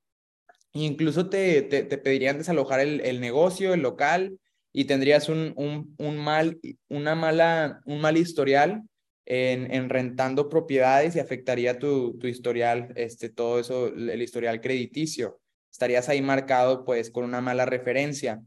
Incluso 0.73 1.29
te, 1.29 1.63
te, 1.63 1.85
pedirían 1.99 2.39
desalojar 2.39 2.81
el, 2.81 3.21
negocio, 3.21 3.75
el 3.75 3.81
local, 3.81 4.39
y 4.73 4.85
tendrías 4.85 5.29
un, 5.29 5.53
un, 5.99 6.17
mal, 6.17 6.61
una 6.89 7.17
mala, 7.17 7.81
un 7.87 8.01
mal 8.01 8.17
historial 8.17 8.83
en, 9.27 9.73
en, 9.73 9.89
rentando 9.89 10.49
propiedades 10.49 11.17
y 11.17 11.21
afectaría 11.21 11.79
tu, 11.79 12.17
tu 12.19 12.29
historial, 12.29 12.93
este, 12.95 13.31
todo 13.31 13.59
eso, 13.59 13.89
el 13.89 14.23
historial 14.23 14.61
crediticio. 14.61 15.41
Estarías 15.73 16.09
ahí 16.09 16.23
marcado 16.23 16.85
pues 16.85 17.11
con 17.11 17.25
una 17.25 17.41
mala 17.41 17.67
referencia. 17.67 18.41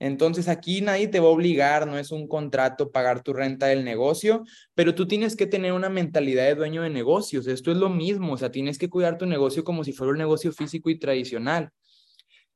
Entonces 0.00 0.48
aquí 0.48 0.80
nadie 0.80 1.08
te 1.08 1.20
va 1.20 1.26
a 1.26 1.30
obligar, 1.30 1.86
no 1.86 1.98
es 1.98 2.12
un 2.12 2.28
contrato 2.28 2.92
pagar 2.92 3.22
tu 3.22 3.32
renta 3.32 3.66
del 3.66 3.84
negocio, 3.84 4.44
pero 4.74 4.94
tú 4.94 5.08
tienes 5.08 5.34
que 5.34 5.46
tener 5.46 5.72
una 5.72 5.88
mentalidad 5.88 6.44
de 6.44 6.54
dueño 6.54 6.82
de 6.82 6.90
negocios. 6.90 7.46
Esto 7.46 7.72
es 7.72 7.76
lo 7.76 7.88
mismo, 7.88 8.34
o 8.34 8.36
sea, 8.36 8.50
tienes 8.52 8.78
que 8.78 8.88
cuidar 8.88 9.18
tu 9.18 9.26
negocio 9.26 9.64
como 9.64 9.82
si 9.82 9.92
fuera 9.92 10.12
un 10.12 10.18
negocio 10.18 10.52
físico 10.52 10.88
y 10.90 10.98
tradicional. 10.98 11.70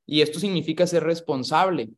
Y 0.06 0.20
esto 0.20 0.38
significa 0.38 0.86
ser 0.86 1.04
responsable. 1.04 1.90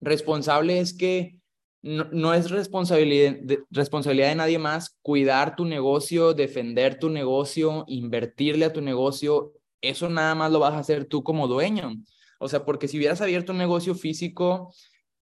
Responsable 0.00 0.78
es 0.78 0.94
que 0.94 1.40
no, 1.82 2.34
es 2.34 2.50
responsabilidad 2.50 3.36
de, 3.42 3.64
responsabilidad 3.70 4.28
de 4.28 4.34
nadie 4.34 4.58
más 4.58 4.98
cuidar 5.02 5.56
tu 5.56 5.64
negocio, 5.64 6.34
defender 6.34 6.98
tu 6.98 7.08
negocio, 7.08 7.84
invertirle 7.88 8.66
a 8.66 8.72
tu 8.72 8.82
negocio. 8.82 9.52
Eso 9.80 10.08
nada 10.10 10.34
más 10.34 10.52
lo 10.52 10.58
vas 10.58 10.74
a 10.74 10.80
hacer 10.80 11.06
tú 11.06 11.22
como 11.22 11.48
dueño. 11.48 11.94
O 12.42 12.48
sea, 12.48 12.64
porque 12.64 12.88
si 12.88 12.96
hubieras 12.96 13.20
abierto 13.20 13.52
un 13.52 13.58
negocio 13.58 13.94
físico, 13.94 14.72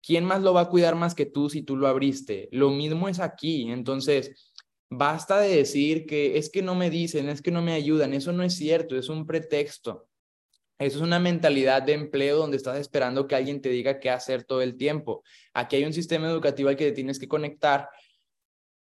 ¿quién 0.03 0.25
más 0.25 0.43
lo 0.43 0.53
va 0.53 0.61
a 0.61 0.69
cuidar 0.69 0.95
más 0.95 1.15
que 1.15 1.25
tú 1.25 1.49
si 1.49 1.61
tú 1.61 1.77
lo 1.77 1.87
abriste? 1.87 2.49
Lo 2.51 2.71
mismo 2.71 3.07
es 3.07 3.21
aquí. 3.21 3.71
Entonces, 3.71 4.51
basta 4.89 5.39
de 5.39 5.55
decir 5.55 6.05
que 6.05 6.37
es 6.37 6.49
que 6.49 6.61
no 6.61 6.75
me 6.75 6.89
dicen, 6.89 7.29
es 7.29 7.41
que 7.41 7.51
no 7.51 7.61
me 7.61 7.71
ayudan. 7.71 8.13
Eso 8.13 8.33
no 8.33 8.43
es 8.43 8.55
cierto, 8.55 8.97
es 8.97 9.07
un 9.07 9.25
pretexto. 9.25 10.09
Eso 10.77 10.97
es 10.97 11.03
una 11.03 11.19
mentalidad 11.19 11.83
de 11.83 11.93
empleo 11.93 12.37
donde 12.37 12.57
estás 12.57 12.77
esperando 12.77 13.27
que 13.27 13.35
alguien 13.35 13.61
te 13.61 13.69
diga 13.69 14.01
qué 14.01 14.09
hacer 14.09 14.43
todo 14.43 14.61
el 14.61 14.75
tiempo. 14.75 15.23
Aquí 15.53 15.77
hay 15.77 15.85
un 15.85 15.93
sistema 15.93 16.29
educativo 16.29 16.67
al 16.67 16.75
que 16.75 16.87
te 16.87 16.91
tienes 16.91 17.17
que 17.17 17.29
conectar 17.29 17.87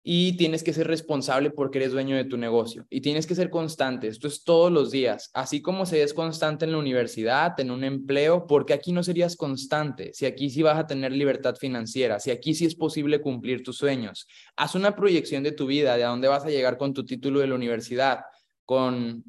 y 0.04 0.36
tienes 0.36 0.64
que 0.64 0.74
ser 0.74 0.88
responsable 0.88 1.50
porque 1.50 1.78
eres 1.78 1.94
dueño 1.94 2.18
de 2.18 2.26
tu 2.26 2.38
negocio 2.38 2.86
y 2.90 3.00
tienes 3.00 3.26
que 3.26 3.36
ser 3.36 3.50
constante. 3.50 4.10
Esto 4.10 4.28
es 4.28 4.44
todos 4.44 4.72
los 4.72 4.92
días, 4.92 5.32
así 5.34 5.62
como 5.62 5.86
se 5.86 6.04
es 6.04 6.14
constante 6.14 6.66
en 6.66 6.74
la 6.74 6.78
universidad, 6.78 7.58
en 7.60 7.72
un 7.72 7.86
empleo, 7.86 8.46
porque 8.46 8.74
aquí 8.74 8.92
no 8.92 9.02
serías 9.02 9.38
constante, 9.38 10.14
si 10.14 10.26
aquí 10.26 10.50
sí 10.50 10.62
vas 10.62 10.78
a 10.78 10.88
tener 10.88 11.14
libertad 11.14 11.56
financiera, 11.56 12.20
si 12.20 12.32
aquí 12.32 12.54
sí 12.54 12.66
es 12.66 12.76
posible 12.76 13.22
cumplir 13.22 13.64
tus 13.64 13.78
sueños. 13.78 14.28
Haz 14.58 14.76
una 14.76 14.96
proyección 14.96 15.42
de 15.42 15.54
tu 15.54 15.66
vida, 15.66 15.96
de 15.96 16.04
a 16.04 16.10
dónde 16.10 16.28
vas 16.28 16.44
a 16.44 16.50
llegar 16.50 16.78
con 16.78 16.94
tu 16.94 17.06
título 17.06 17.40
de 17.40 17.48
la 17.48 17.56
universidad, 17.56 18.20
con 18.66 19.24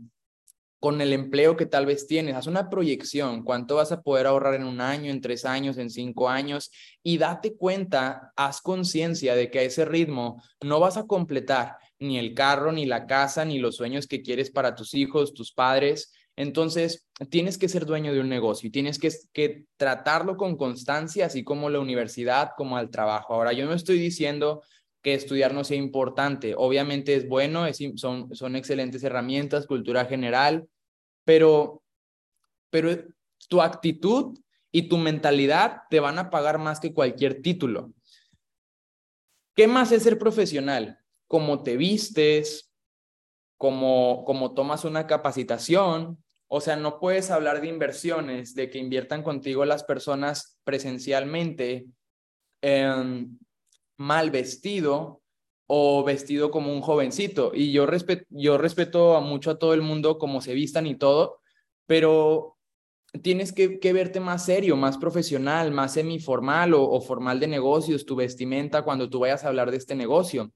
con 0.84 1.00
el 1.00 1.14
empleo 1.14 1.56
que 1.56 1.64
tal 1.64 1.86
vez 1.86 2.06
tienes, 2.06 2.34
haz 2.34 2.46
una 2.46 2.68
proyección, 2.68 3.42
cuánto 3.42 3.76
vas 3.76 3.90
a 3.90 4.02
poder 4.02 4.26
ahorrar 4.26 4.52
en 4.52 4.64
un 4.64 4.82
año, 4.82 5.10
en 5.10 5.22
tres 5.22 5.46
años, 5.46 5.78
en 5.78 5.88
cinco 5.88 6.28
años, 6.28 6.70
y 7.02 7.16
date 7.16 7.56
cuenta, 7.56 8.34
haz 8.36 8.60
conciencia 8.60 9.34
de 9.34 9.50
que 9.50 9.60
a 9.60 9.62
ese 9.62 9.86
ritmo 9.86 10.42
no 10.62 10.80
vas 10.80 10.98
a 10.98 11.06
completar 11.06 11.78
ni 11.98 12.18
el 12.18 12.34
carro, 12.34 12.70
ni 12.70 12.84
la 12.84 13.06
casa, 13.06 13.46
ni 13.46 13.58
los 13.58 13.76
sueños 13.76 14.06
que 14.06 14.20
quieres 14.20 14.50
para 14.50 14.74
tus 14.74 14.92
hijos, 14.92 15.32
tus 15.32 15.54
padres. 15.54 16.12
Entonces, 16.36 17.08
tienes 17.30 17.56
que 17.56 17.70
ser 17.70 17.86
dueño 17.86 18.12
de 18.12 18.20
un 18.20 18.28
negocio 18.28 18.68
y 18.68 18.70
tienes 18.70 18.98
que, 18.98 19.10
que 19.32 19.64
tratarlo 19.78 20.36
con 20.36 20.54
constancia, 20.58 21.24
así 21.24 21.44
como 21.44 21.70
la 21.70 21.80
universidad, 21.80 22.50
como 22.58 22.76
al 22.76 22.90
trabajo. 22.90 23.32
Ahora, 23.32 23.54
yo 23.54 23.64
no 23.64 23.72
estoy 23.72 23.98
diciendo 23.98 24.60
que 25.00 25.14
estudiar 25.14 25.54
no 25.54 25.64
sea 25.64 25.78
importante. 25.78 26.54
Obviamente 26.54 27.14
es 27.14 27.26
bueno, 27.26 27.66
es, 27.66 27.78
son, 27.96 28.34
son 28.34 28.54
excelentes 28.54 29.02
herramientas, 29.02 29.66
cultura 29.66 30.04
general, 30.04 30.68
pero, 31.24 31.82
pero 32.70 32.90
tu 33.48 33.60
actitud 33.60 34.38
y 34.70 34.88
tu 34.88 34.98
mentalidad 34.98 35.82
te 35.90 36.00
van 36.00 36.18
a 36.18 36.30
pagar 36.30 36.58
más 36.58 36.80
que 36.80 36.92
cualquier 36.92 37.42
título. 37.42 37.92
¿Qué 39.54 39.68
más 39.68 39.92
es 39.92 40.02
ser 40.02 40.18
profesional? 40.18 40.98
Cómo 41.28 41.62
te 41.62 41.76
vistes, 41.76 42.72
cómo, 43.56 44.24
cómo 44.26 44.52
tomas 44.52 44.84
una 44.84 45.06
capacitación. 45.06 46.22
O 46.48 46.60
sea, 46.60 46.76
no 46.76 46.98
puedes 46.98 47.30
hablar 47.30 47.60
de 47.60 47.68
inversiones, 47.68 48.54
de 48.54 48.68
que 48.68 48.78
inviertan 48.78 49.22
contigo 49.22 49.64
las 49.64 49.84
personas 49.84 50.58
presencialmente 50.64 51.86
mal 53.96 54.30
vestido 54.30 55.23
o 55.66 56.04
vestido 56.04 56.50
como 56.50 56.72
un 56.72 56.80
jovencito. 56.80 57.52
Y 57.54 57.72
yo, 57.72 57.86
respeto, 57.86 58.26
respeto 58.58 59.20
mucho 59.20 59.50
a 59.50 59.58
todo 59.58 59.74
el 59.74 59.82
mundo 59.82 60.18
como 60.18 60.40
se 60.40 60.54
vistan 60.54 60.86
y 60.86 60.96
todo, 60.96 61.40
pero 61.86 62.56
tienes 63.22 63.52
que, 63.52 63.92
verte 63.92 64.20
más 64.20 64.44
serio, 64.44 64.76
más 64.76 64.98
profesional, 64.98 65.70
más 65.70 65.94
semiformal 65.94 66.74
o, 66.74 66.82
o 66.82 67.00
formal 67.00 67.40
de 67.40 67.46
negocios, 67.46 68.04
tu 68.04 68.16
vestimenta 68.16 68.82
cuando 68.82 69.08
tú 69.08 69.20
vayas 69.20 69.44
a 69.44 69.48
hablar 69.48 69.70
de 69.70 69.76
este 69.76 69.94
negocio. 69.94 70.52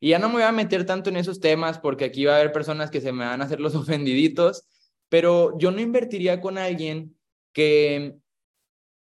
Y 0.00 0.10
ya 0.10 0.18
no 0.18 0.28
me 0.28 0.34
voy 0.34 0.42
a 0.44 0.52
meter 0.52 0.86
tanto 0.86 1.10
en 1.10 1.16
esos 1.16 1.40
temas 1.40 1.78
porque 1.78 2.04
aquí 2.04 2.24
va 2.24 2.34
a 2.34 2.36
haber 2.36 2.52
personas 2.52 2.90
que 2.90 3.00
se 3.00 3.12
me 3.12 3.24
van 3.24 3.42
a 3.42 3.44
hacer 3.44 3.60
los 3.60 3.74
ofendiditos, 3.74 4.66
pero 5.08 5.58
yo 5.58 5.70
no 5.70 5.80
invertiría 5.80 6.40
con 6.40 6.58
alguien 6.58 7.16
que, 7.52 8.16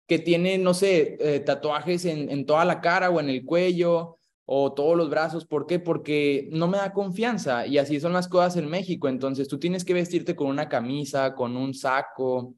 que 0.07 0.19
tiene, 0.19 0.59
no 0.59 0.75
sé, 0.75 1.17
eh, 1.21 1.41
tatuajes 1.41 2.05
en 2.05 2.47
toda 2.47 2.65
la 2.65 2.81
cara 2.81 3.11
o 3.11 3.21
en 3.21 3.31
el 3.31 3.45
cuello, 3.45 4.19
o 4.45 4.73
todos 4.73 4.97
los 4.97 5.11
brazos. 5.11 5.47
¿Por 5.47 5.67
qué? 5.67 5.79
Porque 5.79 6.49
no 6.53 6.69
me 6.69 6.79
da 6.79 6.93
confianza 6.93 7.67
y 7.67 7.79
así 7.79 8.01
son 8.01 8.13
las 8.13 8.29
cosas 8.29 8.57
en 8.57 8.69
México. 8.69 9.09
Entonces 9.09 9.49
tú 9.49 9.59
tienes 9.59 9.85
que 9.85 9.95
vestirte 9.95 10.37
con 10.37 10.49
una 10.49 10.69
camisa, 10.69 11.35
con 11.35 11.57
un 11.57 11.75
saco, 11.75 12.55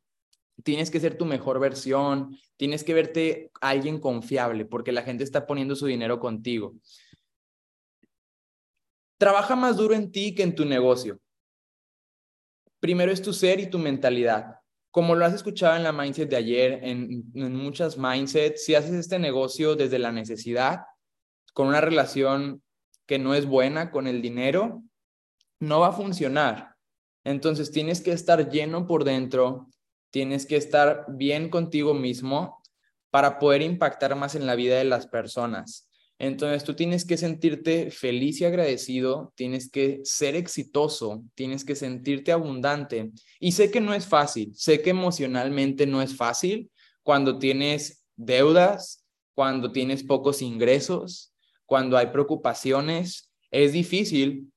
tienes 0.62 0.91
que 0.91 1.01
ser 1.01 1.16
tu 1.16 1.24
mejor 1.24 1.59
versión, 1.61 2.37
tienes 2.57 2.85
que 2.85 2.95
verte 2.95 3.51
alguien 3.61 3.99
confiable 3.99 4.64
porque 4.64 4.93
la 4.93 5.03
gente 5.03 5.24
está 5.24 5.47
poniendo 5.47 5.74
su 5.74 5.87
dinero 5.87 6.20
contigo. 6.20 6.74
Trabaja 9.18 9.57
más 9.57 9.76
duro 9.76 9.95
en 9.95 10.11
ti 10.11 10.35
que 10.35 10.43
en 10.43 10.55
tu 10.55 10.64
negocio. 10.64 11.18
Primero 12.80 13.11
es 13.12 13.22
tu 13.22 13.32
ser 13.32 13.61
y 13.61 13.70
tu 13.70 13.78
mentalidad. 13.78 14.57
Como 14.91 15.14
lo 15.14 15.24
has 15.24 15.32
escuchado 15.32 15.76
en 15.76 15.82
la 15.82 15.93
mindset 15.93 16.28
de 16.28 16.37
ayer, 16.37 16.80
en, 16.82 17.24
en 17.35 17.57
muchas 17.57 17.97
mindsets, 17.97 18.64
si 18.64 18.74
haces 18.74 18.93
este 18.93 19.18
negocio 19.18 19.74
desde 19.74 19.99
la 19.99 20.12
necesidad, 20.12 20.82
con 21.55 21.68
una 21.68 21.80
relación 21.80 22.62
que 23.07 23.18
no 23.18 23.34
es 23.34 23.46
buena 23.46 23.90
con 23.90 24.07
el 24.07 24.20
dinero, 24.20 24.82
no 25.61 25.80
va 25.80 25.88
a 25.88 25.92
funcionar. 25.92 26.74
Entonces 27.24 27.70
tienes 27.70 28.02
que 28.02 28.12
estar 28.12 28.50
lleno 28.50 28.86
por 28.86 29.05
dentro, 29.05 29.68
tienes 30.11 30.44
que 30.44 30.57
estar 30.57 31.07
bien 31.09 31.48
contigo 31.48 31.94
mismo 31.94 32.62
para 33.11 33.38
poder 33.38 33.62
impactar 33.62 34.14
más 34.16 34.34
en 34.34 34.46
la 34.46 34.57
vida 34.57 34.76
de 34.76 34.84
las 34.84 35.07
personas. 35.07 35.88
Entonces 36.18 36.64
tú 36.64 36.74
tienes 36.74 37.05
que 37.05 37.16
sentirte 37.16 37.90
feliz 37.90 38.40
y 38.40 38.44
agradecido, 38.44 39.32
tienes 39.36 39.70
que 39.70 40.00
ser 40.05 40.36
exitoso, 40.36 41.24
tienes 41.34 41.64
que 41.64 41.74
sentirte 41.74 42.32
abundante. 42.32 43.11
Y 43.40 43.52
sé 43.52 43.70
que 43.70 43.80
no 43.80 43.94
es 43.94 44.07
fácil, 44.07 44.52
sé 44.55 44.80
que 44.80 44.90
emocionalmente 44.90 45.86
no 45.86 46.02
es 46.02 46.16
fácil 46.16 46.70
cuando 47.02 47.38
tienes 47.38 48.05
deudas, 48.16 49.05
cuando 49.34 49.72
tienes 49.72 50.05
pocos 50.05 50.40
ingresos, 50.40 51.34
cuando 51.66 51.96
hay 51.96 52.06
preocupaciones, 52.06 53.32
es 53.50 53.72
difícil. 53.72 54.52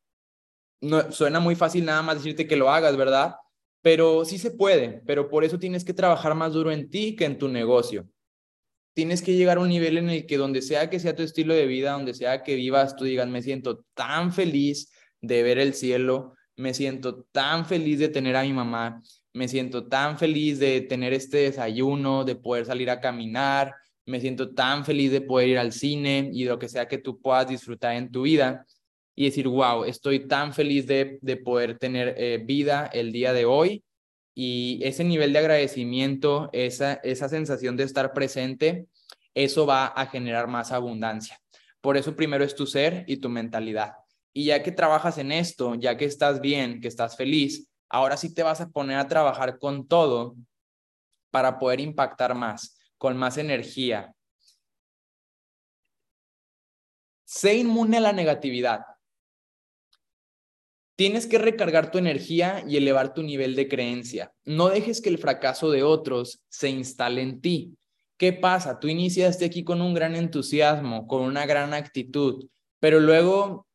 No, 0.81 1.11
suena 1.11 1.39
muy 1.39 1.55
fácil 1.55 1.85
nada 1.85 2.01
más 2.01 2.17
decirte 2.17 2.47
que 2.47 2.55
lo 2.55 2.69
hagas, 2.69 2.97
¿verdad? 2.97 3.35
Pero 3.81 4.25
sí 4.25 4.37
se 4.37 4.51
puede, 4.51 5.01
pero 5.05 5.29
por 5.29 5.43
eso 5.43 5.59
tienes 5.59 5.83
que 5.83 5.93
trabajar 5.93 6.35
más 6.35 6.53
duro 6.53 6.71
en 6.71 6.89
ti 6.89 7.15
que 7.15 7.25
en 7.25 7.37
tu 7.37 7.47
negocio. 7.47 8.07
Tienes 8.93 9.21
que 9.21 9.35
llegar 9.35 9.57
a 9.57 9.61
un 9.61 9.69
nivel 9.69 9.97
en 9.97 10.09
el 10.09 10.25
que 10.25 10.37
donde 10.37 10.61
sea 10.61 10.89
que 10.89 10.99
sea 10.99 11.15
tu 11.15 11.23
estilo 11.23 11.53
de 11.53 11.67
vida, 11.67 11.91
donde 11.91 12.13
sea 12.13 12.43
que 12.43 12.55
vivas, 12.55 12.95
tú 12.95 13.05
digas, 13.05 13.27
me 13.27 13.41
siento 13.41 13.85
tan 13.93 14.33
feliz 14.33 14.91
de 15.21 15.43
ver 15.43 15.59
el 15.59 15.73
cielo, 15.73 16.33
me 16.55 16.73
siento 16.73 17.23
tan 17.31 17.65
feliz 17.65 17.99
de 17.99 18.09
tener 18.09 18.35
a 18.35 18.43
mi 18.43 18.53
mamá, 18.53 19.01
me 19.33 19.47
siento 19.47 19.87
tan 19.87 20.17
feliz 20.17 20.57
de 20.59 20.81
tener 20.81 21.13
este 21.13 21.37
desayuno, 21.37 22.25
de 22.25 22.35
poder 22.35 22.65
salir 22.65 22.89
a 22.89 22.99
caminar, 22.99 23.75
me 24.07 24.21
siento 24.21 24.53
tan 24.55 24.85
feliz 24.85 25.11
de 25.11 25.21
poder 25.21 25.49
ir 25.49 25.57
al 25.59 25.73
cine 25.73 26.29
y 26.33 26.45
de 26.45 26.49
lo 26.49 26.57
que 26.57 26.69
sea 26.69 26.87
que 26.87 26.97
tú 26.97 27.21
puedas 27.21 27.47
disfrutar 27.47 27.95
en 27.95 28.09
tu 28.09 28.21
vida 28.21 28.65
y 29.15 29.25
decir, 29.25 29.47
wow, 29.49 29.83
estoy 29.83 30.27
tan 30.27 30.53
feliz 30.53 30.87
de, 30.87 31.19
poder 31.43 31.77
tener 31.77 32.15
eh, 32.17 32.41
vida 32.43 32.89
el 32.93 33.11
día 33.11 33.33
de 33.33 33.45
hoy 33.45 33.83
y 34.33 34.79
ese 34.83 35.03
nivel 35.03 35.33
de 35.33 35.39
agradecimiento, 35.39 36.49
esa, 36.53 36.93
esa 37.03 37.27
sensación 37.27 37.75
de 37.75 37.83
estar 37.83 38.13
presente, 38.13 38.87
eso 39.33 39.65
va 39.65 39.87
a 39.87 40.05
generar 40.05 40.47
más 40.47 40.71
abundancia. 40.71 41.37
Por 41.81 41.97
eso 41.97 42.15
primero 42.15 42.45
es 42.45 42.55
tu 42.55 42.65
ser 42.65 43.03
y 43.07 43.17
tu 43.17 43.27
mentalidad. 43.27 43.93
Y 44.31 44.45
ya 44.45 44.63
que 44.63 44.71
trabajas 44.71 45.17
en 45.17 45.33
esto, 45.33 45.75
ya 45.75 45.97
que 45.97 46.05
estás 46.05 46.39
bien, 46.39 46.79
que 46.79 46.87
estás 46.87 47.17
feliz, 47.17 47.67
ahora 47.89 48.15
sí 48.15 48.33
te 48.33 48.43
vas 48.43 48.61
a 48.61 48.69
poner 48.69 48.99
a 48.99 49.07
trabajar 49.07 49.59
con 49.59 49.85
todo 49.85 50.35
para 51.29 51.59
poder 51.59 51.81
impactar 51.81 52.35
más 52.35 52.76
con 52.97 53.17
más 53.17 53.37
energía. 53.37 54.13
Sé 57.25 57.57
inmune 57.57 57.97
a 57.97 58.01
la 58.01 58.13
negatividad. 58.13 58.81
Tienes 60.95 61.27
que 61.27 61.37
recargar 61.37 61.91
tu 61.91 61.99
energía 61.99 62.63
y 62.67 62.77
elevar 62.77 63.13
tu 63.13 63.21
nivel 63.21 63.55
de 63.55 63.67
creencia. 63.67 64.33
No 64.45 64.69
dejes 64.69 64.99
que 64.99 65.09
el 65.09 65.19
fracaso 65.19 65.69
de 65.69 65.83
otros 65.83 66.41
se 66.49 66.69
instale 66.69 67.21
en 67.21 67.39
ti. 67.39 67.77
¿Qué 68.17 68.33
pasa? 68.33 68.79
Tú 68.79 68.87
iniciaste 68.87 69.45
aquí 69.45 69.63
con 69.63 69.81
un 69.81 69.93
gran 69.93 70.15
entusiasmo, 70.15 71.05
con 71.05 71.21
una 71.21 71.45
gran 71.45 71.75
actitud, 71.75 72.47
pero 72.79 72.99
luego 72.99 73.67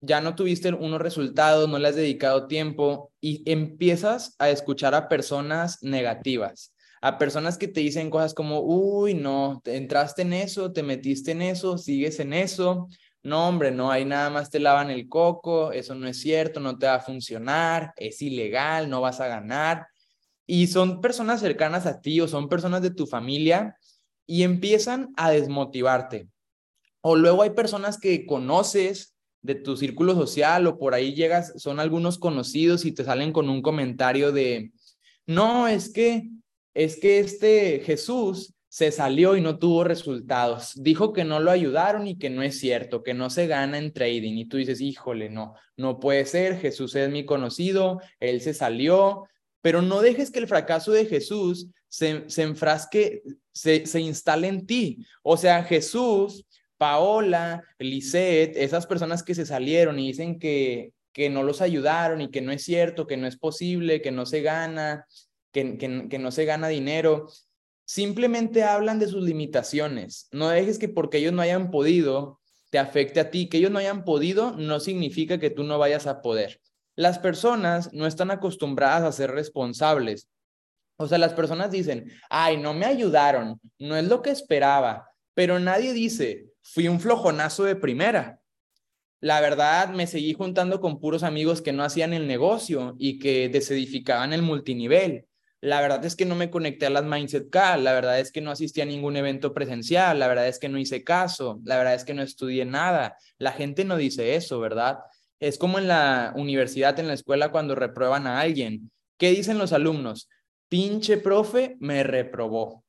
ya 0.00 0.22
no 0.22 0.34
tuviste 0.34 0.72
unos 0.72 1.00
resultados, 1.00 1.68
no 1.68 1.78
le 1.78 1.88
has 1.88 1.96
dedicado 1.96 2.46
tiempo 2.46 3.12
y 3.20 3.42
empiezas 3.50 4.34
a 4.38 4.48
escuchar 4.48 4.94
a 4.94 5.08
personas 5.08 5.82
negativas 5.82 6.71
a 7.02 7.18
personas 7.18 7.58
que 7.58 7.66
te 7.66 7.80
dicen 7.80 8.10
cosas 8.10 8.32
como, 8.32 8.60
uy, 8.60 9.14
no, 9.14 9.60
entraste 9.64 10.22
en 10.22 10.32
eso, 10.32 10.72
te 10.72 10.84
metiste 10.84 11.32
en 11.32 11.42
eso, 11.42 11.76
sigues 11.76 12.20
en 12.20 12.32
eso. 12.32 12.86
No, 13.24 13.48
hombre, 13.48 13.72
no, 13.72 13.90
ahí 13.90 14.04
nada 14.04 14.30
más 14.30 14.50
te 14.50 14.60
lavan 14.60 14.88
el 14.88 15.08
coco, 15.08 15.72
eso 15.72 15.96
no 15.96 16.06
es 16.06 16.20
cierto, 16.20 16.60
no 16.60 16.78
te 16.78 16.86
va 16.86 16.94
a 16.94 17.00
funcionar, 17.00 17.92
es 17.96 18.22
ilegal, 18.22 18.88
no 18.88 19.00
vas 19.00 19.20
a 19.20 19.26
ganar. 19.26 19.88
Y 20.46 20.68
son 20.68 21.00
personas 21.00 21.40
cercanas 21.40 21.86
a 21.86 22.00
ti 22.00 22.20
o 22.20 22.28
son 22.28 22.48
personas 22.48 22.82
de 22.82 22.92
tu 22.92 23.06
familia 23.08 23.76
y 24.24 24.44
empiezan 24.44 25.12
a 25.16 25.30
desmotivarte. 25.32 26.28
O 27.00 27.16
luego 27.16 27.42
hay 27.42 27.50
personas 27.50 27.98
que 27.98 28.26
conoces 28.26 29.16
de 29.40 29.56
tu 29.56 29.76
círculo 29.76 30.14
social 30.14 30.68
o 30.68 30.78
por 30.78 30.94
ahí 30.94 31.14
llegas, 31.14 31.52
son 31.56 31.80
algunos 31.80 32.18
conocidos 32.18 32.84
y 32.84 32.92
te 32.92 33.02
salen 33.02 33.32
con 33.32 33.48
un 33.48 33.60
comentario 33.60 34.30
de, 34.30 34.70
no, 35.26 35.66
es 35.66 35.92
que 35.92 36.30
es 36.74 36.98
que 36.98 37.18
este 37.18 37.80
Jesús 37.84 38.54
se 38.72 38.90
salió 38.90 39.36
y 39.36 39.42
no 39.42 39.58
tuvo 39.58 39.84
resultados. 39.84 40.72
Dijo 40.76 41.12
que 41.12 41.24
no 41.24 41.40
lo 41.40 41.50
ayudaron 41.50 42.06
y 42.06 42.16
que 42.16 42.30
no 42.30 42.42
es 42.42 42.58
cierto, 42.58 43.02
que 43.02 43.12
no 43.12 43.28
se 43.28 43.46
gana 43.46 43.76
en 43.76 43.92
trading. 43.92 44.38
Y 44.38 44.46
tú 44.46 44.56
dices, 44.56 44.80
híjole, 44.80 45.28
no, 45.28 45.54
no 45.76 46.00
puede 46.00 46.24
ser, 46.24 46.58
Jesús 46.58 46.94
es 46.94 47.10
mi 47.10 47.26
conocido, 47.26 48.00
él 48.18 48.40
se 48.40 48.54
salió, 48.54 49.28
pero 49.60 49.82
no 49.82 50.00
dejes 50.00 50.30
que 50.30 50.38
el 50.38 50.48
fracaso 50.48 50.90
de 50.92 51.04
Jesús 51.04 51.68
se, 51.88 52.24
se 52.30 52.44
enfrasque, 52.44 53.22
se, 53.52 53.84
se 53.84 54.00
instale 54.00 54.48
en 54.48 54.66
ti. 54.66 55.04
O 55.22 55.36
sea, 55.36 55.64
Jesús, 55.64 56.46
Paola, 56.78 57.62
Lisette, 57.78 58.56
esas 58.56 58.86
personas 58.86 59.22
que 59.22 59.34
se 59.34 59.44
salieron 59.44 59.98
y 59.98 60.06
dicen 60.06 60.38
que, 60.38 60.94
que 61.12 61.28
no 61.28 61.42
los 61.42 61.60
ayudaron 61.60 62.22
y 62.22 62.30
que 62.30 62.40
no 62.40 62.52
es 62.52 62.64
cierto, 62.64 63.06
que 63.06 63.18
no 63.18 63.26
es 63.26 63.36
posible, 63.36 64.00
que 64.00 64.12
no 64.12 64.24
se 64.24 64.40
gana, 64.40 65.06
que, 65.52 66.18
no 66.18 66.30
se 66.30 66.44
gana 66.44 66.68
dinero 66.68 67.28
Simplemente 67.84 68.62
hablan 68.62 68.98
de 68.98 69.08
sus 69.08 69.22
limitaciones. 69.22 70.28
No 70.32 70.48
dejes 70.48 70.78
que 70.78 70.88
porque 70.88 71.18
ellos 71.18 71.32
no 71.32 71.42
hayan 71.42 71.70
podido 71.70 72.40
te 72.70 72.78
afecte 72.78 73.20
a 73.20 73.30
ti. 73.30 73.48
Que 73.48 73.58
ellos 73.58 73.70
no 73.70 73.78
hayan 73.78 74.04
podido 74.04 74.52
no 74.52 74.80
significa 74.80 75.38
que 75.38 75.50
tú 75.50 75.62
no 75.64 75.78
vayas 75.78 76.06
a 76.06 76.22
poder. 76.22 76.60
Las 76.96 77.18
personas 77.18 77.92
no 77.92 78.06
están 78.06 78.30
acostumbradas 78.30 79.02
a 79.02 79.12
ser 79.12 79.30
responsables. 79.32 80.28
O 80.96 81.06
sea, 81.06 81.18
las 81.18 81.34
personas 81.34 81.70
dicen, 81.70 82.10
ay, 82.30 82.56
no 82.56 82.74
me 82.74 82.86
ayudaron, 82.86 83.60
no 83.78 83.96
es 83.96 84.04
lo 84.04 84.22
que 84.22 84.30
esperaba, 84.30 85.08
pero 85.34 85.58
nadie 85.58 85.92
dice, 85.92 86.46
fui 86.62 86.86
un 86.86 87.00
flojonazo 87.00 87.64
de 87.64 87.76
primera. 87.76 88.40
La 89.20 89.40
verdad, 89.40 89.88
me 89.88 90.06
seguí 90.06 90.32
juntando 90.32 90.80
con 90.80 91.00
puros 91.00 91.22
amigos 91.22 91.60
que 91.62 91.72
no 91.72 91.82
hacían 91.82 92.12
el 92.12 92.26
negocio 92.26 92.94
y 92.98 93.18
que 93.18 93.48
desedificaban 93.48 94.32
el 94.32 94.42
multinivel. 94.42 95.26
La 95.62 95.80
verdad 95.80 96.04
es 96.04 96.16
que 96.16 96.24
no 96.24 96.34
me 96.34 96.50
conecté 96.50 96.86
a 96.86 96.90
las 96.90 97.04
Mindset 97.04 97.48
Call, 97.48 97.84
la 97.84 97.92
verdad 97.92 98.18
es 98.18 98.32
que 98.32 98.40
no 98.40 98.50
asistí 98.50 98.80
a 98.80 98.84
ningún 98.84 99.16
evento 99.16 99.54
presencial, 99.54 100.18
la 100.18 100.26
verdad 100.26 100.48
es 100.48 100.58
que 100.58 100.68
no 100.68 100.76
hice 100.76 101.04
caso, 101.04 101.60
la 101.64 101.76
verdad 101.76 101.94
es 101.94 102.02
que 102.02 102.14
no 102.14 102.22
estudié 102.22 102.64
nada. 102.64 103.16
La 103.38 103.52
gente 103.52 103.84
no 103.84 103.96
dice 103.96 104.34
eso, 104.34 104.58
¿verdad? 104.58 104.98
Es 105.38 105.58
como 105.58 105.78
en 105.78 105.86
la 105.86 106.32
universidad, 106.34 106.98
en 106.98 107.06
la 107.06 107.14
escuela, 107.14 107.52
cuando 107.52 107.76
reprueban 107.76 108.26
a 108.26 108.40
alguien. 108.40 108.90
¿Qué 109.18 109.30
dicen 109.30 109.56
los 109.56 109.72
alumnos? 109.72 110.28
Pinche 110.68 111.18
profe, 111.18 111.76
me 111.78 112.02
reprobó. 112.02 112.82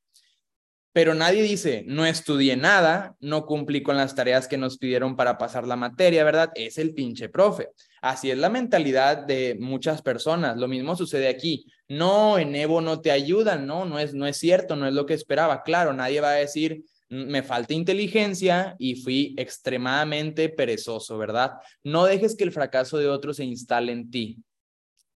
Pero 0.92 1.14
nadie 1.14 1.42
dice, 1.42 1.84
no 1.86 2.04
estudié 2.04 2.56
nada, 2.56 3.14
no 3.20 3.46
cumplí 3.46 3.84
con 3.84 3.96
las 3.96 4.16
tareas 4.16 4.48
que 4.48 4.58
nos 4.58 4.78
pidieron 4.78 5.14
para 5.14 5.38
pasar 5.38 5.64
la 5.64 5.76
materia, 5.76 6.24
¿verdad? 6.24 6.50
Es 6.56 6.78
el 6.78 6.92
pinche 6.92 7.28
profe. 7.28 7.68
Así 8.04 8.30
es 8.30 8.36
la 8.36 8.50
mentalidad 8.50 9.16
de 9.16 9.56
muchas 9.58 10.02
personas. 10.02 10.58
Lo 10.58 10.68
mismo 10.68 10.94
sucede 10.94 11.26
aquí. 11.26 11.64
No, 11.88 12.38
en 12.38 12.54
Evo 12.54 12.82
no 12.82 13.00
te 13.00 13.10
ayudan, 13.10 13.66
no, 13.66 13.86
no 13.86 13.98
es, 13.98 14.12
no 14.12 14.26
es 14.26 14.36
cierto, 14.36 14.76
no 14.76 14.86
es 14.86 14.92
lo 14.92 15.06
que 15.06 15.14
esperaba. 15.14 15.62
Claro, 15.62 15.94
nadie 15.94 16.20
va 16.20 16.32
a 16.32 16.34
decir, 16.34 16.84
me 17.08 17.42
falta 17.42 17.72
inteligencia 17.72 18.76
y 18.78 18.96
fui 18.96 19.34
extremadamente 19.38 20.50
perezoso, 20.50 21.16
¿verdad? 21.16 21.52
No 21.82 22.04
dejes 22.04 22.36
que 22.36 22.44
el 22.44 22.52
fracaso 22.52 22.98
de 22.98 23.08
otros 23.08 23.38
se 23.38 23.44
instale 23.44 23.92
en 23.92 24.10
ti. 24.10 24.36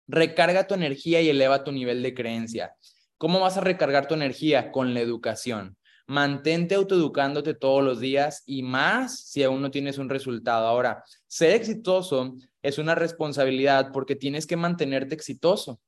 Recarga 0.07 0.67
tu 0.67 0.73
energía 0.73 1.21
y 1.21 1.29
eleva 1.29 1.65
tu 1.65 1.73
nivel 1.73 2.03
de 2.03 2.15
creencia. 2.15 2.73
¿Cómo 3.19 3.39
vas 3.39 3.59
a 3.59 3.61
recargar 3.61 4.09
tu 4.09 4.15
energía? 4.15 4.73
Con 4.73 4.95
la 4.95 5.01
educación. 5.01 5.77
Mantente 6.07 6.75
autoeducándote 6.75 7.53
todos 7.53 7.85
los 7.85 8.01
días 8.01 8.45
y 8.47 8.63
más 8.63 9.27
si 9.27 9.43
aún 9.43 9.61
no 9.61 9.71
tienes 9.71 9.99
un 9.99 10.09
resultado. 10.09 10.67
Ahora, 10.67 11.05
ser 11.27 11.51
exitoso 11.51 12.39
es 12.63 12.79
una 12.79 12.95
responsabilidad 12.95 13.91
porque 13.93 14.17
tienes 14.17 14.47
que 14.47 14.57
mantenerte 14.57 15.15
exitoso. 15.15 15.81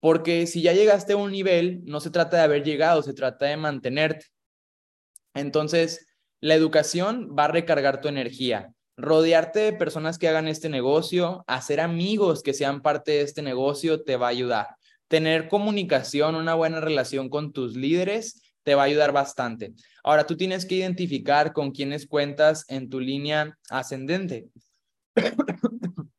Porque 0.00 0.46
si 0.46 0.62
ya 0.62 0.72
llegaste 0.72 1.14
a 1.14 1.16
un 1.16 1.32
nivel, 1.32 1.82
no 1.84 2.00
se 2.00 2.10
trata 2.10 2.36
de 2.36 2.42
haber 2.44 2.62
llegado, 2.62 3.02
se 3.02 3.14
trata 3.14 3.46
de 3.46 3.56
mantenerte. 3.56 4.26
Entonces, 5.34 6.06
la 6.40 6.54
educación 6.54 7.34
va 7.36 7.46
a 7.46 7.48
recargar 7.48 8.00
tu 8.00 8.08
energía. 8.08 8.72
Rodearte 8.96 9.60
de 9.60 9.72
personas 9.72 10.18
que 10.18 10.28
hagan 10.28 10.48
este 10.48 10.68
negocio, 10.68 11.44
hacer 11.46 11.80
amigos 11.80 12.42
que 12.42 12.54
sean 12.54 12.82
parte 12.82 13.12
de 13.12 13.20
este 13.22 13.42
negocio, 13.42 14.02
te 14.02 14.16
va 14.16 14.26
a 14.26 14.30
ayudar. 14.30 14.68
Tener 15.08 15.48
comunicación, 15.48 16.34
una 16.34 16.54
buena 16.54 16.80
relación 16.80 17.28
con 17.28 17.52
tus 17.52 17.76
líderes, 17.76 18.42
te 18.62 18.74
va 18.74 18.82
a 18.82 18.86
ayudar 18.86 19.12
bastante. 19.12 19.72
Ahora, 20.04 20.26
tú 20.26 20.36
tienes 20.36 20.66
que 20.66 20.76
identificar 20.76 21.52
con 21.52 21.70
quiénes 21.70 22.06
cuentas 22.06 22.64
en 22.68 22.88
tu 22.88 23.00
línea 23.00 23.56
ascendente. 23.70 24.48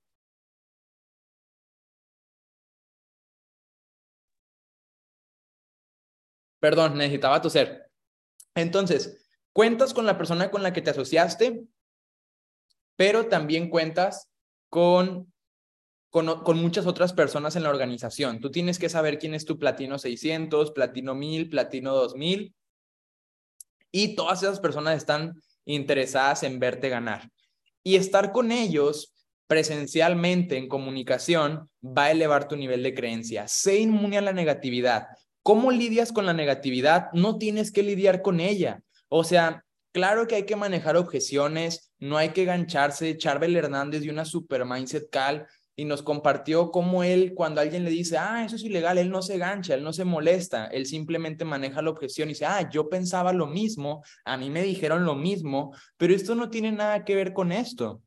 Perdón, 6.59 6.97
necesitaba 6.97 7.41
toser. 7.41 7.89
Entonces, 8.55 9.25
cuentas 9.53 9.93
con 9.93 10.05
la 10.05 10.17
persona 10.17 10.51
con 10.51 10.61
la 10.63 10.73
que 10.73 10.81
te 10.81 10.89
asociaste, 10.89 11.63
pero 12.97 13.27
también 13.27 13.69
cuentas 13.69 14.29
con, 14.69 15.31
con, 16.09 16.43
con, 16.43 16.57
muchas 16.61 16.85
otras 16.85 17.13
personas 17.13 17.55
en 17.55 17.63
la 17.63 17.69
organización. 17.69 18.41
Tú 18.41 18.51
tienes 18.51 18.77
que 18.77 18.89
saber 18.89 19.19
quién 19.19 19.33
es 19.33 19.45
tu 19.45 19.57
platino 19.57 19.97
600, 19.97 20.71
platino 20.71 21.15
1000, 21.15 21.49
platino 21.49 21.95
2000, 21.95 22.53
y 23.91 24.15
todas 24.15 24.43
esas 24.43 24.59
personas 24.59 24.97
están 24.97 25.41
interesadas 25.65 26.43
en 26.43 26.59
verte 26.59 26.89
ganar 26.89 27.31
y 27.83 27.95
estar 27.95 28.31
con 28.31 28.51
ellos 28.51 29.13
presencialmente 29.47 30.57
en 30.57 30.67
comunicación 30.67 31.69
va 31.83 32.05
a 32.05 32.11
elevar 32.11 32.47
tu 32.47 32.55
nivel 32.55 32.83
de 32.83 32.93
creencia. 32.93 33.47
Sé 33.47 33.79
inmune 33.79 34.17
a 34.17 34.21
la 34.21 34.33
negatividad. 34.33 35.07
¿Cómo 35.41 35.71
lidias 35.71 36.11
con 36.11 36.25
la 36.27 36.33
negatividad? 36.33 37.07
No 37.13 37.37
tienes 37.37 37.71
que 37.71 37.81
lidiar 37.81 38.21
con 38.21 38.39
ella. 38.39 38.83
O 39.07 39.23
sea, 39.23 39.65
claro 39.91 40.27
que 40.27 40.35
hay 40.35 40.45
que 40.45 40.55
manejar 40.55 40.97
objeciones, 40.97 41.91
no 41.97 42.17
hay 42.17 42.29
que 42.29 42.45
gancharse. 42.45 43.17
Charbel 43.17 43.55
Hernández 43.55 44.01
de 44.01 44.11
una 44.11 44.25
super 44.25 44.65
mindset 44.65 45.09
cal 45.09 45.47
y 45.79 45.85
nos 45.85 46.03
compartió 46.03 46.71
cómo 46.71 47.05
él, 47.05 47.33
cuando 47.33 47.61
alguien 47.61 47.85
le 47.85 47.89
dice, 47.89 48.17
ah, 48.17 48.43
eso 48.43 48.57
es 48.57 48.63
ilegal, 48.63 48.97
él 48.97 49.09
no 49.09 49.21
se 49.21 49.37
gancha, 49.37 49.75
él 49.75 49.81
no 49.81 49.93
se 49.93 50.03
molesta, 50.03 50.65
él 50.65 50.85
simplemente 50.85 51.45
maneja 51.45 51.81
la 51.81 51.89
objeción 51.89 52.27
y 52.27 52.33
dice, 52.33 52.45
ah, 52.45 52.69
yo 52.69 52.89
pensaba 52.89 53.31
lo 53.31 53.47
mismo, 53.47 54.03
a 54.25 54.35
mí 54.35 54.49
me 54.49 54.61
dijeron 54.61 55.05
lo 55.05 55.15
mismo, 55.15 55.73
pero 55.95 56.13
esto 56.13 56.35
no 56.35 56.49
tiene 56.49 56.73
nada 56.73 57.05
que 57.05 57.15
ver 57.15 57.31
con 57.31 57.53
esto. 57.53 58.01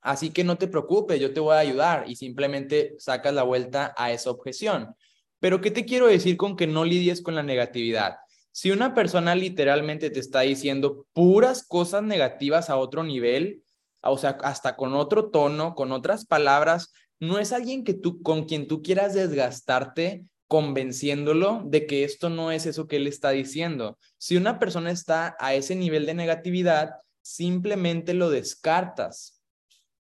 Así 0.00 0.30
que 0.30 0.42
no 0.42 0.56
te 0.56 0.68
preocupes, 0.68 1.20
yo 1.20 1.34
te 1.34 1.40
voy 1.40 1.56
a 1.56 1.58
ayudar 1.58 2.08
y 2.08 2.16
simplemente 2.16 2.94
sacas 2.98 3.34
la 3.34 3.42
vuelta 3.42 3.92
a 3.98 4.10
esa 4.10 4.30
objeción. 4.30 4.94
Pero 5.38 5.60
¿qué 5.60 5.70
te 5.70 5.84
quiero 5.84 6.06
decir 6.06 6.38
con 6.38 6.56
que 6.56 6.66
no 6.66 6.86
lidies 6.86 7.20
con 7.20 7.34
la 7.34 7.42
negatividad? 7.42 8.16
Si 8.52 8.70
una 8.70 8.94
persona 8.94 9.34
literalmente 9.34 10.08
te 10.08 10.20
está 10.20 10.40
diciendo 10.40 11.06
puras 11.12 11.62
cosas 11.68 12.02
negativas 12.02 12.70
a 12.70 12.78
otro 12.78 13.04
nivel, 13.04 13.64
o 14.02 14.18
sea, 14.18 14.38
hasta 14.42 14.76
con 14.76 14.94
otro 14.94 15.30
tono, 15.30 15.74
con 15.74 15.92
otras 15.92 16.26
palabras, 16.26 16.92
no 17.18 17.38
es 17.38 17.52
alguien 17.52 17.84
que 17.84 17.94
tú, 17.94 18.22
con 18.22 18.44
quien 18.44 18.66
tú 18.66 18.82
quieras 18.82 19.14
desgastarte 19.14 20.24
convenciéndolo 20.48 21.62
de 21.66 21.86
que 21.86 22.04
esto 22.04 22.30
no 22.30 22.52
es 22.52 22.66
eso 22.66 22.86
que 22.86 22.96
él 22.96 23.06
está 23.06 23.30
diciendo. 23.30 23.98
Si 24.18 24.36
una 24.36 24.58
persona 24.58 24.90
está 24.90 25.36
a 25.40 25.54
ese 25.54 25.74
nivel 25.74 26.06
de 26.06 26.14
negatividad, 26.14 26.90
simplemente 27.20 28.14
lo 28.14 28.30
descartas. 28.30 29.42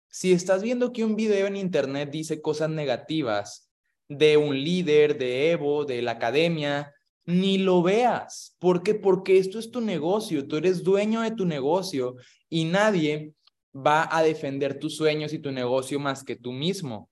Si 0.10 0.34
estás 0.34 0.62
viendo 0.62 0.94
que 0.94 1.04
un 1.04 1.16
video 1.16 1.48
en 1.48 1.56
internet 1.56 2.10
dice 2.12 2.42
cosas 2.42 2.70
negativas 2.70 3.72
de 4.08 4.38
un 4.38 4.64
líder, 4.64 5.18
de 5.18 5.52
Evo, 5.52 5.86
de 5.86 6.02
la 6.02 6.12
academia, 6.12 6.94
ni 7.26 7.58
lo 7.58 7.84
veas. 7.84 8.56
¿Por 8.60 8.84
qué? 8.84 8.96
Porque 8.96 9.38
esto 9.38 9.60
es 9.60 9.70
tu 9.70 9.82
negocio, 9.82 10.48
tú 10.48 10.56
eres 10.56 10.84
dueño 10.84 11.22
de 11.22 11.32
tu 11.32 11.46
negocio 11.46 12.16
y 12.50 12.66
nadie 12.66 13.34
va 13.78 14.08
a 14.12 14.24
defender 14.24 14.80
tus 14.80 14.96
sueños 14.98 15.34
y 15.34 15.40
tu 15.40 15.52
negocio 15.52 16.00
más 16.00 16.24
que 16.24 16.36
tú 16.36 16.52
mismo. 16.52 17.10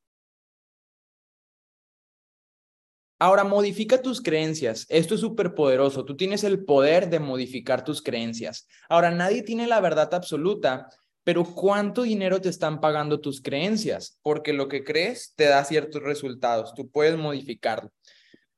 Ahora, 3.18 3.44
modifica 3.44 4.02
tus 4.02 4.22
creencias. 4.22 4.86
Esto 4.90 5.16
es 5.16 5.22
súper 5.22 5.56
poderoso. 5.56 6.04
Tú 6.04 6.18
tienes 6.18 6.44
el 6.44 6.66
poder 6.66 7.10
de 7.10 7.20
modificar 7.20 7.84
tus 7.84 8.02
creencias. 8.02 8.68
Ahora, 8.90 9.10
nadie 9.10 9.42
tiene 9.42 9.68
la 9.68 9.80
verdad 9.80 10.14
absoluta, 10.14 10.90
pero 11.24 11.46
¿cuánto 11.46 12.02
dinero 12.02 12.42
te 12.42 12.50
están 12.50 12.82
pagando 12.82 13.22
tus 13.22 13.42
creencias? 13.42 14.20
Porque 14.22 14.52
lo 14.52 14.68
que 14.68 14.84
crees 14.84 15.34
te 15.36 15.46
da 15.46 15.64
ciertos 15.64 16.04
resultados. 16.04 16.74
Tú 16.74 16.90
puedes 16.90 17.18
modificarlo. 17.18 17.92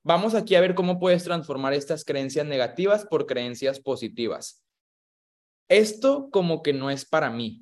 Vamos 0.04 0.34
aquí 0.34 0.56
a 0.56 0.62
ver 0.62 0.74
cómo 0.74 1.00
puedes 1.00 1.24
transformar 1.24 1.74
estas 1.74 2.04
creencias 2.04 2.46
negativas 2.46 3.06
por 3.06 3.28
creencias 3.28 3.80
positivas. 3.80 4.64
Esto 5.70 6.30
como 6.32 6.64
que 6.64 6.74
no 6.74 6.90
es 6.90 7.06
para 7.06 7.30
mí 7.30 7.62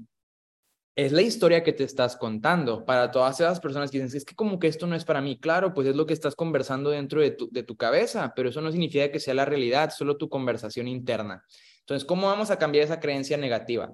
es 0.96 1.12
la 1.12 1.22
historia 1.22 1.62
que 1.62 1.74
te 1.74 1.84
estás 1.84 2.16
contando 2.16 2.86
para 2.86 3.12
todas 3.12 3.40
esas 3.40 3.60
personas 3.60 3.92
que 3.92 4.02
dicen, 4.02 4.16
es 4.18 4.24
que 4.24 4.34
como 4.34 4.60
que 4.60 4.68
esto 4.68 4.88
no 4.88 4.96
es 4.96 5.04
para 5.04 5.22
mí, 5.22 5.38
claro, 5.38 5.74
pues 5.74 5.88
es 5.88 5.96
lo 5.96 6.06
que 6.06 6.14
estás 6.14 6.36
conversando 6.36 6.90
dentro 6.90 7.20
de 7.20 7.32
tu, 7.32 7.50
de 7.52 7.64
tu 7.64 7.76
cabeza, 7.76 8.32
pero 8.34 8.50
eso 8.50 8.62
no 8.62 8.72
significa 8.72 9.12
que 9.12 9.20
sea 9.20 9.34
la 9.34 9.44
realidad, 9.44 9.92
solo 9.92 10.16
tu 10.16 10.30
conversación 10.30 10.88
interna. 10.88 11.44
Entonces, 11.82 12.06
¿cómo 12.06 12.28
vamos 12.28 12.50
a 12.50 12.58
cambiar 12.58 12.86
esa 12.86 13.02
creencia 13.02 13.36
negativa? 13.36 13.92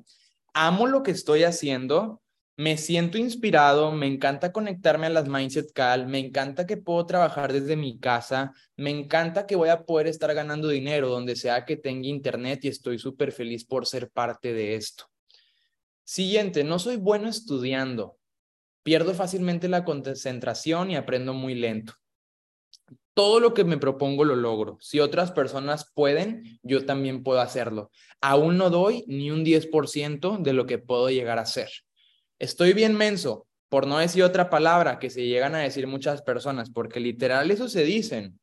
Amo 0.54 0.86
lo 0.86 1.02
que 1.02 1.10
estoy 1.12 1.44
haciendo, 1.44 2.22
me 2.56 2.78
siento 2.78 3.18
inspirado, 3.18 3.92
me 3.92 4.06
encanta 4.06 4.52
conectarme 4.52 5.08
a 5.08 5.10
las 5.10 5.28
Mindset 5.28 5.72
Cal, 5.74 6.06
me 6.06 6.20
encanta 6.20 6.68
que 6.68 6.78
puedo 6.78 7.04
trabajar 7.08 7.52
desde 7.52 7.76
mi 7.76 7.98
casa, 8.00 8.54
me 8.76 8.92
encanta 8.92 9.48
que 9.48 9.56
voy 9.56 9.70
a 9.70 9.86
poder 9.86 10.06
estar 10.06 10.32
ganando 10.36 10.68
dinero 10.68 11.10
donde 11.10 11.36
sea 11.36 11.66
que 11.66 11.78
tenga 11.78 12.08
internet 12.08 12.64
y 12.66 12.68
estoy 12.68 13.00
súper 13.00 13.32
feliz 13.32 13.66
por 13.66 13.88
ser 13.88 14.12
parte 14.12 14.54
de 14.54 14.76
esto. 14.76 15.11
Siguiente, 16.12 16.66
no 16.66 16.78
soy 16.78 16.98
bueno 16.98 17.30
estudiando, 17.30 18.18
pierdo 18.84 19.14
fácilmente 19.14 19.70
la 19.70 19.86
concentración 19.86 20.92
y 20.92 20.98
aprendo 20.98 21.34
muy 21.34 21.56
lento. 21.56 21.94
Todo 23.14 23.40
lo 23.40 23.54
que 23.54 23.64
me 23.64 23.78
propongo 23.78 24.26
lo 24.26 24.36
logro. 24.36 24.78
Si 24.82 25.00
otras 25.00 25.32
personas 25.32 25.90
pueden, 25.94 26.60
yo 26.64 26.86
también 26.86 27.24
puedo 27.24 27.40
hacerlo. 27.40 27.92
Aún 28.20 28.58
no 28.58 28.70
doy 28.70 29.06
ni 29.08 29.32
un 29.32 29.46
10% 29.46 30.40
de 30.40 30.52
lo 30.52 30.66
que 30.66 30.80
puedo 30.80 31.10
llegar 31.10 31.40
a 31.40 31.46
ser. 31.46 31.70
Estoy 32.40 32.74
bien 32.74 32.94
menso, 32.94 33.48
por 33.70 33.88
no 33.88 33.98
decir 33.98 34.24
otra 34.24 34.50
palabra 34.50 35.00
que 35.00 35.10
se 35.10 35.26
llegan 35.26 35.56
a 35.56 35.60
decir 35.60 35.88
muchas 35.88 36.22
personas, 36.22 36.72
porque 36.72 37.00
literal 37.00 37.52
eso 37.52 37.70
se 37.70 37.86
dicen. 37.86 38.38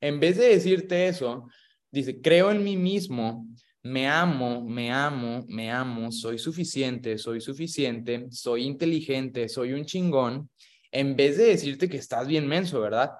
En 0.00 0.20
vez 0.20 0.36
de 0.38 0.50
decirte 0.50 1.08
eso, 1.08 1.48
dice, 1.90 2.20
creo 2.20 2.52
en 2.52 2.62
mí 2.62 2.76
mismo, 2.76 3.48
me 3.84 4.08
amo, 4.08 4.62
me 4.62 4.92
amo, 4.92 5.44
me 5.48 5.70
amo, 5.70 6.12
soy 6.12 6.38
suficiente, 6.38 7.18
soy 7.18 7.40
suficiente, 7.40 8.26
soy 8.30 8.64
inteligente, 8.64 9.48
soy 9.48 9.72
un 9.72 9.84
chingón, 9.84 10.48
en 10.90 11.16
vez 11.16 11.36
de 11.38 11.44
decirte 11.46 11.88
que 11.88 11.96
estás 11.96 12.26
bien 12.26 12.46
menso, 12.46 12.80
¿verdad? 12.80 13.12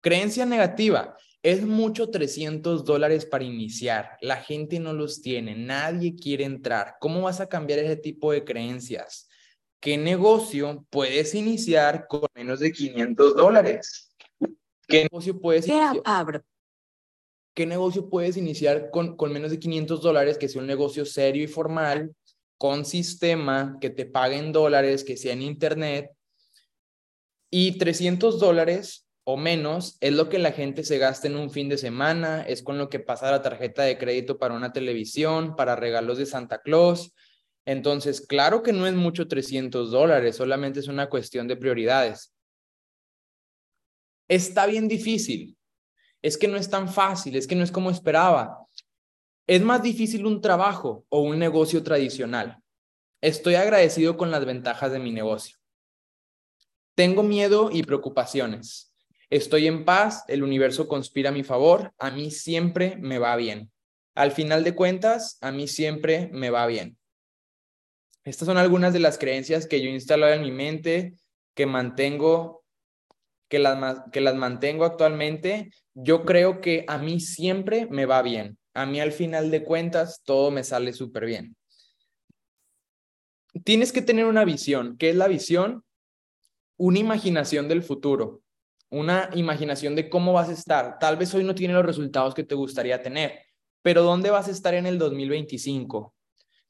Creencia 0.00 0.44
negativa, 0.44 1.16
es 1.44 1.62
mucho 1.62 2.10
300 2.10 2.84
dólares 2.86 3.26
para 3.26 3.44
iniciar. 3.44 4.16
La 4.22 4.36
gente 4.36 4.80
no 4.80 4.94
los 4.94 5.20
tiene. 5.20 5.54
Nadie 5.54 6.16
quiere 6.16 6.44
entrar. 6.44 6.96
¿Cómo 7.00 7.20
vas 7.20 7.38
a 7.40 7.48
cambiar 7.50 7.80
ese 7.80 7.96
tipo 7.96 8.32
de 8.32 8.44
creencias? 8.44 9.28
¿Qué 9.78 9.98
negocio 9.98 10.86
puedes 10.88 11.34
iniciar 11.34 12.06
con 12.08 12.22
menos 12.34 12.60
de 12.60 12.72
500 12.72 13.36
dólares? 13.36 14.14
¿Qué 14.88 15.02
negocio 15.02 15.38
puedes 15.38 15.68
iniciar? 15.68 16.00
¿Qué 17.54 17.66
negocio 17.66 18.10
puedes 18.10 18.36
iniciar 18.36 18.90
con, 18.90 19.16
con 19.16 19.32
menos 19.32 19.52
de 19.52 19.60
500 19.60 20.02
dólares 20.02 20.38
que 20.38 20.48
sea 20.48 20.60
un 20.60 20.66
negocio 20.66 21.06
serio 21.06 21.44
y 21.44 21.46
formal, 21.46 22.14
con 22.58 22.84
sistema, 22.84 23.78
que 23.80 23.90
te 23.90 24.06
paguen 24.06 24.52
dólares, 24.52 25.04
que 25.04 25.16
sea 25.16 25.32
en 25.32 25.42
internet? 25.42 26.10
Y 27.50 27.78
300 27.78 28.40
dólares 28.40 29.06
o 29.24 29.36
menos 29.36 29.96
es 30.00 30.12
lo 30.12 30.28
que 30.28 30.38
la 30.38 30.52
gente 30.52 30.84
se 30.84 30.98
gasta 30.98 31.28
en 31.28 31.36
un 31.36 31.50
fin 31.50 31.68
de 31.68 31.78
semana, 31.78 32.42
es 32.42 32.62
con 32.62 32.76
lo 32.76 32.88
que 32.88 33.00
pasa 33.00 33.30
la 33.30 33.42
tarjeta 33.42 33.82
de 33.82 33.98
crédito 33.98 34.38
para 34.38 34.54
una 34.54 34.72
televisión, 34.72 35.56
para 35.56 35.76
regalos 35.76 36.18
de 36.18 36.26
Santa 36.26 36.60
Claus. 36.60 37.14
Entonces, 37.64 38.20
claro 38.20 38.62
que 38.62 38.72
no 38.72 38.86
es 38.86 38.94
mucho 38.94 39.26
300 39.26 39.90
dólares, 39.90 40.36
solamente 40.36 40.80
es 40.80 40.88
una 40.88 41.08
cuestión 41.08 41.48
de 41.48 41.56
prioridades. 41.56 42.34
Está 44.28 44.66
bien 44.66 44.88
difícil, 44.88 45.56
es 46.24 46.38
que 46.38 46.48
no 46.48 46.56
es 46.56 46.70
tan 46.70 46.88
fácil, 46.88 47.36
es 47.36 47.46
que 47.46 47.54
no 47.54 47.62
es 47.62 47.70
como 47.70 47.90
esperaba. 47.90 48.66
Es 49.46 49.60
más 49.60 49.82
difícil 49.82 50.24
un 50.24 50.40
trabajo 50.40 51.04
o 51.10 51.20
un 51.20 51.38
negocio 51.38 51.82
tradicional. 51.82 52.62
Estoy 53.20 53.56
agradecido 53.56 54.16
con 54.16 54.30
las 54.30 54.46
ventajas 54.46 54.90
de 54.90 55.00
mi 55.00 55.12
negocio. 55.12 55.58
Tengo 56.94 57.22
miedo 57.22 57.68
y 57.70 57.82
preocupaciones. 57.82 58.94
Estoy 59.28 59.66
en 59.66 59.84
paz, 59.84 60.24
el 60.28 60.42
universo 60.42 60.88
conspira 60.88 61.28
a 61.28 61.32
mi 61.32 61.42
favor, 61.42 61.92
a 61.98 62.10
mí 62.10 62.30
siempre 62.30 62.96
me 62.96 63.18
va 63.18 63.36
bien. 63.36 63.70
Al 64.14 64.32
final 64.32 64.64
de 64.64 64.74
cuentas, 64.74 65.36
a 65.42 65.52
mí 65.52 65.68
siempre 65.68 66.30
me 66.32 66.48
va 66.48 66.66
bien. 66.66 66.96
Estas 68.24 68.46
son 68.46 68.56
algunas 68.56 68.94
de 68.94 69.00
las 69.00 69.18
creencias 69.18 69.66
que 69.66 69.82
yo 69.82 69.90
he 69.90 69.92
instalado 69.92 70.32
en 70.32 70.40
mi 70.40 70.52
mente, 70.52 71.16
que 71.54 71.66
mantengo, 71.66 72.63
que 73.48 73.58
las, 73.58 74.02
que 74.12 74.20
las 74.20 74.34
mantengo 74.34 74.84
actualmente. 74.84 75.70
Yo 75.94 76.24
creo 76.24 76.60
que 76.60 76.84
a 76.88 76.98
mí 76.98 77.20
siempre 77.20 77.86
me 77.90 78.06
va 78.06 78.22
bien. 78.22 78.58
A 78.74 78.86
mí 78.86 79.00
al 79.00 79.12
final 79.12 79.50
de 79.50 79.64
cuentas, 79.64 80.22
todo 80.24 80.50
me 80.50 80.64
sale 80.64 80.92
súper 80.92 81.26
bien. 81.26 81.56
Tienes 83.64 83.92
que 83.92 84.02
tener 84.02 84.24
una 84.26 84.44
visión. 84.44 84.96
¿Qué 84.98 85.10
es 85.10 85.16
la 85.16 85.28
visión? 85.28 85.84
Una 86.76 86.98
imaginación 86.98 87.68
del 87.68 87.82
futuro 87.82 88.44
una 88.94 89.28
imaginación 89.34 89.96
de 89.96 90.08
cómo 90.08 90.32
vas 90.32 90.48
a 90.48 90.52
estar. 90.52 90.98
Tal 91.00 91.16
vez 91.16 91.34
hoy 91.34 91.42
no 91.42 91.56
tiene 91.56 91.74
los 91.74 91.84
resultados 91.84 92.32
que 92.32 92.44
te 92.44 92.54
gustaría 92.54 93.02
tener, 93.02 93.40
pero 93.82 94.04
¿dónde 94.04 94.30
vas 94.30 94.46
a 94.46 94.52
estar 94.52 94.72
en 94.74 94.86
el 94.86 94.98
2025? 94.98 96.14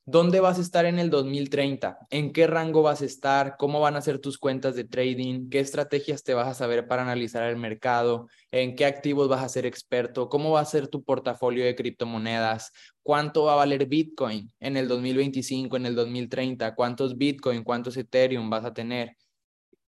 ¿Dónde 0.06 0.40
vas 0.40 0.58
a 0.58 0.60
estar 0.60 0.84
en 0.84 0.98
el 0.98 1.08
2030? 1.08 1.98
¿En 2.10 2.32
qué 2.32 2.46
rango 2.46 2.82
vas 2.82 3.00
a 3.00 3.06
estar? 3.06 3.56
¿Cómo 3.58 3.80
van 3.80 3.96
a 3.96 4.02
ser 4.02 4.18
tus 4.18 4.38
cuentas 4.38 4.74
de 4.74 4.84
trading? 4.84 5.48
¿Qué 5.48 5.60
estrategias 5.60 6.22
te 6.22 6.34
vas 6.34 6.46
a 6.46 6.54
saber 6.54 6.86
para 6.86 7.02
analizar 7.02 7.48
el 7.48 7.56
mercado? 7.56 8.28
¿En 8.50 8.76
qué 8.76 8.84
activos 8.84 9.28
vas 9.28 9.42
a 9.42 9.48
ser 9.48 9.64
experto? 9.64 10.28
¿Cómo 10.28 10.50
va 10.50 10.60
a 10.60 10.64
ser 10.66 10.88
tu 10.88 11.02
portafolio 11.02 11.64
de 11.64 11.74
criptomonedas? 11.74 12.70
¿Cuánto 13.02 13.44
va 13.44 13.54
a 13.54 13.56
valer 13.56 13.86
Bitcoin 13.86 14.52
en 14.60 14.76
el 14.76 14.88
2025, 14.88 15.76
en 15.76 15.86
el 15.86 15.94
2030? 15.94 16.74
¿Cuántos 16.74 17.16
Bitcoin, 17.16 17.64
cuántos 17.64 17.96
Ethereum 17.96 18.50
vas 18.50 18.64
a 18.64 18.74
tener? 18.74 19.16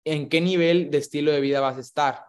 en 0.05 0.30
qué 0.30 0.41
nivel 0.41 0.89
de 0.89 0.97
estilo 0.97 1.32
de 1.32 1.41
vida 1.41 1.59
vas 1.59 1.78
a 1.78 1.82
estar. 1.82 2.26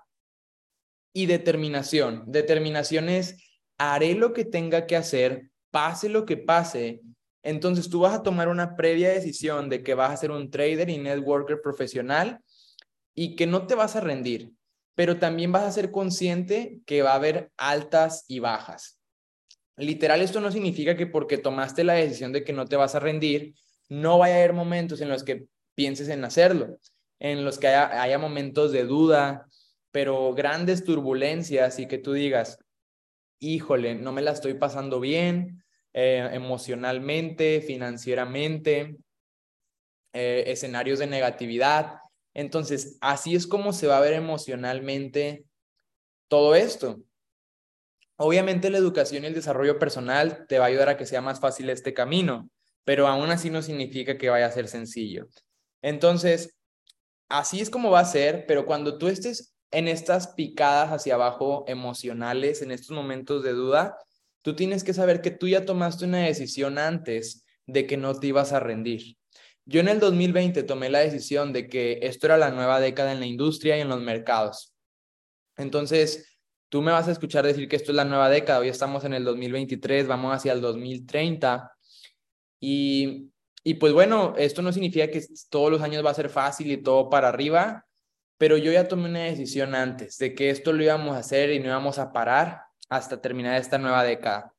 Y 1.15 1.27
determinación. 1.27 2.25
Determinación 2.27 3.09
es, 3.09 3.37
haré 3.79 4.15
lo 4.15 4.33
que 4.33 4.45
tenga 4.45 4.87
que 4.87 4.97
hacer, 4.97 5.51
pase 5.71 6.09
lo 6.09 6.25
que 6.25 6.37
pase. 6.37 7.03
Entonces 7.43 7.89
tú 7.89 8.01
vas 8.01 8.15
a 8.15 8.23
tomar 8.23 8.49
una 8.49 8.77
previa 8.77 9.11
decisión 9.11 9.69
de 9.69 9.83
que 9.83 9.95
vas 9.95 10.13
a 10.13 10.17
ser 10.17 10.31
un 10.31 10.51
trader 10.51 10.91
y 10.91 10.99
networker 10.99 11.61
profesional 11.61 12.41
y 13.15 13.37
que 13.37 13.47
no 13.47 13.67
te 13.67 13.75
vas 13.75 13.97
a 13.97 14.01
rendir, 14.01 14.53
pero 14.95 15.19
también 15.19 15.53
vas 15.53 15.65
a 15.65 15.73
ser 15.73 15.91
consciente 15.91 16.81
que 16.87 17.03
va 17.03 17.13
a 17.13 17.17
haber 17.17 17.51
altas 17.57 18.25
y 18.29 18.39
bajas. 18.39 18.99
Literal, 19.77 20.23
esto 20.23 20.41
no 20.41 20.53
significa 20.53 20.97
que 20.97 21.07
porque 21.07 21.39
tomaste 21.39 21.83
la 21.83 21.95
decisión 21.95 22.33
de 22.33 22.45
que 22.45 22.53
no 22.53 22.67
te 22.67 22.77
vas 22.77 22.95
a 22.95 23.01
rendir, 23.01 23.55
no 23.89 24.19
vaya 24.19 24.35
a 24.35 24.39
haber 24.39 24.53
momentos 24.53 25.01
en 25.01 25.09
los 25.09 25.25
que 25.25 25.47
pienses 25.75 26.09
en 26.09 26.25
hacerlo 26.25 26.79
en 27.23 27.45
los 27.45 27.59
que 27.59 27.69
haya, 27.69 28.19
momentos 28.19 28.73
de 28.73 28.83
duda, 28.83 29.47
pero 29.93 30.35
grandes 30.35 30.85
turbulencias 30.85 31.79
y 31.79 31.87
que 31.87 31.99
tú 31.99 32.15
digas, 32.15 32.59
híjole, 33.39 33.95
no 33.95 34.11
me 34.11 34.23
la 34.23 34.33
estoy 34.33 34.55
pasando 34.55 34.99
bien 34.99 35.63
eh, 35.95 36.29
emocionalmente, 36.33 37.61
financieramente, 37.61 38.97
eh, 40.13 40.45
escenarios 40.47 40.99
de 40.99 41.07
negatividad. 41.07 41.99
Entonces, 42.35 42.99
así 43.01 43.35
es 43.35 43.47
como 43.47 43.73
se 43.73 43.87
va 43.87 43.99
a 43.99 44.03
ver 44.03 44.15
emocionalmente 44.15 45.45
todo 46.29 46.55
esto. 46.55 47.03
Obviamente 48.17 48.71
la 48.71 48.79
educación 48.79 49.25
y 49.25 49.27
el 49.27 49.35
desarrollo 49.35 49.79
personal 49.79 50.47
te 50.49 50.59
va 50.59 50.67
a 50.67 50.69
ayudar 50.69 50.89
a 50.91 50.97
que 50.97 51.07
sea 51.07 51.21
más 51.21 51.41
fácil 51.41 51.69
este 51.71 51.93
camino, 51.93 52.49
pero 52.85 53.07
aún 53.07 53.31
así 53.31 53.51
no 53.51 53.63
significa 53.63 54.17
que 54.17 54.31
vaya 54.31 54.47
a 54.47 54.53
ser 54.53 54.69
sencillo. 54.69 55.27
Entonces, 55.83 56.57
así 57.29 57.61
es 57.61 57.69
como 57.69 57.91
va 57.91 58.01
a 58.01 58.05
ser, 58.05 58.47
pero 58.47 58.65
cuando 58.65 58.99
tú 58.99 59.09
estés 59.09 59.55
en 59.71 59.89
estas 59.89 60.29
picadas 60.29 60.91
hacia 60.91 61.15
abajo 61.15 61.65
emocionales, 61.67 62.63
en 62.63 62.71
estos 62.71 62.95
momentos 62.95 63.43
de 63.43 63.53
duda, 63.53 63.99
tú 64.43 64.55
tienes 64.55 64.85
que 64.85 64.95
saber 64.95 65.21
que 65.21 65.31
tú 65.31 65.49
ya 65.49 65.65
tomaste 65.65 66.05
una 66.05 66.19
decisión 66.19 66.79
antes 66.79 67.45
de 67.67 67.87
que 67.87 67.97
no 67.97 68.15
te 68.19 68.29
ibas 68.29 68.53
a 68.53 68.61
rendir. 68.61 69.17
Yo 69.65 69.81
en 69.81 69.89
el 69.89 70.01
2020 70.01 70.63
tomé 70.65 70.91
la 70.91 70.99
decisión 70.99 71.53
de 71.53 71.69
que 71.69 72.01
esto 72.03 72.27
era 72.27 72.37
la 72.37 72.51
nueva 72.51 72.81
década 72.81 73.13
en 73.13 73.21
la 73.21 73.27
industria 73.27 73.79
y 73.79 73.81
en 73.81 73.89
los 73.89 74.01
mercados. 74.01 74.75
Entonces, 75.57 76.37
tú 76.69 76.83
me 76.83 76.93
vas 76.93 77.09
a 77.09 77.13
escuchar 77.13 77.47
decir 77.47 77.69
que 77.69 77.77
esto 77.77 77.93
es 77.93 77.97
la 77.97 78.05
nueva 78.05 78.29
década, 78.29 78.59
hoy 78.59 78.69
estamos 78.69 79.05
en 79.05 79.15
el 79.15 79.25
2023, 79.25 80.07
vamos 80.07 80.35
hacia 80.35 80.53
el 80.53 80.61
2030 80.61 81.71
y 82.61 83.33
y 83.65 83.75
pues 83.75 83.93
bueno, 83.93 84.35
esto 84.37 84.61
no 84.61 84.73
significa 84.73 85.09
que 85.09 85.25
todos 85.49 85.71
los 85.71 85.83
años 85.83 86.05
va 86.05 86.11
a 86.11 86.15
ser 86.15 86.29
fácil 86.29 86.71
y 86.71 86.83
todo 86.83 87.09
para 87.09 87.29
arriba, 87.29 87.87
pero 88.37 88.57
yo 88.57 88.73
ya 88.73 88.89
tomé 88.89 89.09
una 89.09 89.25
decisión 89.25 89.75
antes 89.75 90.19
de 90.19 90.35
que 90.35 90.51
esto 90.51 90.73
lo 90.73 90.83
íbamos 90.83 91.15
a 91.15 91.21
hacer 91.21 91.51
y 91.51 91.61
no 91.61 91.67
íbamos 91.67 91.99
a 91.99 92.13
parar 92.13 92.63
hasta 92.93 93.23
terminar 93.23 93.59
esta 93.59 93.79
nueva 93.79 94.05
década. 94.05 94.53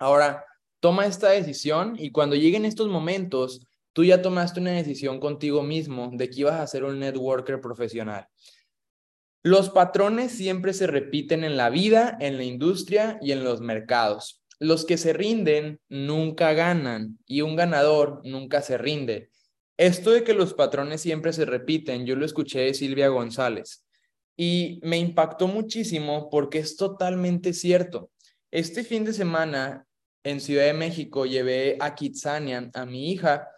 Ahora, 0.00 0.44
toma 0.80 1.06
esta 1.06 1.30
decisión 1.30 1.94
y 1.96 2.10
cuando 2.10 2.34
lleguen 2.34 2.64
estos 2.64 2.88
momentos, 2.88 3.64
tú 3.92 4.02
ya 4.02 4.20
tomaste 4.20 4.58
una 4.58 4.72
decisión 4.72 5.20
contigo 5.20 5.62
mismo 5.62 6.10
de 6.12 6.28
que 6.28 6.40
ibas 6.40 6.58
a 6.58 6.66
ser 6.66 6.82
un 6.82 6.98
networker 6.98 7.60
profesional. 7.60 8.26
Los 9.44 9.70
patrones 9.70 10.32
siempre 10.32 10.72
se 10.72 10.88
repiten 10.88 11.44
en 11.44 11.56
la 11.56 11.70
vida, 11.70 12.16
en 12.18 12.38
la 12.38 12.42
industria 12.42 13.18
y 13.22 13.30
en 13.30 13.44
los 13.44 13.60
mercados. 13.60 14.42
Los 14.58 14.84
que 14.84 14.96
se 14.96 15.12
rinden 15.12 15.78
nunca 15.88 16.54
ganan 16.54 17.20
y 17.24 17.42
un 17.42 17.54
ganador 17.54 18.20
nunca 18.24 18.62
se 18.62 18.78
rinde. 18.78 19.30
Esto 19.76 20.10
de 20.10 20.24
que 20.24 20.34
los 20.34 20.54
patrones 20.54 21.02
siempre 21.02 21.32
se 21.32 21.44
repiten, 21.44 22.04
yo 22.04 22.16
lo 22.16 22.26
escuché 22.26 22.62
de 22.62 22.74
Silvia 22.74 23.08
González 23.08 23.83
y 24.36 24.80
me 24.82 24.98
impactó 24.98 25.46
muchísimo 25.46 26.28
porque 26.30 26.58
es 26.58 26.76
totalmente 26.76 27.52
cierto. 27.52 28.10
Este 28.50 28.84
fin 28.84 29.04
de 29.04 29.12
semana 29.12 29.86
en 30.24 30.40
Ciudad 30.40 30.64
de 30.64 30.72
México 30.72 31.26
llevé 31.26 31.76
a 31.80 31.94
Kitsanian, 31.94 32.70
a 32.74 32.84
mi 32.86 33.12
hija, 33.12 33.48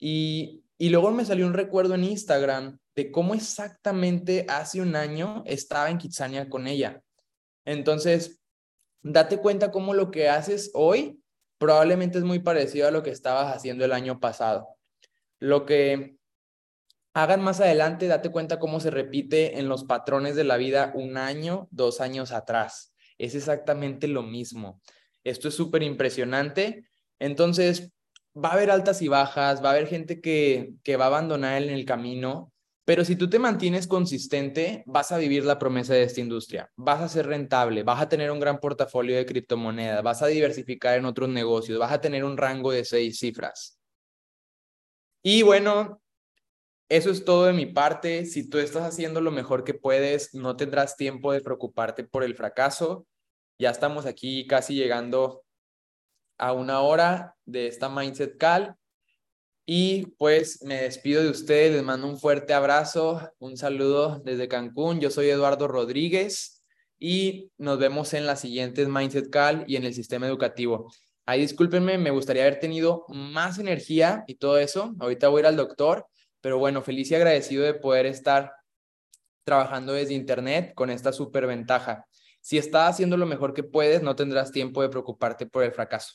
Y, 0.00 0.62
y 0.78 0.90
luego 0.90 1.10
me 1.10 1.24
salió 1.24 1.46
un 1.46 1.54
recuerdo 1.54 1.94
en 1.94 2.04
Instagram 2.04 2.78
de 2.94 3.10
cómo 3.10 3.34
exactamente 3.34 4.46
hace 4.48 4.80
un 4.80 4.94
año 4.96 5.42
estaba 5.46 5.90
en 5.90 5.98
Kitsania 5.98 6.48
con 6.48 6.66
ella. 6.66 7.02
Entonces, 7.64 8.40
date 9.02 9.38
cuenta 9.38 9.70
cómo 9.70 9.94
lo 9.94 10.10
que 10.10 10.28
haces 10.28 10.70
hoy 10.74 11.20
probablemente 11.58 12.18
es 12.18 12.24
muy 12.24 12.38
parecido 12.38 12.86
a 12.86 12.90
lo 12.92 13.02
que 13.02 13.10
estabas 13.10 13.54
haciendo 13.54 13.84
el 13.84 13.92
año 13.92 14.20
pasado. 14.20 14.68
Lo 15.40 15.66
que 15.66 16.17
hagan 17.22 17.42
más 17.42 17.60
adelante, 17.60 18.06
date 18.06 18.30
cuenta 18.30 18.58
cómo 18.58 18.80
se 18.80 18.90
repite 18.90 19.58
en 19.58 19.68
los 19.68 19.84
patrones 19.84 20.36
de 20.36 20.44
la 20.44 20.56
vida 20.56 20.92
un 20.94 21.16
año, 21.16 21.68
dos 21.70 22.00
años 22.00 22.32
atrás. 22.32 22.94
Es 23.18 23.34
exactamente 23.34 24.08
lo 24.08 24.22
mismo. 24.22 24.80
Esto 25.24 25.48
es 25.48 25.54
súper 25.54 25.82
impresionante. 25.82 26.86
Entonces, 27.18 27.92
va 28.36 28.50
a 28.50 28.52
haber 28.52 28.70
altas 28.70 29.02
y 29.02 29.08
bajas, 29.08 29.62
va 29.62 29.70
a 29.70 29.72
haber 29.72 29.88
gente 29.88 30.20
que, 30.20 30.74
que 30.82 30.96
va 30.96 31.04
a 31.04 31.08
abandonar 31.08 31.62
en 31.62 31.70
el 31.70 31.84
camino, 31.84 32.52
pero 32.88 33.04
si 33.04 33.16
tú 33.16 33.28
te 33.28 33.38
mantienes 33.38 33.86
consistente, 33.86 34.82
vas 34.86 35.12
a 35.12 35.18
vivir 35.18 35.44
la 35.44 35.58
promesa 35.58 35.92
de 35.92 36.04
esta 36.04 36.22
industria, 36.22 36.70
vas 36.74 37.02
a 37.02 37.08
ser 37.08 37.26
rentable, 37.26 37.82
vas 37.82 38.00
a 38.00 38.08
tener 38.08 38.30
un 38.30 38.40
gran 38.40 38.60
portafolio 38.60 39.14
de 39.14 39.26
criptomonedas, 39.26 40.02
vas 40.02 40.22
a 40.22 40.26
diversificar 40.28 40.96
en 40.96 41.04
otros 41.04 41.28
negocios, 41.28 41.78
vas 41.78 41.92
a 41.92 42.00
tener 42.00 42.24
un 42.24 42.38
rango 42.38 42.70
de 42.70 42.86
seis 42.86 43.18
cifras. 43.18 43.78
Y 45.22 45.42
bueno, 45.42 46.00
eso 46.88 47.10
es 47.10 47.24
todo 47.24 47.44
de 47.44 47.52
mi 47.52 47.66
parte. 47.66 48.24
Si 48.24 48.48
tú 48.48 48.58
estás 48.58 48.82
haciendo 48.82 49.20
lo 49.20 49.30
mejor 49.30 49.64
que 49.64 49.74
puedes, 49.74 50.34
no 50.34 50.56
tendrás 50.56 50.96
tiempo 50.96 51.32
de 51.32 51.40
preocuparte 51.40 52.04
por 52.04 52.24
el 52.24 52.34
fracaso. 52.34 53.06
Ya 53.58 53.70
estamos 53.70 54.06
aquí 54.06 54.46
casi 54.46 54.74
llegando 54.74 55.44
a 56.38 56.52
una 56.52 56.80
hora 56.80 57.34
de 57.44 57.66
esta 57.66 57.88
Mindset 57.88 58.38
Call. 58.38 58.74
Y 59.66 60.06
pues 60.16 60.62
me 60.62 60.80
despido 60.80 61.22
de 61.22 61.28
ustedes, 61.28 61.72
les 61.72 61.82
mando 61.82 62.06
un 62.06 62.18
fuerte 62.18 62.54
abrazo, 62.54 63.30
un 63.38 63.58
saludo 63.58 64.22
desde 64.24 64.48
Cancún. 64.48 64.98
Yo 64.98 65.10
soy 65.10 65.28
Eduardo 65.28 65.68
Rodríguez 65.68 66.64
y 66.98 67.50
nos 67.58 67.78
vemos 67.78 68.14
en 68.14 68.24
las 68.24 68.40
siguientes 68.40 68.88
Mindset 68.88 69.28
Call 69.28 69.64
y 69.66 69.76
en 69.76 69.84
el 69.84 69.92
sistema 69.92 70.26
educativo. 70.26 70.90
Ahí 71.26 71.42
discúlpenme, 71.42 71.98
me 71.98 72.10
gustaría 72.10 72.44
haber 72.44 72.58
tenido 72.58 73.04
más 73.08 73.58
energía 73.58 74.24
y 74.26 74.36
todo 74.36 74.58
eso. 74.58 74.94
Ahorita 74.98 75.28
voy 75.28 75.42
al 75.42 75.56
doctor, 75.56 76.06
pero 76.40 76.58
bueno, 76.58 76.82
feliz 76.82 77.10
y 77.10 77.14
agradecido 77.14 77.64
de 77.64 77.74
poder 77.74 78.06
estar 78.06 78.52
trabajando 79.44 79.92
desde 79.92 80.14
Internet 80.14 80.74
con 80.74 80.90
esta 80.90 81.12
súper 81.12 81.46
ventaja. 81.46 82.06
Si 82.40 82.58
estás 82.58 82.90
haciendo 82.90 83.16
lo 83.16 83.26
mejor 83.26 83.54
que 83.54 83.62
puedes, 83.64 84.02
no 84.02 84.14
tendrás 84.14 84.52
tiempo 84.52 84.82
de 84.82 84.88
preocuparte 84.88 85.46
por 85.46 85.64
el 85.64 85.72
fracaso. 85.72 86.14